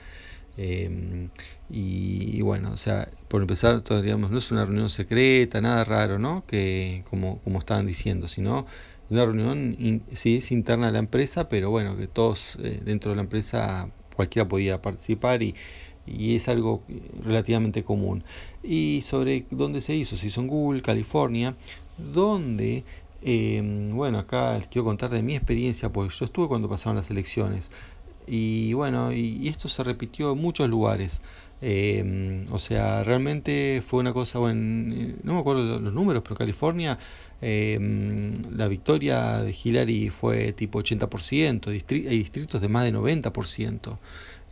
Em, 0.56 1.30
y, 1.68 2.40
bueno, 2.42 2.72
o 2.72 2.76
sea, 2.76 3.10
por 3.28 3.42
empezar, 3.42 3.82
digamos, 4.02 4.30
no 4.30 4.38
es 4.38 4.50
una 4.50 4.64
reunión 4.64 4.88
secreta, 4.90 5.60
nada 5.60 5.84
raro, 5.84 6.18
¿no? 6.18 6.44
Que 6.46 7.04
como, 7.10 7.40
como 7.42 7.58
estaban 7.58 7.86
diciendo, 7.86 8.28
sino 8.28 8.66
una 9.08 9.24
reunión, 9.24 10.04
sí, 10.12 10.36
es 10.38 10.50
interna 10.52 10.86
de 10.86 10.92
la 10.92 10.98
empresa, 10.98 11.48
pero 11.48 11.70
bueno, 11.70 11.96
que 11.96 12.08
todos 12.08 12.56
eh, 12.62 12.80
dentro 12.84 13.10
de 13.10 13.16
la 13.16 13.22
empresa, 13.22 13.90
cualquiera 14.14 14.48
podía 14.48 14.80
participar 14.82 15.42
y, 15.42 15.54
y 16.06 16.36
es 16.36 16.48
algo 16.48 16.84
relativamente 17.22 17.84
común. 17.84 18.24
Y 18.62 19.02
sobre 19.02 19.46
dónde 19.50 19.80
se 19.80 19.94
hizo, 19.94 20.16
si 20.16 20.30
son 20.30 20.46
Google, 20.46 20.82
California, 20.82 21.56
donde, 21.96 22.84
em, 23.20 23.94
bueno, 23.94 24.18
acá 24.18 24.56
les 24.58 24.68
quiero 24.68 24.84
contar 24.84 25.10
de 25.10 25.22
mi 25.22 25.34
experiencia, 25.36 25.90
porque 25.92 26.14
yo 26.14 26.24
estuve 26.24 26.48
cuando 26.48 26.68
pasaron 26.68 26.96
las 26.96 27.10
elecciones. 27.10 27.70
Y 28.26 28.72
bueno, 28.72 29.12
y, 29.12 29.48
esto 29.48 29.68
se 29.68 29.84
repitió 29.84 30.32
en 30.32 30.38
muchos 30.38 30.68
lugares. 30.68 31.22
Em, 31.60 32.46
o 32.52 32.58
sea, 32.58 33.02
realmente 33.04 33.82
fue 33.86 34.00
una 34.00 34.12
cosa, 34.12 34.38
bueno, 34.38 35.14
no 35.22 35.34
me 35.34 35.40
acuerdo 35.40 35.80
los 35.80 35.92
números, 35.92 36.22
pero 36.22 36.36
California, 36.36 36.98
em, 37.40 38.32
la 38.56 38.68
victoria 38.68 39.40
de 39.42 39.54
Hillary 39.64 40.10
fue 40.10 40.52
tipo 40.52 40.78
80%, 40.80 41.70
hay 41.70 42.18
distritos 42.18 42.60
de 42.60 42.68
más 42.68 42.84
de 42.84 42.92
90%. 42.92 43.98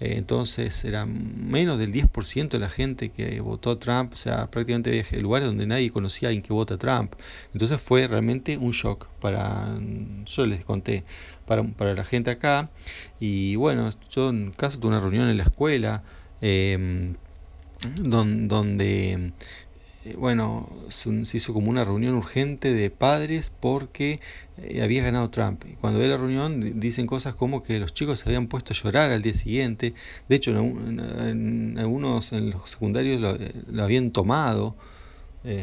Eh, 0.00 0.14
entonces 0.16 0.84
era 0.84 1.06
menos 1.06 1.78
del 1.78 1.92
10% 1.92 2.56
de 2.56 2.58
la 2.58 2.68
gente 2.68 3.10
que 3.10 3.40
votó 3.40 3.78
Trump, 3.78 4.12
o 4.12 4.16
sea, 4.16 4.50
prácticamente 4.50 5.04
lugares 5.20 5.46
donde 5.46 5.66
nadie 5.66 5.90
conocía 5.90 6.28
a 6.28 6.30
alguien 6.30 6.42
que 6.42 6.52
vota 6.52 6.78
Trump. 6.78 7.14
Entonces 7.52 7.80
fue 7.80 8.06
realmente 8.06 8.58
un 8.58 8.72
shock 8.72 9.08
para, 9.20 9.78
yo 10.26 10.46
les 10.46 10.64
conté, 10.64 11.04
para, 11.46 11.62
para 11.64 11.94
la 11.94 12.04
gente 12.04 12.30
acá. 12.30 12.70
Y 13.20 13.56
bueno, 13.56 13.90
yo 14.10 14.30
en 14.30 14.52
caso 14.52 14.78
tuve 14.78 14.90
una 14.90 15.00
reunión 15.00 15.28
en 15.28 15.36
la 15.36 15.44
escuela, 15.44 16.02
eh, 16.40 17.14
donde 17.96 19.12
eh, 19.12 19.32
bueno, 20.18 20.68
se, 20.90 21.10
hizo 21.10 21.54
como 21.54 21.70
una 21.70 21.84
reunión 21.84 22.14
urgente 22.14 22.72
de 22.74 22.90
padres 22.90 23.50
porque 23.60 24.20
eh, 24.58 24.82
había 24.82 25.02
ganado 25.02 25.30
Trump. 25.30 25.64
Y 25.66 25.74
cuando 25.74 26.00
ve 26.00 26.08
la 26.08 26.16
reunión 26.16 26.78
dicen 26.80 27.06
cosas 27.06 27.34
como 27.34 27.62
que 27.62 27.78
los 27.80 27.94
chicos 27.94 28.20
se 28.20 28.28
habían 28.28 28.48
puesto 28.48 28.72
a 28.72 28.76
llorar 28.76 29.10
al 29.10 29.22
día 29.22 29.34
siguiente. 29.34 29.94
De 30.28 30.36
hecho, 30.36 30.50
en, 30.50 31.76
algunos, 31.78 32.32
en 32.32 32.50
los 32.50 32.70
secundarios 32.70 33.20
lo, 33.20 33.36
eh, 33.36 33.52
habían 33.80 34.10
tomado 34.10 34.74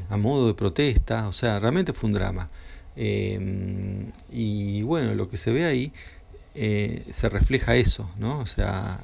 a 0.09 0.17
modo 0.17 0.47
de 0.47 0.53
protesta. 0.53 1.27
O 1.27 1.33
sea, 1.33 1.59
realmente 1.59 1.93
fue 1.93 2.07
un 2.09 2.13
drama. 2.13 2.49
Em, 2.95 4.11
y 4.31 4.83
bueno, 4.83 5.15
lo 5.15 5.29
que 5.29 5.37
se 5.37 5.51
ve 5.51 5.65
ahí 5.65 5.91
se 6.53 7.29
refleja 7.29 7.75
eso, 7.75 8.09
¿no? 8.17 8.39
O 8.39 8.45
sea, 8.45 8.99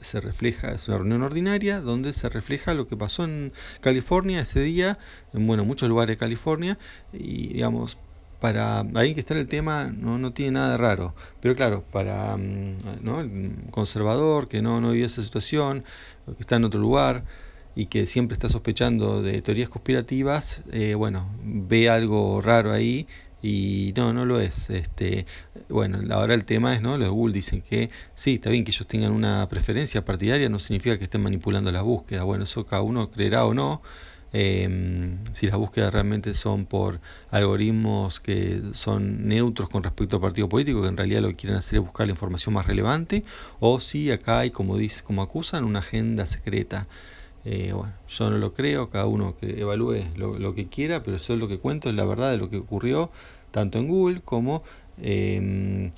se 0.00 0.20
refleja, 0.20 0.72
es 0.72 0.88
una 0.88 0.98
reunión 0.98 1.22
ordinaria 1.22 1.80
donde 1.80 2.12
se 2.12 2.28
refleja 2.28 2.74
lo 2.74 2.86
que 2.86 2.96
pasó 2.96 3.24
en 3.24 3.52
California 3.80 4.40
ese 4.40 4.60
día, 4.60 4.98
en 5.32 5.46
bueno, 5.46 5.64
muchos 5.64 5.88
lugares 5.88 6.14
de 6.14 6.18
California, 6.18 6.78
y 7.12 7.54
digamos, 7.54 7.98
para 8.40 8.80
alguien 8.80 9.14
que 9.14 9.20
está 9.20 9.34
en 9.34 9.40
el 9.40 9.48
tema 9.48 9.92
no, 9.94 10.18
no 10.18 10.32
tiene 10.32 10.52
nada 10.52 10.72
de 10.72 10.76
raro, 10.78 11.14
pero 11.40 11.54
claro, 11.54 11.84
para 11.92 12.36
mm, 12.36 13.02
¿no? 13.02 13.20
el 13.20 13.52
conservador 13.70 14.48
que 14.48 14.62
no, 14.62 14.80
no 14.80 14.90
vivió 14.90 15.06
esa 15.06 15.22
situación, 15.22 15.84
que 16.26 16.40
está 16.40 16.56
en 16.56 16.64
otro 16.64 16.80
lugar 16.80 17.24
y 17.74 17.86
que 17.86 18.06
siempre 18.06 18.34
está 18.34 18.48
sospechando 18.48 19.22
de 19.22 19.42
teorías 19.42 19.68
conspirativas, 19.68 20.62
eh, 20.72 20.94
bueno, 20.94 21.28
ve 21.44 21.88
algo 21.88 22.40
raro 22.40 22.72
ahí 22.72 23.06
y 23.42 23.92
no, 23.96 24.12
no 24.12 24.24
lo 24.24 24.40
es. 24.40 24.70
Este, 24.70 25.26
bueno, 25.68 26.00
ahora 26.14 26.34
el 26.34 26.44
tema 26.44 26.74
es, 26.74 26.82
¿no? 26.82 26.98
Los 26.98 27.08
Google 27.10 27.34
dicen 27.34 27.62
que 27.62 27.90
sí, 28.14 28.34
está 28.34 28.50
bien 28.50 28.64
que 28.64 28.70
ellos 28.70 28.86
tengan 28.86 29.12
una 29.12 29.48
preferencia 29.48 30.04
partidaria, 30.04 30.48
no 30.48 30.58
significa 30.58 30.98
que 30.98 31.04
estén 31.04 31.22
manipulando 31.22 31.72
las 31.72 31.82
búsquedas. 31.82 32.24
Bueno, 32.24 32.44
eso 32.44 32.66
cada 32.66 32.82
uno 32.82 33.10
creerá 33.10 33.46
o 33.46 33.54
no. 33.54 33.82
Em, 34.32 35.18
si 35.32 35.46
las 35.48 35.56
búsquedas 35.56 35.92
realmente 35.92 36.34
son 36.34 36.64
por 36.64 37.00
algoritmos 37.32 38.20
que 38.20 38.62
son 38.74 39.26
neutros 39.26 39.68
con 39.68 39.82
respecto 39.82 40.16
al 40.16 40.22
partido 40.22 40.48
político, 40.48 40.82
que 40.82 40.88
en 40.88 40.96
realidad 40.96 41.22
lo 41.22 41.28
que 41.28 41.36
quieren 41.36 41.58
hacer 41.58 41.78
es 41.78 41.84
buscar 41.84 42.06
la 42.06 42.12
información 42.12 42.54
más 42.54 42.66
relevante, 42.66 43.24
o 43.58 43.80
si 43.80 44.10
acá 44.12 44.40
hay, 44.40 44.50
como, 44.50 44.76
dice, 44.76 45.02
como 45.02 45.22
acusan, 45.22 45.64
una 45.64 45.80
agenda 45.80 46.26
secreta. 46.26 46.86
Eh, 47.44 47.72
bueno, 47.72 47.92
yo 48.08 48.30
no 48.30 48.38
lo 48.38 48.52
creo, 48.52 48.90
cada 48.90 49.06
uno 49.06 49.34
que 49.36 49.60
evalúe 49.60 50.04
lo, 50.16 50.54
que 50.54 50.66
quiera, 50.66 51.02
pero 51.02 51.16
eso 51.16 51.32
es 51.32 51.38
lo 51.38 51.48
que 51.48 51.58
cuento, 51.58 51.88
es 51.88 51.94
la 51.94 52.04
verdad 52.04 52.30
de 52.30 52.36
lo 52.36 52.50
que 52.50 52.58
ocurrió 52.58 53.10
tanto 53.50 53.78
en 53.78 53.88
Google 53.88 54.20
como, 54.22 54.62
em, 55.02 55.90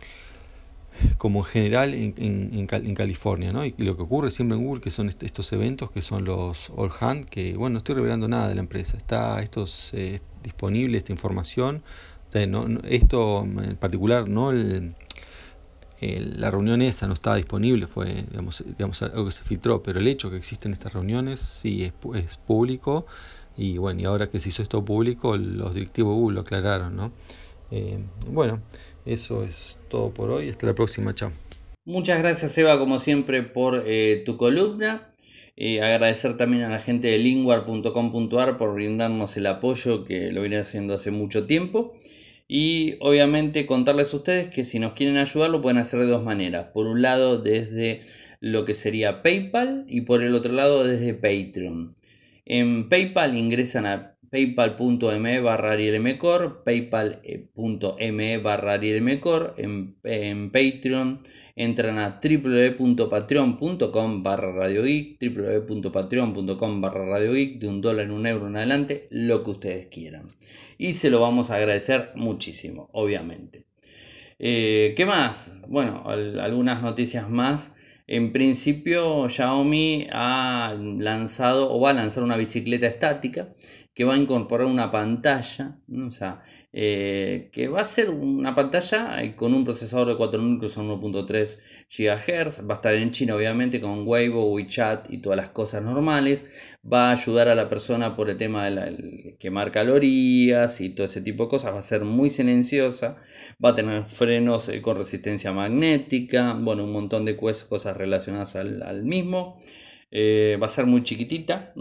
como 1.19 1.41
en 1.41 1.45
general 1.45 1.95
en, 1.95 2.15
en, 2.17 2.95
California. 2.95 3.53
¿no? 3.53 3.65
Y 3.65 3.75
lo 3.79 3.97
que 3.97 4.03
ocurre 4.03 4.31
siempre 4.31 4.57
en 4.57 4.65
Google, 4.65 4.81
que 4.81 4.91
son 4.91 5.09
estos 5.09 5.53
eventos 5.53 5.91
que 5.91 6.01
son 6.01 6.25
los 6.25 6.71
All 6.77 6.93
Hand, 7.01 7.27
que 7.27 7.57
bueno, 7.57 7.75
no 7.75 7.79
estoy 7.79 7.97
revelando 7.97 8.29
nada 8.29 8.49
de 8.49 8.55
la 8.55 8.61
empresa, 8.61 8.97
está 8.97 9.41
esto 9.43 9.65
eh, 9.95 10.21
disponible, 10.43 10.99
esta 10.99 11.13
información. 11.13 11.83
esto 12.85 13.43
en 13.43 13.77
particular, 13.77 14.29
no 14.29 14.53
el, 14.53 14.95
la 16.03 16.51
reunión 16.51 16.83
esa 16.83 17.07
no 17.07 17.15
estaba 17.15 17.37
disponible, 17.37 17.87
fue 17.87 18.25
digamos, 18.29 18.65
digamos, 18.67 19.03
algo 19.03 19.27
que 19.27 19.31
se 19.31 19.45
filtró, 19.45 19.83
pero 19.83 20.01
el 20.01 20.09
hecho 20.09 20.31
que 20.31 20.37
existen 20.37 20.73
estas 20.73 20.93
reuniones 20.93 21.41
sí 21.41 21.85
es, 21.85 22.37
público 22.39 23.07
y 23.57 23.79
bueno, 23.79 24.01
y 24.01 24.05
ahora 24.05 24.29
que 24.29 24.41
se 24.41 24.49
hizo 24.49 24.63
esto 24.63 24.85
público, 24.85 25.37
los 25.37 25.75
directivos 25.75 26.17
Google 26.17 26.37
lo 26.37 26.41
aclararon, 26.41 26.97
¿no? 26.97 27.13
Eh, 27.71 27.99
bueno, 28.29 28.61
eso 29.07 29.45
es 29.45 29.79
todo 29.89 30.11
por 30.11 30.31
hoy, 30.31 30.49
hasta 30.49 30.67
la 30.67 30.75
próxima, 30.75 31.15
chao. 31.15 31.33
Muchas 31.85 32.19
gracias 32.19 32.57
Eva 32.59 32.79
como 32.79 32.99
siempre 32.99 33.43
por 33.43 33.83
eh, 33.87 34.23
tu 34.25 34.37
columna. 34.37 35.13
Eh, 35.57 35.83
agradecer 35.83 36.37
también 36.37 36.65
a 36.65 36.71
la 36.71 36.79
gente 36.79 37.09
de 37.09 37.19
linguar.com.ar 37.19 38.57
por 38.57 38.75
brindarnos 38.75 39.37
el 39.37 39.47
apoyo 39.47 40.05
que 40.05 40.33
lo 40.33 40.41
viene 40.41 40.59
haciendo 40.59 40.95
hace 40.95 41.11
mucho 41.11 41.47
tiempo. 41.47 41.95
Y 42.55 42.97
obviamente 43.01 43.65
contarles 43.65 44.13
a 44.13 44.19
ustedes 44.19 44.49
que 44.49 44.65
si 44.65 44.79
nos 44.79 44.93
quieren 44.93 45.17
ayudar 45.17 45.49
lo 45.49 45.63
pueden 45.63 45.79
hacer 45.79 46.01
de 46.01 46.07
dos 46.07 46.23
maneras. 46.23 46.67
Por 46.75 46.87
un 46.87 47.01
lado 47.01 47.39
desde 47.39 48.03
lo 48.41 48.67
que 48.67 48.75
sería 48.75 49.23
PayPal 49.23 49.87
y 49.89 50.03
por 50.03 50.23
el 50.23 50.35
otro 50.35 50.53
lado 50.53 50.85
desde 50.85 51.15
Patreon. 51.15 51.97
En 52.45 52.91
PayPal 52.91 53.39
ingresan 53.39 53.87
a 53.87 54.12
paypal.me 54.33 55.41
barra 55.41 55.73
arielmcor, 55.73 56.63
paypal.me 56.65 58.39
barra 58.39 58.73
arielmcor, 58.73 59.55
en, 59.59 59.97
en 60.05 60.51
Patreon 60.51 61.23
entran 61.55 61.99
a 61.99 62.19
www.patreon.com 62.19 64.23
barra 64.23 64.53
radiogeek, 64.53 65.19
www.patreon.com 65.21 66.81
barra 66.81 67.05
radiogeek, 67.05 67.59
de 67.59 67.69
un 67.69 67.83
dólar 67.83 68.07
en 68.07 68.13
un 68.13 68.27
euro 68.27 68.47
en 68.47 68.57
adelante, 68.57 69.07
lo 69.11 69.45
que 69.45 69.51
ustedes 69.51 69.89
quieran. 69.89 70.29
Y 70.79 70.95
se 70.95 71.11
lo 71.11 71.21
vamos 71.21 71.51
a 71.51 71.57
agradecer 71.57 72.13
muchísimo, 72.15 72.89
obviamente. 72.95 73.67
Eh, 74.39 74.95
¿Qué 74.97 75.05
más? 75.05 75.59
Bueno, 75.69 76.05
algunas 76.07 76.83
noticias 76.83 77.29
más. 77.29 77.75
En 78.09 78.33
principio, 78.33 79.29
Xiaomi 79.29 80.09
ha 80.11 80.75
lanzado 80.77 81.73
o 81.73 81.81
va 81.81 81.91
a 81.91 81.95
lanzar 81.95 82.25
una 82.25 82.37
bicicleta 82.37 82.87
estática 82.87 83.55
que 83.95 84.05
va 84.05 84.15
a 84.15 84.17
incorporar 84.17 84.67
una 84.67 84.91
pantalla, 84.91 85.77
o 86.07 86.11
sea, 86.11 86.43
eh, 86.73 87.51
que 87.53 87.69
va 87.69 87.83
a 87.83 87.85
ser 87.85 88.09
una 88.09 88.55
pantalla 88.55 89.23
eh, 89.23 89.37
con 89.37 89.53
un 89.53 89.65
procesador 89.65 90.09
de 90.09 90.17
4 90.17 90.41
núcleos 90.41 90.79
a 90.79 90.83
1.3 90.83 91.59
GHz, 91.91 92.69
va 92.69 92.75
a 92.75 92.77
estar 92.77 92.95
en 92.95 93.11
China 93.11 93.37
obviamente 93.37 93.83
con 93.83 94.09
Weibo, 94.09 94.51
WeChat 94.53 95.13
y 95.13 95.19
todas 95.19 95.37
las 95.37 95.51
cosas 95.51 95.83
normales, 95.83 96.47
va 96.91 97.11
a 97.11 97.13
ayudar 97.13 97.49
a 97.49 97.55
la 97.55 97.69
persona 97.69 98.17
por 98.17 98.31
el 98.31 98.39
tema 98.39 98.65
de 98.71 99.37
quemar 99.39 99.71
calorías 99.71 100.81
y 100.81 100.91
todo 100.91 101.05
ese 101.05 101.21
tipo 101.21 101.45
de 101.45 101.51
cosas, 101.51 101.75
va 101.75 101.79
a 101.81 101.83
ser 101.83 102.03
muy 102.03 102.31
silenciosa, 102.31 103.19
va 103.63 103.71
a 103.71 103.75
tener 103.75 104.05
frenos 104.07 104.71
eh, 104.71 104.81
con 104.81 104.97
resistencia 104.97 105.53
magnética, 105.53 106.55
bueno, 106.55 106.85
un 106.85 106.93
montón 106.93 107.27
de 107.27 107.37
cosas 107.37 107.95
relacionadas 107.95 108.57
al, 108.57 109.03
mismo, 109.05 109.61
va 110.13 110.67
a 110.67 110.69
ser 110.69 110.87
muy 110.87 111.03
chiquitita 111.03 111.75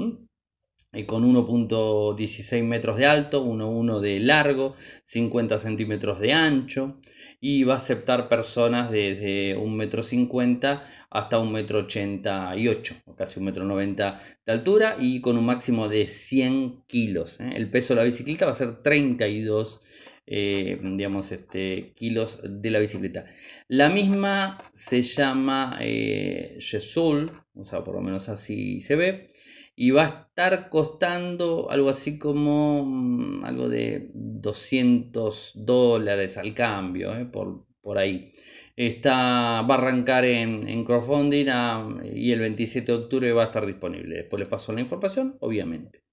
con 1.06 1.24
1.16 1.24 2.64
metros 2.64 2.98
de 2.98 3.06
alto, 3.06 3.46
1.1 3.46 4.00
de 4.02 4.20
largo, 4.20 4.76
50 5.06 5.58
centímetros 5.58 6.20
de 6.20 6.34
ancho 6.34 7.00
y 7.40 7.64
va 7.64 7.76
a 7.76 7.78
aceptar 7.78 8.28
personas 8.28 8.92
desde 8.92 9.58
1,50 9.58 10.42
m 10.44 10.80
hasta 11.10 11.40
1,88 11.40 12.96
m, 13.06 13.16
casi 13.18 13.40
1,90 13.40 13.82
m 13.82 13.96
de 14.46 14.52
altura 14.52 14.98
y 15.00 15.22
con 15.22 15.38
un 15.38 15.46
máximo 15.46 15.88
de 15.88 16.08
100 16.08 16.84
kilos. 16.88 17.40
¿eh? 17.40 17.52
El 17.56 17.70
peso 17.70 17.94
de 17.94 18.02
la 18.02 18.06
bicicleta 18.06 18.46
va 18.46 18.52
a 18.52 18.56
ser 18.56 18.84
32 18.84 19.80
eh, 20.34 20.80
digamos, 20.82 21.32
este, 21.32 21.94
kilos 21.94 22.40
de 22.44 22.70
la 22.70 22.80
bicicleta. 22.80 23.26
La 23.68 23.90
misma 23.90 24.58
se 24.72 25.02
llama 25.02 25.78
eh, 25.82 26.58
o 27.54 27.64
sea, 27.66 27.84
por 27.84 27.96
lo 27.96 28.02
menos 28.02 28.30
así 28.30 28.80
se 28.82 28.96
ve 28.96 29.28
y 29.82 29.90
va 29.90 30.04
a 30.04 30.28
estar 30.30 30.70
costando 30.70 31.72
algo 31.72 31.90
así 31.90 32.20
como 32.20 32.86
mm, 32.86 33.44
algo 33.44 33.68
de 33.68 34.12
200 34.14 35.54
dólares 35.56 36.38
al 36.38 36.54
cambio, 36.54 37.16
eh, 37.18 37.26
por, 37.26 37.66
por, 37.82 37.98
ahí. 37.98 38.32
Está, 38.76 39.64
va 39.64 39.74
a 39.74 39.78
arrancar 39.80 40.26
en, 40.26 40.68
en 40.68 40.86
crowdfunding 40.86 41.48
ah, 41.50 41.98
y 42.14 42.32
el 42.32 42.42
27 42.42 42.92
de 42.92 42.98
octubre 43.00 43.34
va 43.34 43.42
a 43.42 43.46
estar 43.46 43.66
disponible. 43.66 44.18
Después 44.18 44.40
les 44.40 44.50
paso 44.50 44.72
la 44.72 44.82
información, 44.82 45.38
obviamente. 45.40 46.04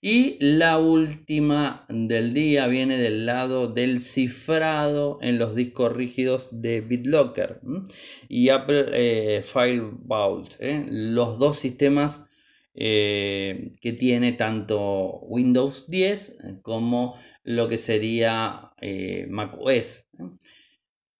Y 0.00 0.38
la 0.40 0.78
última 0.78 1.84
del 1.90 2.32
día 2.32 2.66
viene 2.66 2.96
del 2.96 3.26
lado 3.26 3.68
del 3.68 4.00
cifrado 4.00 5.18
en 5.20 5.38
los 5.38 5.54
discos 5.54 5.92
rígidos 5.92 6.48
de 6.50 6.80
BitLocker 6.80 7.60
y 8.30 8.48
Apple 8.48 8.86
eh, 8.94 9.42
File. 9.42 9.90
Eh. 10.60 10.86
Los 10.88 11.38
dos 11.38 11.58
sistemas 11.58 12.24
eh, 12.74 13.72
que 13.80 13.92
tiene 13.92 14.32
tanto 14.32 15.20
Windows 15.20 15.90
10 15.90 16.38
como 16.62 17.16
lo 17.44 17.68
que 17.68 17.78
sería 17.78 18.72
eh, 18.80 19.26
macOS. 19.28 20.08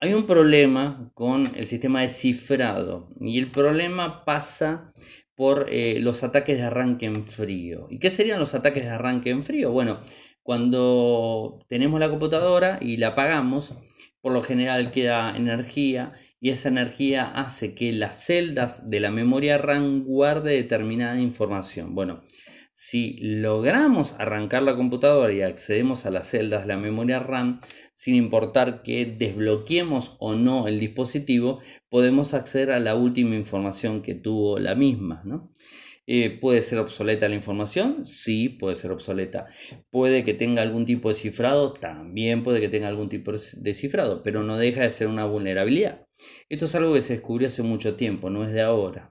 Hay 0.01 0.15
un 0.15 0.27
problema 0.27 1.11
con 1.15 1.55
el 1.55 1.65
sistema 1.65 2.01
de 2.01 2.09
cifrado 2.09 3.11
y 3.21 3.39
el 3.39 3.51
problema 3.51 4.25
pasa 4.25 4.93
por 5.35 5.67
eh, 5.71 6.01
los 6.01 6.25
ataques 6.25 6.57
de 6.57 6.65
arranque 6.65 7.07
en 7.07 7.25
frío. 7.25 7.87
¿Y 7.91 7.99
qué 7.99 8.11
serían 8.11 8.41
los 8.41 8.55
ataques 8.55 8.85
de 8.85 8.91
arranque 8.91 9.31
en 9.31 9.45
frío? 9.45 9.71
Bueno, 9.71 10.01
cuando 10.43 11.65
tenemos 11.69 12.01
la 12.01 12.11
computadora 12.11 12.79
y 12.81 12.97
la 12.97 13.09
apagamos, 13.09 13.75
por 14.21 14.33
lo 14.33 14.43
general 14.43 14.91
queda 14.91 15.37
energía 15.37 16.15
y 16.43 16.51
esa 16.51 16.71
energía 16.71 17.31
hace 17.31 17.73
que 17.73 17.93
las 17.93 18.25
celdas 18.25 18.91
de 18.91 18.99
la 18.99 19.13
memoria 19.13 19.59
RAM 19.59 20.03
guarde 20.03 20.57
determinada 20.57 21.21
información. 21.21 21.95
Bueno, 21.95 22.25
si 22.75 23.17
logramos 23.21 24.17
arrancar 24.19 24.65
la 24.65 24.75
computadora 24.75 25.33
y 25.33 25.43
accedemos 25.43 26.05
a 26.05 26.11
las 26.11 26.29
celdas 26.29 26.63
de 26.63 26.67
la 26.67 26.79
memoria 26.79 27.21
RAM, 27.21 27.61
sin 27.95 28.17
importar 28.17 28.83
que 28.83 29.07
desbloqueemos 29.07 30.17
o 30.19 30.35
no 30.35 30.67
el 30.67 30.81
dispositivo, 30.81 31.61
podemos 31.89 32.35
acceder 32.35 32.73
a 32.73 32.81
la 32.81 32.97
última 32.97 33.37
información 33.37 34.03
que 34.03 34.17
tuvo 34.17 34.59
la 34.59 34.75
misma. 34.75 35.23
Eh, 36.09 36.41
¿Puede 36.41 36.63
ser 36.63 36.81
obsoleta 36.81 37.29
la 37.29 37.37
información? 37.37 38.05
Sí, 38.05 38.49
puede 38.49 38.75
ser 38.75 38.91
obsoleta. 38.91 39.47
¿Puede 39.93 40.25
que 40.25 40.35
tenga 40.35 40.63
algún 40.63 40.87
tipo 40.87 41.09
de 41.09 41.15
cifrado? 41.15 41.73
También 41.73 42.43
puede 42.43 42.61
que 42.61 42.69
tenga 42.69 42.89
algún 42.89 43.09
tipo 43.09 43.31
de 43.31 43.75
cifrado, 43.75 44.25
pero 44.25 44.43
no 44.43 44.57
deja 44.57 44.83
de 44.83 44.91
ser 44.91 45.07
una 45.07 45.25
vulnerabilidad. 45.25 46.09
Esto 46.49 46.67
es 46.67 46.75
algo 46.75 46.95
que 46.95 47.01
se 47.01 47.15
descubrió 47.15 47.49
hace 47.49 47.63
mucho 47.63 47.97
tiempo, 47.97 48.31
no 48.31 48.45
es 48.45 48.53
de 48.53 48.63
ahora. 48.63 49.11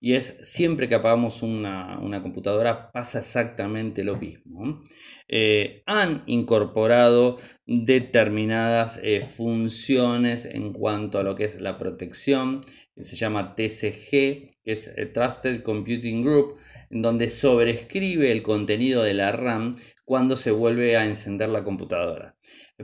Y 0.00 0.14
es 0.14 0.38
siempre 0.42 0.88
que 0.88 0.94
apagamos 0.94 1.42
una, 1.42 1.98
computadora 2.22 2.92
pasa 2.92 3.20
exactamente 3.20 4.04
lo 4.04 4.16
mismo. 4.16 4.82
Eh, 5.28 5.82
han 5.86 6.22
incorporado 6.26 7.38
determinadas 7.66 9.00
eh, 9.02 9.22
funciones 9.22 10.44
en 10.44 10.72
cuanto 10.72 11.18
a 11.18 11.22
lo 11.22 11.34
que 11.34 11.44
es 11.44 11.60
la 11.60 11.78
protección, 11.78 12.60
que 12.94 13.04
se 13.04 13.16
llama 13.16 13.54
TCG, 13.54 14.10
que 14.10 14.50
es 14.64 14.88
eh, 14.96 15.06
Trusted 15.06 15.62
Computing 15.62 16.22
Group, 16.22 16.56
en 16.90 17.02
donde 17.02 17.28
sobrescribe 17.30 18.30
el 18.30 18.42
contenido 18.42 19.02
de 19.02 19.14
la 19.14 19.32
RAM 19.32 19.74
cuando 20.04 20.36
se 20.36 20.50
vuelve 20.50 20.96
a 20.96 21.06
encender 21.06 21.48
la 21.48 21.64
computadora. 21.64 22.36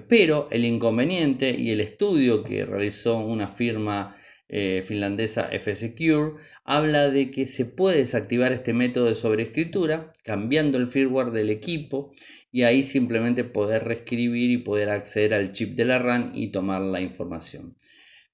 Pero 0.09 0.49
el 0.51 0.64
inconveniente 0.64 1.55
y 1.59 1.70
el 1.70 1.80
estudio 1.80 2.45
que 2.45 2.64
realizó 2.64 3.18
una 3.18 3.49
firma 3.49 4.14
eh, 4.53 4.82
finlandesa 4.84 5.49
F-Secure 5.53 6.34
habla 6.64 7.09
de 7.09 7.30
que 7.30 7.47
se 7.47 7.66
puede 7.66 7.99
desactivar 7.99 8.53
este 8.53 8.72
método 8.72 9.07
de 9.07 9.14
sobreescritura 9.14 10.12
cambiando 10.24 10.76
el 10.76 10.88
firmware 10.88 11.30
del 11.30 11.51
equipo 11.51 12.12
y 12.51 12.62
ahí 12.62 12.82
simplemente 12.82 13.45
poder 13.45 13.84
reescribir 13.84 14.51
y 14.51 14.59
poder 14.59 14.91
acceder 14.91 15.34
al 15.34 15.53
chip 15.53 15.76
de 15.76 15.84
la 15.84 16.01
RAM 16.01 16.32
y 16.34 16.49
tomar 16.49 16.82
la 16.82 17.01
información. 17.01 17.76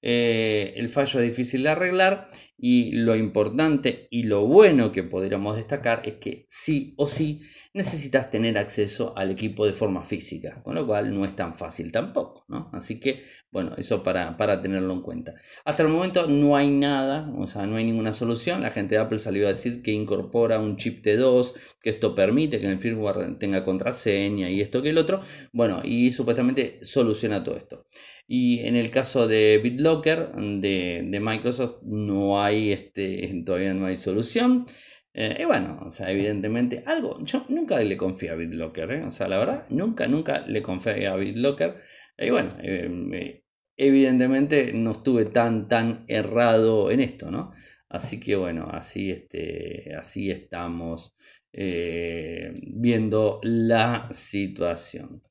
Eh, 0.01 0.73
el 0.75 0.89
fallo 0.89 1.19
es 1.19 1.27
difícil 1.27 1.63
de 1.63 1.69
arreglar 1.69 2.27
y 2.59 2.91
lo 2.91 3.15
importante 3.15 4.07
y 4.09 4.23
lo 4.23 4.47
bueno 4.47 4.91
que 4.91 5.03
podríamos 5.03 5.55
destacar 5.55 6.01
es 6.05 6.15
que 6.15 6.45
sí 6.49 6.95
o 6.97 7.07
sí 7.07 7.41
necesitas 7.73 8.31
tener 8.31 8.57
acceso 8.57 9.15
al 9.15 9.29
equipo 9.29 9.65
de 9.65 9.73
forma 9.73 10.03
física, 10.03 10.61
con 10.63 10.73
lo 10.73 10.87
cual 10.87 11.13
no 11.13 11.23
es 11.23 11.35
tan 11.35 11.53
fácil 11.53 11.91
tampoco, 11.91 12.45
¿no? 12.47 12.71
Así 12.73 12.99
que, 12.99 13.21
bueno, 13.51 13.75
eso 13.77 14.01
para, 14.01 14.35
para 14.37 14.59
tenerlo 14.59 14.93
en 14.93 15.01
cuenta. 15.01 15.35
Hasta 15.65 15.83
el 15.83 15.89
momento 15.89 16.27
no 16.27 16.55
hay 16.55 16.69
nada, 16.69 17.31
o 17.37 17.45
sea, 17.45 17.67
no 17.67 17.75
hay 17.75 17.83
ninguna 17.85 18.13
solución. 18.13 18.61
La 18.63 18.71
gente 18.71 18.95
de 18.95 19.01
Apple 19.01 19.19
salió 19.19 19.45
a 19.45 19.49
decir 19.49 19.83
que 19.83 19.91
incorpora 19.91 20.59
un 20.59 20.77
chip 20.77 21.05
T2, 21.05 21.53
que 21.79 21.91
esto 21.91 22.15
permite 22.15 22.59
que 22.59 22.67
el 22.67 22.79
firmware 22.79 23.37
tenga 23.37 23.63
contraseña 23.63 24.49
y 24.49 24.61
esto 24.61 24.81
que 24.81 24.89
el 24.89 24.97
otro. 24.97 25.21
Bueno, 25.53 25.81
y 25.83 26.11
supuestamente 26.11 26.79
soluciona 26.81 27.43
todo 27.43 27.57
esto. 27.57 27.85
Y 28.27 28.59
en 28.67 28.75
el 28.75 28.91
caso 28.91 29.25
de 29.27 29.59
BitLocker 29.63 30.33
de, 30.35 31.19
Microsoft 31.21 31.81
no 31.83 32.43
hay 32.43 32.73
este, 32.73 33.41
todavía 33.45 33.73
no 33.73 33.85
hay 33.85 33.97
solución. 33.97 34.65
Eh, 35.13 35.37
y 35.41 35.45
bueno, 35.45 35.79
o 35.85 35.89
sea, 35.89 36.11
evidentemente 36.11 36.83
algo, 36.85 37.19
yo 37.23 37.45
nunca 37.49 37.79
le 37.79 37.97
confío 37.97 38.33
a 38.33 38.35
BitLocker, 38.35 38.91
¿eh? 38.91 39.03
o 39.03 39.11
sea, 39.11 39.27
la 39.27 39.39
verdad, 39.39 39.65
nunca, 39.69 40.07
nunca 40.07 40.45
le 40.45 40.61
confío 40.61 41.11
a 41.13 41.15
BitLocker. 41.15 41.77
Y 42.17 42.29
bueno, 42.29 42.51
eh, 42.61 43.43
evidentemente 43.77 44.73
no 44.73 44.91
estuve 44.91 45.25
tan, 45.25 45.67
tan 45.69 46.03
errado 46.07 46.91
en 46.91 46.99
esto, 46.99 47.31
¿no? 47.31 47.53
Así 47.89 48.19
que 48.19 48.35
bueno, 48.35 48.69
así, 48.71 49.11
este, 49.11 49.95
así 49.95 50.29
estamos 50.31 51.15
viendo 51.51 53.39
la 53.41 54.09
situación. 54.11 55.23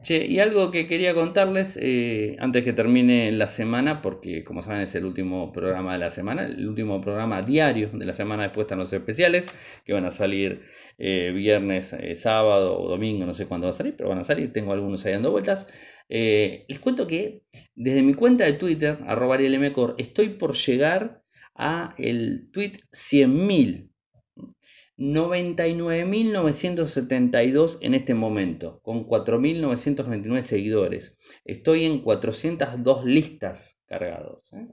Che, 0.00 0.24
y 0.26 0.38
algo 0.38 0.70
que 0.70 0.86
quería 0.86 1.12
contarles 1.12 1.76
eh, 1.82 2.36
antes 2.38 2.62
que 2.62 2.72
termine 2.72 3.32
la 3.32 3.48
semana, 3.48 4.00
porque 4.00 4.44
como 4.44 4.62
saben 4.62 4.82
es 4.82 4.94
el 4.94 5.04
último 5.04 5.52
programa 5.52 5.94
de 5.94 5.98
la 5.98 6.10
semana, 6.10 6.44
el 6.44 6.68
último 6.68 7.00
programa 7.00 7.42
diario 7.42 7.90
de 7.92 8.06
la 8.06 8.12
semana, 8.12 8.44
después 8.44 8.66
están 8.66 8.78
los 8.78 8.92
especiales, 8.92 9.50
que 9.84 9.92
van 9.92 10.04
a 10.04 10.12
salir 10.12 10.62
eh, 10.98 11.32
viernes, 11.34 11.94
eh, 11.94 12.14
sábado 12.14 12.78
o 12.80 12.88
domingo, 12.88 13.26
no 13.26 13.34
sé 13.34 13.46
cuándo 13.46 13.66
va 13.66 13.70
a 13.70 13.72
salir, 13.72 13.96
pero 13.96 14.08
van 14.10 14.20
a 14.20 14.24
salir, 14.24 14.52
tengo 14.52 14.72
algunos 14.72 15.04
ahí 15.04 15.14
dando 15.14 15.32
vueltas. 15.32 15.66
les 16.08 16.78
cuento 16.80 17.08
que 17.08 17.42
desde 17.74 18.02
mi 18.02 18.14
cuenta 18.14 18.44
de 18.44 18.52
Twitter, 18.52 18.98
arroba 19.04 19.36
estoy 19.98 20.28
por 20.30 20.54
llegar 20.54 21.24
a 21.56 21.94
el 21.98 22.50
tweet 22.52 22.74
100.000 22.92 23.90
99.972 24.98 27.78
en 27.80 27.94
este 27.94 28.14
momento, 28.14 28.80
con 28.82 29.06
4.929 29.06 30.42
seguidores. 30.42 31.16
Estoy 31.44 31.84
en 31.84 32.00
402 32.00 33.04
listas 33.04 33.78
cargados. 33.86 34.42
¿eh? 34.52 34.66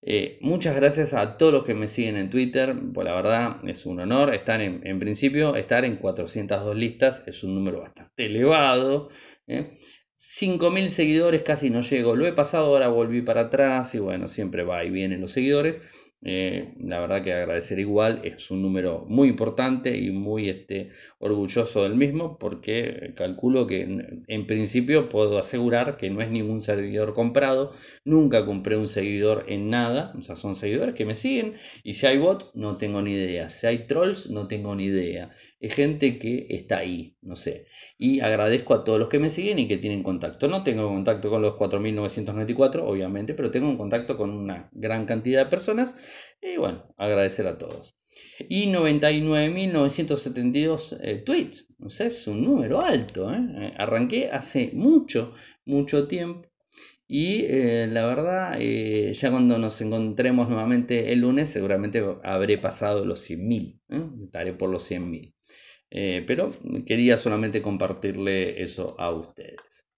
Eh, 0.00 0.38
muchas 0.40 0.76
gracias 0.76 1.14
a 1.14 1.36
todos 1.36 1.52
los 1.52 1.64
que 1.64 1.74
me 1.74 1.88
siguen 1.88 2.16
en 2.16 2.30
Twitter. 2.30 2.76
Pues 2.94 3.04
la 3.04 3.14
verdad 3.14 3.56
es 3.68 3.84
un 3.86 3.98
honor 3.98 4.32
estar 4.32 4.60
en, 4.60 4.86
en 4.86 5.00
principio, 5.00 5.56
estar 5.56 5.84
en 5.84 5.96
402 5.96 6.76
listas 6.76 7.24
es 7.26 7.42
un 7.42 7.56
número 7.56 7.80
bastante 7.80 8.26
elevado. 8.26 9.08
¿eh? 9.48 9.72
5.000 10.16 10.88
seguidores 10.88 11.42
casi 11.42 11.70
no 11.70 11.80
llego. 11.80 12.16
Lo 12.16 12.26
he 12.26 12.32
pasado, 12.32 12.66
ahora 12.66 12.88
volví 12.88 13.22
para 13.22 13.42
atrás 13.42 13.94
y 13.94 13.98
bueno, 13.98 14.28
siempre 14.28 14.64
va 14.64 14.84
y 14.84 14.90
vienen 14.90 15.20
los 15.20 15.32
seguidores. 15.32 15.80
Eh, 16.20 16.74
la 16.80 16.98
verdad 16.98 17.22
que 17.22 17.32
agradecer 17.32 17.78
igual, 17.78 18.22
es 18.24 18.50
un 18.50 18.60
número 18.60 19.06
muy 19.08 19.28
importante 19.28 19.96
y 19.96 20.10
muy 20.10 20.48
este, 20.48 20.90
orgulloso 21.20 21.84
del 21.84 21.94
mismo 21.94 22.38
porque 22.38 23.14
calculo 23.16 23.68
que 23.68 23.82
en, 24.26 24.46
principio 24.48 25.08
puedo 25.08 25.38
asegurar 25.38 25.96
que 25.96 26.10
no 26.10 26.20
es 26.20 26.28
ningún 26.28 26.60
servidor 26.60 27.14
comprado, 27.14 27.72
nunca 28.04 28.44
compré 28.46 28.76
un 28.76 28.88
seguidor 28.88 29.44
en 29.46 29.70
nada, 29.70 30.12
o 30.18 30.22
sea, 30.22 30.34
son 30.34 30.56
seguidores 30.56 30.96
que 30.96 31.04
me 31.04 31.14
siguen 31.14 31.54
y 31.84 31.94
si 31.94 32.06
hay 32.06 32.18
bot 32.18 32.50
no 32.54 32.76
tengo 32.76 33.00
ni 33.00 33.12
idea, 33.12 33.48
si 33.48 33.68
hay 33.68 33.86
trolls 33.86 34.28
no 34.28 34.48
tengo 34.48 34.74
ni 34.74 34.86
idea, 34.86 35.30
es 35.60 35.72
gente 35.72 36.18
que 36.18 36.48
está 36.50 36.78
ahí, 36.78 37.16
no 37.22 37.36
sé, 37.36 37.66
y 37.96 38.20
agradezco 38.20 38.74
a 38.74 38.82
todos 38.82 38.98
los 38.98 39.08
que 39.08 39.20
me 39.20 39.28
siguen 39.28 39.60
y 39.60 39.68
que 39.68 39.76
tienen 39.76 40.02
contacto, 40.02 40.48
no 40.48 40.64
tengo 40.64 40.88
contacto 40.88 41.30
con 41.30 41.42
los 41.42 41.54
4.994 41.54 42.80
obviamente, 42.82 43.34
pero 43.34 43.52
tengo 43.52 43.68
un 43.68 43.76
contacto 43.76 44.16
con 44.16 44.30
una 44.30 44.68
gran 44.72 45.06
cantidad 45.06 45.44
de 45.44 45.50
personas 45.50 46.07
y 46.40 46.56
bueno, 46.56 46.94
agradecer 46.96 47.46
a 47.46 47.58
todos. 47.58 47.98
Y 48.48 48.72
99.972 48.72 50.98
eh, 51.02 51.22
tweets. 51.24 51.68
O 51.80 51.90
sea, 51.90 52.06
es 52.06 52.26
un 52.26 52.42
número 52.44 52.80
alto. 52.80 53.32
¿eh? 53.32 53.38
Eh, 53.38 53.74
arranqué 53.76 54.30
hace 54.30 54.70
mucho, 54.74 55.34
mucho 55.64 56.08
tiempo. 56.08 56.48
Y 57.10 57.46
la 57.86 58.04
verdad, 58.04 58.58
ya 58.58 59.30
cuando 59.30 59.56
nos 59.56 59.80
encontremos 59.80 60.50
nuevamente 60.50 61.10
el 61.10 61.20
lunes, 61.20 61.48
seguramente 61.48 62.04
habré 62.22 62.58
pasado 62.58 63.06
los 63.06 63.30
100.000. 63.30 64.26
Estaré 64.26 64.52
por 64.52 64.68
los 64.68 64.90
100.000. 64.90 65.32
pero 66.26 66.52
quería 66.84 67.16
solamente 67.16 67.62
compartirle 67.62 68.62
eso 68.62 68.94
a 68.98 69.10
ustedes. 69.10 69.88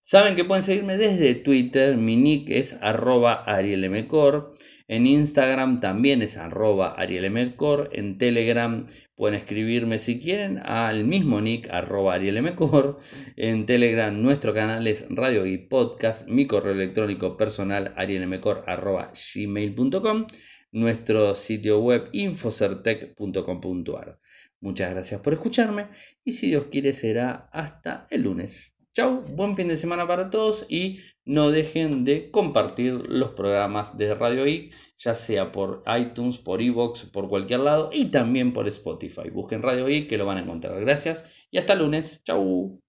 Saben 0.00 0.36
que 0.36 0.46
pueden 0.46 0.64
seguirme 0.64 0.96
desde 0.96 1.34
Twitter. 1.34 1.98
Mi 1.98 2.16
nick 2.16 2.48
es 2.48 2.78
arroba 2.80 3.44
arielmcor. 3.44 4.54
En 4.88 5.06
Instagram 5.06 5.78
también 5.80 6.22
es 6.22 6.38
arroba 6.38 6.94
arielmcor. 6.94 7.90
En 7.92 8.16
Telegram 8.16 8.86
pueden 9.16 9.38
escribirme 9.38 9.98
si 9.98 10.18
quieren 10.18 10.58
al 10.58 11.04
mismo 11.04 11.42
nick 11.42 11.68
arroba 11.70 12.14
arielmcor. 12.14 12.98
En 13.36 13.66
Telegram 13.66 14.18
nuestro 14.20 14.54
canal 14.54 14.86
es 14.86 15.06
Radio 15.10 15.44
y 15.44 15.58
Podcast. 15.58 16.26
Mi 16.26 16.46
correo 16.46 16.72
electrónico 16.72 17.36
personal 17.36 17.92
arielmcor 17.98 18.64
arroba 18.66 19.12
gmail.com. 19.12 20.26
Nuestro 20.72 21.34
sitio 21.34 21.80
web 21.80 22.08
infocertec.com.ar. 22.12 24.18
Muchas 24.60 24.90
gracias 24.90 25.20
por 25.20 25.34
escucharme 25.34 25.88
y 26.24 26.32
si 26.32 26.48
Dios 26.48 26.64
quiere 26.70 26.94
será 26.94 27.50
hasta 27.52 28.06
el 28.10 28.22
lunes. 28.22 28.77
Chau, 28.94 29.22
buen 29.22 29.54
fin 29.54 29.68
de 29.68 29.76
semana 29.76 30.06
para 30.06 30.28
todos 30.30 30.66
y 30.68 30.98
no 31.24 31.50
dejen 31.50 32.04
de 32.04 32.30
compartir 32.30 32.94
los 33.08 33.30
programas 33.30 33.96
de 33.96 34.14
Radio 34.14 34.46
I, 34.46 34.70
ya 34.96 35.14
sea 35.14 35.52
por 35.52 35.84
iTunes, 35.98 36.38
por 36.38 36.60
Evox, 36.60 37.04
por 37.04 37.28
cualquier 37.28 37.60
lado 37.60 37.90
y 37.92 38.06
también 38.10 38.52
por 38.52 38.66
Spotify. 38.66 39.30
Busquen 39.30 39.62
Radio 39.62 39.88
I 39.88 40.08
que 40.08 40.18
lo 40.18 40.26
van 40.26 40.38
a 40.38 40.42
encontrar. 40.42 40.80
Gracias 40.80 41.24
y 41.50 41.58
hasta 41.58 41.74
lunes. 41.76 42.22
Chau. 42.24 42.80